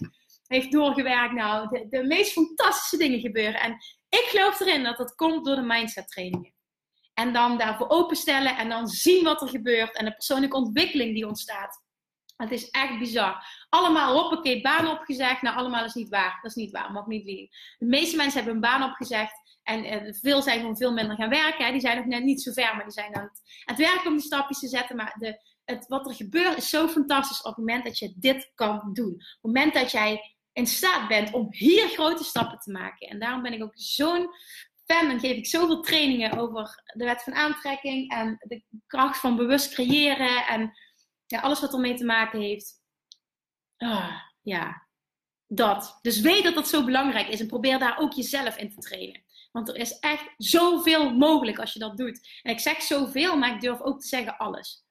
Heeft 0.48 0.72
doorgewerkt. 0.72 1.34
Nou, 1.34 1.68
de, 1.70 1.88
de 1.90 2.04
meest 2.04 2.32
fantastische 2.32 2.98
dingen 2.98 3.20
gebeuren. 3.20 3.62
En 3.62 3.72
ik 4.10 4.26
geloof 4.30 4.60
erin 4.60 4.84
dat 4.84 4.98
dat 4.98 5.16
komt 5.16 5.46
door 5.46 5.56
de 5.56 5.62
mindset 5.62 6.08
trainingen. 6.08 6.54
En 7.14 7.34
dan 7.34 7.58
daarvoor 7.58 7.90
openstellen 7.90 8.58
en 8.58 8.70
dan 8.70 8.88
zien 8.88 9.24
wat 9.24 9.42
er 9.42 9.48
gebeurt. 9.48 9.98
En 9.98 10.06
de 10.06 10.14
persoonlijke 10.14 10.58
ontwikkeling 10.58 11.14
die 11.14 11.28
ontstaat. 11.28 11.83
Het 12.50 12.60
is 12.60 12.70
echt 12.70 13.00
bizar. 13.00 13.46
Allemaal 13.70 14.22
hoppakee, 14.22 14.62
baan 14.62 14.88
opgezegd. 14.88 15.42
Nou, 15.42 15.58
allemaal 15.58 15.86
is 15.86 15.94
niet 15.94 16.10
waar. 16.10 16.40
Dat 16.42 16.52
is 16.52 16.64
niet 16.64 16.72
waar, 16.72 16.92
mag 16.92 17.06
niet 17.06 17.26
liegen. 17.26 17.50
De 17.78 17.86
meeste 17.86 18.16
mensen 18.16 18.36
hebben 18.36 18.54
een 18.54 18.62
baan 18.62 18.84
opgezegd. 18.90 19.58
En 19.64 19.84
eh, 19.84 20.14
veel 20.14 20.42
zijn 20.42 20.60
gewoon 20.60 20.78
veel 20.78 20.94
minder 20.94 21.16
gaan 21.16 21.30
werken. 21.30 21.66
Hè. 21.66 21.72
Die 21.72 21.82
zijn 21.82 21.98
nog 21.98 22.06
net 22.06 22.24
niet 22.24 22.42
zo 22.42 22.52
ver, 22.52 22.76
maar 22.76 22.84
die 22.84 22.94
zijn 22.94 23.16
aan 23.16 23.24
het, 23.24 23.42
het 23.64 23.78
werken 23.78 24.08
om 24.08 24.18
die 24.18 24.26
stapjes 24.26 24.60
te 24.60 24.68
zetten. 24.68 24.96
Maar 24.96 25.16
de, 25.20 25.40
het, 25.66 25.88
wat 25.88 26.08
er 26.08 26.16
gebeurt 26.16 26.58
is 26.58 26.70
zo 26.70 26.88
fantastisch 26.88 27.42
op 27.42 27.56
het 27.56 27.58
moment 27.58 27.84
dat 27.84 28.00
je 28.00 28.14
dit 28.16 28.52
kan 28.56 28.90
doen. 28.94 29.14
Op 29.14 29.20
het 29.20 29.38
moment 29.42 29.74
dat 29.74 29.92
jij 29.92 30.36
in 30.54 30.68
staat 30.68 31.08
bent 31.08 31.34
om 31.34 31.48
hier 31.50 31.88
grote 31.88 32.24
stappen 32.24 32.60
te 32.60 32.72
maken. 32.72 33.08
En 33.08 33.20
daarom 33.20 33.42
ben 33.42 33.54
ik 33.54 33.64
ook 33.64 33.74
zo'n 33.76 34.30
fan 34.86 35.10
en 35.10 35.20
geef 35.20 35.38
ik 35.38 35.46
zoveel 35.46 35.82
trainingen 35.82 36.38
over 36.38 36.84
de 36.94 37.06
wet 37.06 37.24
van 37.24 37.34
aantrekking 37.34 38.12
en 38.12 38.36
de 38.40 38.64
kracht 38.88 39.20
van 39.20 39.36
bewust 39.36 39.74
creëren 39.74 40.48
en 40.48 40.78
ja, 41.34 41.40
alles 41.40 41.60
wat 41.60 41.74
ermee 41.74 41.94
te 41.94 42.06
maken 42.06 42.40
heeft. 42.40 42.82
Oh, 43.78 44.22
ja, 44.42 44.88
dat. 45.48 46.00
Dus 46.02 46.22
weet 46.22 46.44
dat 46.44 46.56
dat 46.56 46.68
zo 46.68 46.86
belangrijk 46.86 47.28
is 47.28 47.40
en 47.40 47.48
probeer 47.48 47.80
daar 47.80 47.98
ook 48.00 48.14
jezelf 48.14 48.58
in 48.58 48.70
te 48.70 48.82
trainen. 48.82 49.24
Want 49.52 49.70
er 49.70 49.76
is 49.76 50.00
echt 50.00 50.34
zoveel 50.38 51.14
mogelijk 51.14 51.60
als 51.60 51.74
je 51.74 51.80
dat 51.80 51.98
doet. 51.98 52.40
En 52.42 52.52
ik 52.52 52.60
zeg 52.60 52.82
zoveel, 52.82 53.38
maar 53.38 53.54
ik 53.54 53.62
durf 53.62 53.82
ook 53.82 54.02
te 54.02 54.08
zeggen 54.08 54.38
alles. 54.38 54.86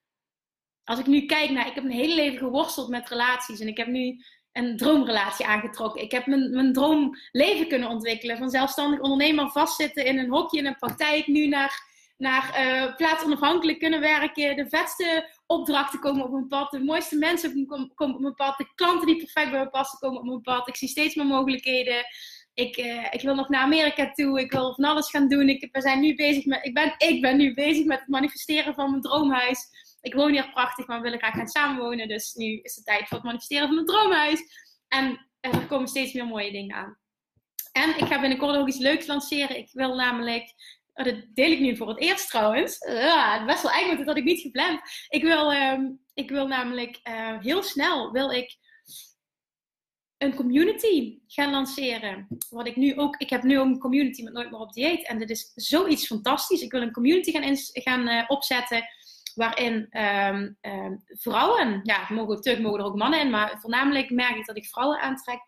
Als 0.85 0.99
ik 0.99 1.07
nu 1.07 1.27
kijk 1.27 1.51
naar, 1.51 1.67
ik 1.67 1.75
heb 1.75 1.85
mijn 1.85 1.99
hele 1.99 2.15
leven 2.15 2.39
geworsteld 2.39 2.89
met 2.89 3.09
relaties 3.09 3.61
en 3.61 3.69
ik 3.69 3.77
heb 3.77 3.87
nu 3.87 4.25
een 4.53 4.77
droomrelatie 4.77 5.47
aangetrokken. 5.47 6.03
Ik 6.03 6.11
heb 6.11 6.27
mijn, 6.27 6.51
mijn 6.51 6.73
droomleven 6.73 7.69
kunnen 7.69 7.89
ontwikkelen. 7.89 8.39
Van 8.39 8.51
zelfstandig 8.51 9.01
ondernemer 9.01 9.51
vastzitten 9.51 10.05
in 10.05 10.19
een 10.19 10.31
hokje 10.31 10.59
in 10.59 10.67
een 10.67 10.77
praktijk. 10.77 11.27
Nu 11.27 11.49
naar 11.49 11.92
naar 12.23 12.67
uh, 12.67 12.97
plaatsonafhankelijk 12.97 13.79
kunnen 13.79 14.01
werken. 14.01 14.57
De 14.57 14.69
vetste 14.69 15.29
opdrachten 15.47 16.01
komen 16.01 16.25
op 16.25 16.31
mijn 16.31 16.47
pad. 16.47 16.71
De 16.71 16.85
mooiste 16.85 17.17
mensen 17.17 17.67
komen 17.67 18.15
op 18.15 18.21
mijn 18.21 18.35
pad. 18.35 18.59
De 18.59 18.73
klanten 18.75 19.07
die 19.07 19.17
perfect 19.17 19.51
bij 19.51 19.61
me 19.61 19.71
passen 19.71 19.99
komen 19.99 20.19
op 20.19 20.27
mijn 20.27 20.41
pad. 20.41 20.69
Ik 20.69 20.77
zie 20.77 20.89
steeds 20.89 21.15
meer 21.15 21.27
mogelijkheden. 21.27 22.05
Ik, 22.55 22.77
uh, 22.77 23.07
ik 23.11 23.21
wil 23.21 23.35
nog 23.35 23.49
naar 23.49 23.61
Amerika 23.61 24.13
toe. 24.13 24.41
Ik 24.41 24.53
wil 24.53 24.75
van 24.75 24.85
alles 24.85 25.11
gaan 25.11 25.29
doen. 25.29 25.49
Ik, 25.49 25.69
we 25.73 25.81
zijn 25.81 26.01
nu 26.01 26.15
bezig 26.15 26.45
met, 26.45 26.65
ik, 26.65 26.75
ben, 26.75 26.95
ik 26.99 27.21
ben 27.21 27.37
nu 27.37 27.55
bezig 27.55 27.85
met 27.85 27.99
het 27.99 28.09
manifesteren 28.09 28.75
van 28.75 28.91
mijn 28.91 29.03
droomhuis. 29.03 29.69
Ik 30.01 30.15
woon 30.15 30.33
hier 30.33 30.51
prachtig, 30.51 30.87
maar 30.87 30.97
we 30.97 31.03
willen 31.03 31.19
graag 31.19 31.35
gaan 31.35 31.49
samenwonen. 31.49 32.09
Dus 32.09 32.35
nu 32.35 32.61
is 32.63 32.77
het 32.77 32.85
tijd 32.85 33.09
voor 33.09 33.17
het 33.17 33.27
manifesteren 33.27 33.67
van 33.67 33.75
mijn 33.75 33.87
droomhuis. 33.87 34.43
En 34.89 35.27
er 35.41 35.67
komen 35.67 35.89
steeds 35.89 36.13
meer 36.13 36.27
mooie 36.27 36.53
dingen 36.53 36.77
aan. 36.77 36.99
En 37.73 37.89
ik 37.89 38.05
ga 38.05 38.21
binnenkort 38.21 38.57
ook 38.57 38.69
iets 38.69 38.79
leuks 38.79 39.07
lanceren. 39.07 39.57
Ik 39.57 39.69
wil 39.73 39.95
namelijk 39.95 40.55
Oh, 40.95 41.05
dat 41.05 41.15
deel 41.35 41.51
ik 41.51 41.61
nu 41.61 41.77
voor 41.77 41.89
het 41.89 42.01
eerst 42.01 42.29
trouwens. 42.29 42.81
Uh, 42.81 43.47
best 43.47 43.63
wel 43.63 43.71
eigenlijk 43.71 43.99
dat 43.99 44.09
had 44.09 44.17
ik 44.17 44.25
niet 44.25 44.41
gepland. 44.41 44.81
Ik 45.09 45.23
wil, 45.23 45.53
uh, 45.53 45.79
ik 46.15 46.31
wil 46.31 46.47
namelijk 46.47 47.01
uh, 47.09 47.41
heel 47.41 47.63
snel 47.63 48.13
wil 48.13 48.31
ik 48.31 48.57
een 50.19 50.35
community 50.35 51.19
gaan 51.27 51.51
lanceren. 51.51 52.27
Wat 52.51 52.67
ik 52.67 52.77
nu 52.77 52.99
ook, 52.99 53.17
ik 53.17 53.31
heb 53.31 53.43
nu 53.43 53.59
ook 53.59 53.67
een 53.67 53.79
community 53.79 54.23
met 54.23 54.33
Nooit 54.33 54.51
meer 54.51 54.61
op 54.61 54.73
dieet. 54.73 55.07
En 55.07 55.19
dit 55.19 55.31
is 55.31 55.53
zoiets 55.55 56.07
fantastisch. 56.07 56.63
Ik 56.63 56.73
wil 56.73 56.83
een 56.83 56.93
community 56.93 57.31
gaan, 57.31 57.57
gaan 57.57 58.09
uh, 58.09 58.25
opzetten. 58.27 58.85
Waarin 59.35 59.99
um, 59.99 60.59
um, 60.61 61.03
vrouwen, 61.07 61.81
ja, 61.83 62.07
mogen, 62.09 62.35
natuurlijk 62.35 62.65
mogen 62.65 62.81
er 62.81 62.87
ook 62.87 62.97
mannen 62.97 63.21
in, 63.21 63.31
maar 63.31 63.59
voornamelijk 63.61 64.11
merk 64.11 64.37
ik 64.37 64.47
dat 64.47 64.57
ik 64.57 64.67
vrouwen 64.67 65.01
aantrek. 65.01 65.41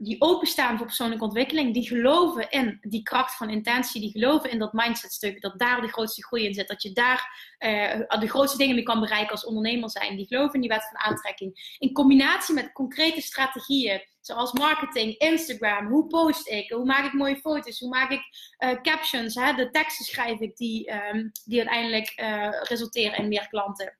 Die 0.00 0.20
openstaan 0.20 0.76
voor 0.76 0.86
persoonlijke 0.86 1.24
ontwikkeling, 1.24 1.74
die 1.74 1.86
geloven 1.86 2.50
in 2.50 2.78
die 2.80 3.02
kracht 3.02 3.36
van 3.36 3.50
intentie, 3.50 4.00
die 4.00 4.10
geloven 4.10 4.50
in 4.50 4.58
dat 4.58 4.72
mindsetstuk, 4.72 5.40
dat 5.40 5.58
daar 5.58 5.80
de 5.80 5.88
grootste 5.88 6.24
groei 6.24 6.44
in 6.44 6.54
zit, 6.54 6.68
dat 6.68 6.82
je 6.82 6.92
daar 6.92 7.54
uh, 7.58 8.20
de 8.20 8.28
grootste 8.28 8.58
dingen 8.58 8.74
mee 8.74 8.84
kan 8.84 9.00
bereiken 9.00 9.30
als 9.30 9.44
ondernemer 9.44 9.90
zijn, 9.90 10.16
die 10.16 10.26
geloven 10.26 10.54
in 10.54 10.60
die 10.60 10.70
wet 10.70 10.88
van 10.90 11.10
aantrekking. 11.10 11.76
In 11.78 11.92
combinatie 11.92 12.54
met 12.54 12.72
concrete 12.72 13.20
strategieën, 13.20 14.02
zoals 14.20 14.52
marketing, 14.52 15.16
Instagram, 15.16 15.86
hoe 15.86 16.06
post 16.06 16.48
ik, 16.48 16.70
hoe 16.70 16.84
maak 16.84 17.04
ik 17.04 17.12
mooie 17.12 17.36
foto's, 17.36 17.78
hoe 17.78 17.88
maak 17.88 18.10
ik 18.10 18.22
uh, 18.58 18.80
captions, 18.80 19.34
hè, 19.34 19.52
de 19.52 19.70
teksten 19.70 20.04
schrijf 20.04 20.40
ik 20.40 20.56
die, 20.56 20.92
um, 20.92 21.30
die 21.44 21.58
uiteindelijk 21.58 22.12
uh, 22.16 22.48
resulteren 22.62 23.18
in 23.18 23.28
meer 23.28 23.48
klanten. 23.48 23.98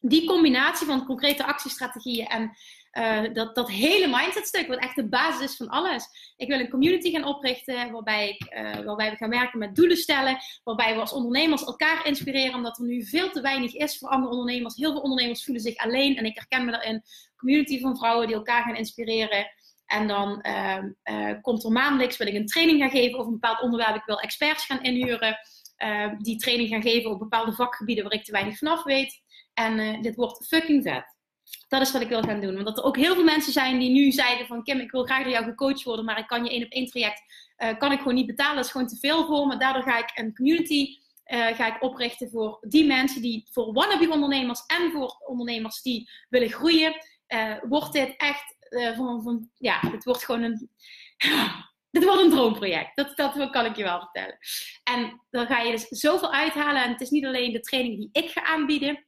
Die 0.00 0.26
combinatie 0.26 0.86
van 0.86 1.06
concrete 1.06 1.44
actiestrategieën 1.44 2.26
en 2.26 2.56
uh, 2.98 3.34
dat, 3.34 3.54
dat 3.54 3.70
hele 3.70 4.06
mindsetstuk, 4.06 4.66
wat 4.66 4.78
echt 4.78 4.96
de 4.96 5.08
basis 5.08 5.50
is 5.50 5.56
van 5.56 5.68
alles. 5.68 6.06
Ik 6.36 6.48
wil 6.48 6.60
een 6.60 6.70
community 6.70 7.10
gaan 7.10 7.24
oprichten 7.24 7.92
waarbij, 7.92 8.28
ik, 8.28 8.54
uh, 8.54 8.84
waarbij 8.84 9.10
we 9.10 9.16
gaan 9.16 9.30
werken 9.30 9.58
met 9.58 9.74
doelen 9.74 9.96
stellen. 9.96 10.38
Waarbij 10.64 10.94
we 10.94 11.00
als 11.00 11.12
ondernemers 11.12 11.64
elkaar 11.64 12.06
inspireren, 12.06 12.54
omdat 12.54 12.78
er 12.78 12.84
nu 12.84 13.04
veel 13.04 13.30
te 13.30 13.40
weinig 13.40 13.74
is 13.74 13.98
voor 13.98 14.08
andere 14.08 14.30
ondernemers. 14.30 14.76
Heel 14.76 14.92
veel 14.92 15.00
ondernemers 15.00 15.44
voelen 15.44 15.62
zich 15.62 15.76
alleen 15.76 16.16
en 16.16 16.24
ik 16.24 16.34
herken 16.34 16.64
me 16.64 16.70
daarin. 16.70 17.02
Community 17.36 17.80
van 17.80 17.96
vrouwen 17.96 18.26
die 18.26 18.36
elkaar 18.36 18.62
gaan 18.62 18.76
inspireren. 18.76 19.46
En 19.86 20.08
dan 20.08 20.46
uh, 20.46 21.32
komt 21.40 21.64
er 21.64 21.70
maandelijks, 21.70 22.16
wil 22.16 22.26
ik 22.26 22.34
een 22.34 22.46
training 22.46 22.80
gaan 22.80 22.90
geven 22.90 23.18
over 23.18 23.32
een 23.32 23.38
bepaald 23.40 23.60
onderwerp. 23.60 23.96
Ik 23.96 24.04
wil 24.06 24.20
experts 24.20 24.64
gaan 24.64 24.82
inhuren. 24.82 25.38
die 26.18 26.36
training 26.36 26.68
gaan 26.68 26.82
geven 26.82 27.10
op 27.10 27.18
bepaalde 27.18 27.52
vakgebieden 27.52 28.04
waar 28.04 28.12
ik 28.12 28.24
te 28.24 28.32
weinig 28.32 28.58
vanaf 28.58 28.84
weet. 28.84 29.22
En 29.54 30.02
dit 30.02 30.14
wordt 30.14 30.46
fucking 30.46 30.82
vet 30.82 31.17
dat 31.68 31.80
is 31.80 31.92
wat 31.92 32.02
ik 32.02 32.08
wil 32.08 32.22
gaan 32.22 32.40
doen. 32.40 32.64
Want 32.64 32.78
er 32.78 32.84
ook 32.84 32.96
heel 32.96 33.14
veel 33.14 33.24
mensen 33.24 33.52
zijn 33.52 33.78
die 33.78 33.90
nu 33.90 34.12
zeiden 34.12 34.46
van 34.46 34.62
Kim, 34.62 34.80
ik 34.80 34.90
wil 34.90 35.04
graag 35.04 35.22
door 35.22 35.32
jou 35.32 35.44
gecoacht 35.44 35.82
worden, 35.82 36.04
maar 36.04 36.18
ik 36.18 36.26
kan 36.26 36.44
je 36.44 36.50
één 36.50 36.64
op 36.64 36.70
één 36.70 36.86
traject, 36.86 37.22
uh, 37.58 37.78
kan 37.78 37.92
ik 37.92 37.98
gewoon 37.98 38.14
niet 38.14 38.26
betalen. 38.26 38.56
Dat 38.56 38.64
is 38.64 38.70
gewoon 38.70 38.86
te 38.86 38.96
veel 38.96 39.26
voor 39.26 39.46
me. 39.46 39.56
Daardoor 39.56 39.82
ga 39.82 39.98
ik 39.98 40.10
een 40.14 40.34
community 40.34 40.96
uh, 41.26 41.46
ga 41.46 41.74
ik 41.74 41.82
oprichten 41.82 42.30
voor 42.30 42.58
die 42.60 42.86
mensen 42.86 43.22
die, 43.22 43.48
voor 43.50 43.72
wannabe 43.72 44.10
ondernemers 44.10 44.66
en 44.66 44.90
voor 44.90 45.22
ondernemers 45.26 45.82
die 45.82 46.10
willen 46.28 46.50
groeien. 46.50 46.94
Uh, 47.28 47.54
wordt 47.62 47.92
dit 47.92 48.14
echt 48.16 48.56
van, 48.96 49.22
van, 49.22 49.50
ja, 49.54 49.80
het 49.80 50.04
wordt 50.04 50.24
gewoon 50.24 50.42
een, 50.42 50.70
dit 51.90 52.04
wordt 52.04 52.20
een 52.20 52.30
droomproject. 52.30 52.96
Dat, 52.96 53.16
dat 53.16 53.50
kan 53.50 53.64
ik 53.64 53.76
je 53.76 53.82
wel 53.82 53.98
vertellen. 53.98 54.38
En 54.84 55.22
dan 55.30 55.46
ga 55.46 55.60
je 55.60 55.70
dus 55.70 55.86
zoveel 55.88 56.32
uithalen. 56.32 56.82
En 56.82 56.90
het 56.90 57.00
is 57.00 57.10
niet 57.10 57.24
alleen 57.24 57.52
de 57.52 57.60
training 57.60 57.96
die 57.96 58.08
ik 58.12 58.30
ga 58.30 58.42
aanbieden. 58.42 59.06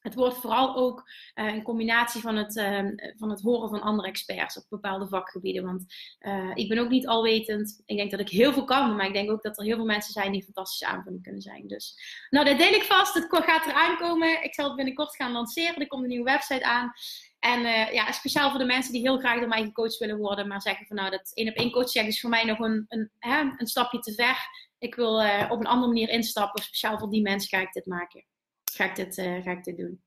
Het 0.00 0.14
wordt 0.14 0.36
vooral 0.36 0.76
ook 0.76 1.08
een 1.34 1.62
combinatie 1.62 2.20
van 2.20 2.36
het, 2.36 2.56
uh, 2.56 3.12
van 3.16 3.30
het 3.30 3.40
horen 3.40 3.68
van 3.68 3.80
andere 3.80 4.08
experts 4.08 4.56
op 4.56 4.64
bepaalde 4.68 5.08
vakgebieden. 5.08 5.64
Want 5.64 5.84
uh, 6.20 6.50
ik 6.54 6.68
ben 6.68 6.78
ook 6.78 6.88
niet 6.88 7.06
alwetend. 7.06 7.82
Ik 7.86 7.96
denk 7.96 8.10
dat 8.10 8.20
ik 8.20 8.28
heel 8.28 8.52
veel 8.52 8.64
kan, 8.64 8.96
maar 8.96 9.06
ik 9.06 9.12
denk 9.12 9.30
ook 9.30 9.42
dat 9.42 9.58
er 9.58 9.64
heel 9.64 9.76
veel 9.76 9.84
mensen 9.84 10.12
zijn 10.12 10.32
die 10.32 10.44
fantastische 10.44 10.86
aanvulling 10.86 11.22
kunnen 11.22 11.42
zijn. 11.42 11.66
Dus, 11.66 11.94
nou, 12.30 12.44
dat 12.46 12.58
deel 12.58 12.72
ik 12.72 12.82
vast. 12.82 13.14
Het 13.14 13.26
gaat 13.30 13.66
eraan 13.66 13.96
komen. 13.96 14.42
Ik 14.42 14.54
zal 14.54 14.66
het 14.66 14.76
binnenkort 14.76 15.16
gaan 15.16 15.32
lanceren. 15.32 15.80
Er 15.80 15.86
komt 15.86 16.02
een 16.02 16.08
nieuwe 16.08 16.30
website 16.30 16.64
aan. 16.64 16.92
En 17.38 17.60
ja, 17.94 18.12
speciaal 18.12 18.50
voor 18.50 18.58
de 18.58 18.64
mensen 18.64 18.92
die 18.92 19.00
heel 19.00 19.18
graag 19.18 19.38
door 19.38 19.48
mij 19.48 19.62
gecoacht 19.62 19.98
willen 19.98 20.18
worden, 20.18 20.48
maar 20.48 20.62
zeggen 20.62 20.86
van 20.86 20.96
nou, 20.96 21.10
dat 21.10 21.30
één 21.34 21.48
op 21.48 21.54
één 21.54 21.70
coaching 21.70 22.06
is 22.06 22.20
voor 22.20 22.30
mij 22.30 22.44
nog 22.44 22.58
een, 22.58 22.84
een, 22.88 23.10
hè, 23.18 23.40
een 23.56 23.66
stapje 23.66 23.98
te 23.98 24.14
ver. 24.14 24.36
Ik 24.78 24.94
wil 24.94 25.14
op 25.48 25.60
een 25.60 25.66
andere 25.66 25.86
manier 25.86 26.08
instappen. 26.08 26.62
Speciaal 26.62 26.98
voor 26.98 27.10
die 27.10 27.22
mensen 27.22 27.48
ga 27.48 27.64
ik 27.64 27.72
dit 27.72 27.86
maken 27.86 28.24
ga 28.74 28.84
ik 28.84 28.96
dit, 28.96 29.18
uh, 29.18 29.42
ga 29.42 29.50
ik 29.50 29.64
dit 29.64 29.76
doen. 29.76 30.02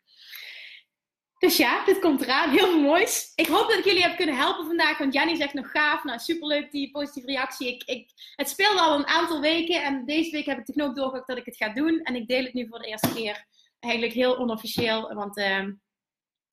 Dus 1.44 1.58
ja, 1.58 1.86
dit 1.86 2.00
komt 2.00 2.22
eraan. 2.22 2.50
Heel 2.50 2.80
moois. 2.80 3.32
Ik 3.36 3.48
hoop 3.48 3.68
dat 3.70 3.78
ik 3.78 3.86
jullie 3.86 4.02
heb 4.02 4.16
kunnen 4.16 4.36
helpen 4.36 4.66
vandaag. 4.66 4.98
Want 4.98 5.14
Jannie 5.14 5.36
zegt 5.36 5.54
nog 5.54 5.72
gaaf. 5.72 6.04
Nou, 6.04 6.20
superleuk 6.20 6.72
die 6.72 6.92
positieve 6.92 7.28
reactie. 7.28 7.68
Ik, 7.68 7.84
ik, 7.84 8.10
het 8.36 8.50
speelde 8.50 8.80
al 8.80 8.96
een 8.96 9.08
aantal 9.08 9.42
weken. 9.42 9.84
En 9.84 10.06
deze 10.06 10.32
week 10.32 10.46
heb 10.46 10.58
ik 10.58 10.66
de 10.66 10.74
knoop 10.74 10.96
doorgehakt 10.96 11.28
dat 11.28 11.38
ik 11.38 11.46
het 11.46 11.58
ga 11.58 11.70
doen. 11.70 12.02
En 12.02 12.16
ik 12.16 12.28
deel 12.28 12.44
het 12.44 12.54
nu 12.54 12.68
voor 12.68 12.80
de 12.80 12.88
eerste 12.88 13.14
keer. 13.14 13.46
Eigenlijk 13.80 14.14
heel 14.14 14.38
onofficieel. 14.38 15.14
Want 15.14 15.38
uh, 15.38 15.68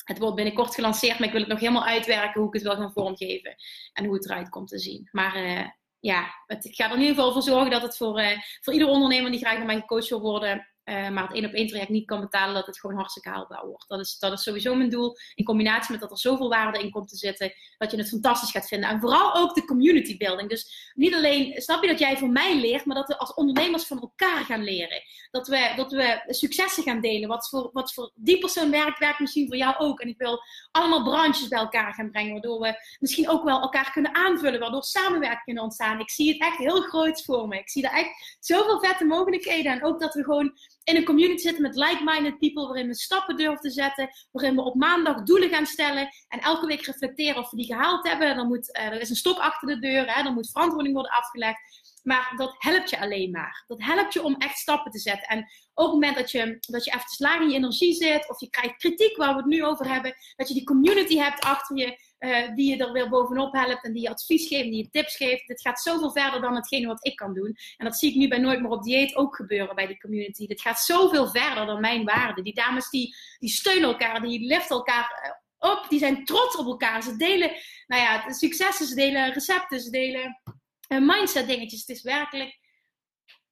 het 0.05 0.19
wordt 0.19 0.37
binnenkort 0.37 0.75
gelanceerd. 0.75 1.19
Maar 1.19 1.27
ik 1.27 1.33
wil 1.33 1.43
het 1.43 1.51
nog 1.51 1.61
helemaal 1.61 1.87
uitwerken 1.87 2.41
hoe 2.41 2.49
ik 2.49 2.55
het 2.55 2.63
wil 2.63 2.77
gaan 2.77 2.93
vormgeven. 2.93 3.55
En 3.93 4.05
hoe 4.05 4.15
het 4.15 4.25
eruit 4.25 4.49
komt 4.49 4.69
te 4.69 4.79
zien. 4.79 5.09
Maar 5.11 5.37
uh, 5.37 5.67
ja, 6.01 6.35
ik 6.47 6.75
ga 6.75 6.85
er 6.85 6.95
in 6.95 7.01
ieder 7.01 7.15
geval 7.15 7.33
voor 7.33 7.43
zorgen 7.43 7.71
dat 7.71 7.83
het 7.83 7.97
voor, 7.97 8.21
uh, 8.21 8.39
voor 8.61 8.73
ieder 8.73 8.89
ondernemer 8.89 9.31
die 9.31 9.41
graag 9.41 9.57
naar 9.57 9.67
mij 9.67 9.81
gecoacht 9.81 10.09
wil 10.09 10.21
worden 10.21 10.70
uh, 10.91 11.09
maar 11.09 11.23
het 11.23 11.33
één 11.33 11.45
op 11.45 11.53
één 11.53 11.67
traject 11.67 11.91
niet 11.91 12.07
kan 12.07 12.21
betalen, 12.21 12.55
dat 12.55 12.67
het 12.67 12.81
gewoon 12.81 12.97
hartstikke 12.97 13.29
haalbaar 13.29 13.67
wordt. 13.67 13.89
Dat 13.89 14.01
is, 14.01 14.19
dat 14.19 14.33
is 14.33 14.43
sowieso 14.43 14.75
mijn 14.75 14.91
doel. 14.91 15.17
In 15.35 15.45
combinatie 15.45 15.93
met 15.93 16.01
dat 16.01 16.11
er 16.11 16.19
zoveel 16.19 16.49
waarde 16.49 16.79
in 16.79 16.91
komt 16.91 17.09
te 17.09 17.17
zitten, 17.17 17.53
dat 17.79 17.91
je 17.91 17.97
het 17.97 18.09
fantastisch 18.09 18.51
gaat 18.51 18.69
vinden. 18.69 18.89
En 18.89 19.01
vooral 19.01 19.35
ook 19.35 19.55
de 19.55 19.65
community 19.65 20.17
building. 20.17 20.49
Dus 20.49 20.91
niet 20.95 21.15
alleen, 21.15 21.63
snap 21.63 21.83
je 21.83 21.89
dat 21.89 21.99
jij 21.99 22.17
van 22.17 22.33
mij 22.33 22.61
leert, 22.61 22.85
maar 22.85 22.97
dat 22.97 23.09
we 23.09 23.19
als 23.19 23.35
ondernemers 23.35 23.87
van 23.87 24.01
elkaar 24.01 24.45
gaan 24.45 24.65
leren. 24.65 25.03
Dat 25.31 25.49
we, 25.49 25.73
dat 25.77 25.93
we 25.93 26.23
successen 26.27 26.83
gaan 26.83 27.01
delen. 27.01 27.29
Wat 27.29 27.49
voor, 27.49 27.71
wat 27.73 27.93
voor 27.93 28.13
die 28.15 28.39
persoon 28.39 28.71
werkt, 28.71 28.99
werkt 28.99 29.21
misschien 29.21 29.47
voor 29.47 29.57
jou 29.57 29.75
ook. 29.79 30.01
En 30.01 30.09
ik 30.09 30.19
wil 30.19 30.41
allemaal 30.71 31.03
branches 31.03 31.49
bij 31.49 31.59
elkaar 31.59 31.95
gaan 31.95 32.11
brengen, 32.11 32.33
waardoor 32.33 32.61
we 32.61 32.75
misschien 32.99 33.29
ook 33.29 33.45
wel 33.45 33.61
elkaar 33.61 33.93
kunnen 33.93 34.15
aanvullen, 34.15 34.61
waardoor 34.61 34.83
samenwerking 34.83 35.45
kunnen 35.45 35.63
ontstaan. 35.63 36.01
Ik 36.01 36.11
zie 36.11 36.33
het 36.33 36.41
echt 36.41 36.57
heel 36.57 36.81
groot 36.81 37.25
voor 37.25 37.49
me. 37.49 37.59
Ik 37.59 37.71
zie 37.71 37.89
er 37.89 37.99
echt 37.99 38.37
zoveel 38.41 38.81
vette 38.81 39.05
mogelijkheden. 39.05 39.73
En 39.73 39.85
ook 39.85 40.01
dat 40.01 40.15
we 40.15 40.25
gewoon 40.25 40.59
in 40.85 40.97
een 40.97 41.05
community 41.05 41.43
zitten 41.43 41.63
met 41.63 41.77
like-minded 41.77 42.39
people, 42.39 42.67
waarin 42.67 42.87
we 42.87 42.95
stappen 42.95 43.37
durven 43.37 43.61
te 43.61 43.71
zetten, 43.71 44.09
waarin 44.31 44.55
we 44.55 44.63
op 44.63 44.75
maandag 44.75 45.23
doelen 45.23 45.49
gaan 45.49 45.67
stellen 45.67 46.09
en 46.29 46.41
elke 46.41 46.67
week 46.67 46.83
reflecteren 46.83 47.43
of 47.43 47.51
we 47.51 47.57
die 47.57 47.67
gehaald 47.67 48.09
hebben. 48.09 48.37
Dan 48.37 48.47
moet, 48.47 48.79
uh, 48.79 48.85
er 48.85 49.01
is 49.01 49.11
een 49.11 49.17
stok 49.17 49.39
achter 49.39 49.69
de 49.69 49.79
deur, 49.79 50.15
hè, 50.15 50.23
dan 50.23 50.35
moet 50.35 50.51
verantwoording 50.51 50.95
worden 50.95 51.13
afgelegd. 51.13 51.61
Maar 52.03 52.33
dat 52.37 52.55
helpt 52.59 52.91
je 52.91 53.01
alleen 53.01 53.31
maar. 53.31 53.65
Dat 53.67 53.83
helpt 53.83 54.13
je 54.13 54.23
om 54.23 54.35
echt 54.35 54.59
stappen 54.59 54.91
te 54.91 54.99
zetten. 54.99 55.29
En 55.29 55.39
op 55.75 55.85
het 55.85 55.93
moment 55.93 56.17
dat 56.17 56.31
je, 56.31 56.57
dat 56.61 56.85
je 56.85 56.91
even 56.91 57.07
laag 57.17 57.41
in 57.41 57.49
je 57.49 57.57
energie 57.57 57.95
zit, 57.95 58.31
of 58.31 58.41
je 58.41 58.51
krijgt 58.51 58.77
kritiek 58.77 59.17
waar 59.17 59.31
we 59.31 59.37
het 59.37 59.47
nu 59.47 59.65
over 59.65 59.89
hebben, 59.89 60.15
dat 60.37 60.49
je 60.49 60.55
die 60.55 60.65
community 60.65 61.17
hebt 61.17 61.41
achter 61.41 61.77
je, 61.77 61.99
uh, 62.21 62.55
die 62.55 62.71
je 62.71 62.85
er 62.85 62.93
weer 62.93 63.09
bovenop 63.09 63.53
helpt 63.53 63.85
en 63.85 63.93
die 63.93 64.03
je 64.03 64.11
advies 64.11 64.49
geeft, 64.49 64.71
die 64.71 64.77
je 64.77 64.91
tips 64.91 65.17
geeft. 65.17 65.47
Dit 65.47 65.61
gaat 65.61 65.81
zoveel 65.81 66.11
verder 66.13 66.41
dan 66.41 66.55
hetgene 66.55 66.87
wat 66.87 67.07
ik 67.07 67.17
kan 67.17 67.35
doen. 67.35 67.57
En 67.77 67.85
dat 67.85 67.99
zie 67.99 68.11
ik 68.11 68.17
nu 68.17 68.29
bij 68.29 68.39
Nooit 68.39 68.61
meer 68.61 68.71
op 68.71 68.83
dieet 68.83 69.17
ook 69.17 69.37
gebeuren 69.37 69.75
bij 69.75 69.87
die 69.87 70.01
community. 70.01 70.47
Dit 70.47 70.61
gaat 70.61 70.81
zoveel 70.81 71.29
verder 71.29 71.67
dan 71.67 71.81
mijn 71.81 72.05
waarde. 72.05 72.43
Die 72.43 72.55
dames 72.55 72.91
die, 72.91 73.17
die 73.39 73.51
steunen 73.51 73.89
elkaar, 73.89 74.21
die 74.21 74.47
liften 74.47 74.77
elkaar 74.77 75.21
eh, 75.23 75.71
op, 75.71 75.87
die 75.89 75.99
zijn 75.99 76.25
trots 76.25 76.57
op 76.57 76.67
elkaar. 76.67 77.03
Ze 77.03 77.17
delen, 77.17 77.51
nou 77.87 78.03
ja, 78.03 78.33
successen, 78.33 78.87
ze 78.87 78.95
delen 78.95 79.33
recepten, 79.33 79.81
ze 79.81 79.91
delen 79.91 80.41
uh, 80.89 80.99
mindset 80.99 81.47
dingetjes. 81.47 81.81
Het 81.81 81.89
is 81.89 82.03
werkelijk 82.03 82.59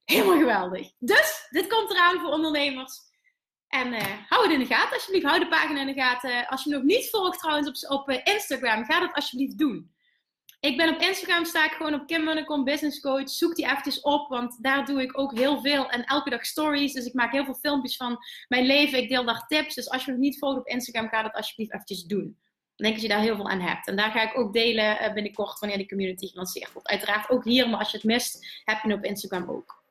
helemaal 0.03 0.37
geweldig. 0.37 0.91
Dus, 0.97 1.47
dit 1.49 1.67
komt 1.67 1.89
eraan 1.91 2.19
voor 2.19 2.31
ondernemers. 2.31 3.08
En 3.69 3.93
uh, 3.93 4.01
hou 4.29 4.43
het 4.43 4.51
in 4.51 4.59
de 4.59 4.65
gaten 4.65 4.93
alsjeblieft. 4.93 5.25
Hou 5.25 5.39
de 5.39 5.47
pagina 5.47 5.79
in 5.79 5.87
de 5.87 6.01
gaten. 6.01 6.47
Als 6.47 6.63
je 6.63 6.69
me 6.69 6.75
nog 6.75 6.85
niet 6.85 7.09
volgt 7.09 7.39
trouwens 7.39 7.85
op, 7.85 7.99
op 7.99 8.09
uh, 8.09 8.17
Instagram, 8.23 8.85
ga 8.85 8.99
dat 8.99 9.13
alsjeblieft 9.13 9.57
doen. 9.57 9.91
Ik 10.59 10.77
ben 10.77 10.93
op 10.93 11.01
Instagram, 11.01 11.45
sta 11.45 11.65
ik 11.65 11.71
gewoon 11.71 11.93
op 11.93 12.07
Kim 12.07 12.63
Business 12.63 12.99
Coach. 12.99 13.29
Zoek 13.29 13.55
die 13.55 13.65
eventjes 13.65 14.01
op, 14.01 14.29
want 14.29 14.63
daar 14.63 14.85
doe 14.85 15.01
ik 15.01 15.17
ook 15.19 15.37
heel 15.37 15.61
veel. 15.61 15.89
En 15.89 16.03
elke 16.03 16.29
dag 16.29 16.45
stories. 16.45 16.93
Dus 16.93 17.05
ik 17.05 17.13
maak 17.13 17.31
heel 17.31 17.45
veel 17.45 17.53
filmpjes 17.55 17.95
van 17.95 18.17
mijn 18.47 18.65
leven. 18.65 18.99
Ik 18.99 19.09
deel 19.09 19.25
daar 19.25 19.47
tips. 19.47 19.75
Dus 19.75 19.89
als 19.89 20.05
je 20.05 20.11
me 20.11 20.17
nog 20.17 20.25
niet 20.25 20.39
volgt 20.39 20.59
op 20.59 20.67
Instagram, 20.67 21.09
ga 21.09 21.21
dat 21.21 21.33
alsjeblieft 21.33 21.73
eventjes 21.73 22.03
doen. 22.03 22.37
Dan 22.75 22.87
denk 22.87 22.93
dat 22.93 23.01
je 23.01 23.07
daar 23.07 23.19
heel 23.19 23.35
veel 23.35 23.49
aan 23.49 23.61
hebt. 23.61 23.87
En 23.87 23.95
daar 23.95 24.11
ga 24.11 24.21
ik 24.21 24.37
ook 24.37 24.53
delen 24.53 25.01
uh, 25.01 25.13
binnenkort 25.13 25.59
wanneer 25.59 25.77
die 25.77 25.87
community 25.87 26.27
gelanceerd 26.27 26.73
wordt. 26.73 26.87
Uiteraard 26.87 27.29
ook 27.29 27.43
hier, 27.43 27.69
maar 27.69 27.79
als 27.79 27.91
je 27.91 27.97
het 27.97 28.05
mist, 28.05 28.61
heb 28.63 28.81
je 28.81 28.89
het 28.89 28.97
op 28.97 29.03
Instagram 29.03 29.49
ook. 29.49 29.83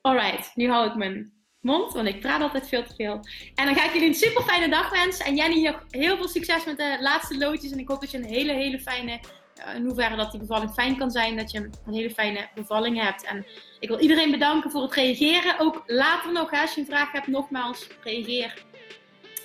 Alright, 0.00 0.56
nu 0.56 0.70
hou 0.70 0.88
ik 0.88 0.94
mijn 0.94 1.41
mond, 1.62 1.92
want 1.92 2.08
ik 2.08 2.20
praat 2.20 2.42
altijd 2.42 2.68
veel 2.68 2.84
te 2.84 2.94
veel. 2.94 3.20
En 3.54 3.64
dan 3.66 3.74
ga 3.74 3.84
ik 3.84 3.92
jullie 3.92 4.08
een 4.08 4.14
super 4.14 4.42
fijne 4.42 4.68
dag 4.68 4.90
wensen. 4.90 5.24
En 5.24 5.36
Jenny, 5.36 5.64
nog 5.64 5.84
heel 5.90 6.16
veel 6.16 6.28
succes 6.28 6.64
met 6.64 6.76
de 6.76 6.98
laatste 7.00 7.38
loodjes. 7.38 7.70
En 7.70 7.78
ik 7.78 7.88
hoop 7.88 8.00
dat 8.00 8.10
je 8.10 8.18
een 8.18 8.24
hele, 8.24 8.52
hele 8.52 8.80
fijne, 8.80 9.20
uh, 9.58 9.74
in 9.74 9.84
hoeverre 9.84 10.16
dat 10.16 10.30
die 10.30 10.40
bevalling 10.40 10.72
fijn 10.72 10.96
kan 10.96 11.10
zijn, 11.10 11.36
dat 11.36 11.50
je 11.50 11.58
een 11.58 11.94
hele 11.94 12.10
fijne 12.10 12.48
bevalling 12.54 13.02
hebt. 13.02 13.24
En 13.24 13.46
ik 13.80 13.88
wil 13.88 14.00
iedereen 14.00 14.30
bedanken 14.30 14.70
voor 14.70 14.82
het 14.82 14.94
reageren. 14.94 15.58
Ook 15.58 15.82
later 15.86 16.32
nog, 16.32 16.52
als 16.52 16.74
je 16.74 16.80
een 16.80 16.86
vraag 16.86 17.12
hebt, 17.12 17.26
nogmaals, 17.26 17.86
reageer. 18.04 18.64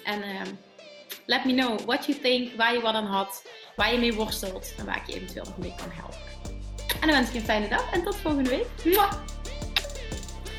En 0.03 0.19
uh, 0.19 0.41
let 1.25 1.45
me 1.45 1.53
know 1.53 1.79
what 1.79 2.05
you 2.05 2.19
think, 2.19 2.53
waar 2.55 2.73
je 2.73 2.81
wat 2.81 2.93
aan 2.93 3.05
had, 3.05 3.47
waar 3.75 3.93
je 3.93 3.99
mee 3.99 4.13
worstelt 4.13 4.73
en 4.77 4.85
waar 4.85 4.97
ik 4.97 5.07
je 5.07 5.13
eventueel 5.13 5.45
nog 5.45 5.57
mee 5.57 5.73
kan 5.77 5.91
helpen. 5.91 6.25
En 7.01 7.07
dan 7.07 7.11
wens 7.11 7.27
ik 7.27 7.33
je 7.33 7.39
een 7.39 7.45
fijne 7.45 7.67
dag 7.67 7.91
en 7.93 8.03
tot 8.03 8.15
volgende 8.15 8.49
week. 8.49 8.67
Mwah! 8.83 9.36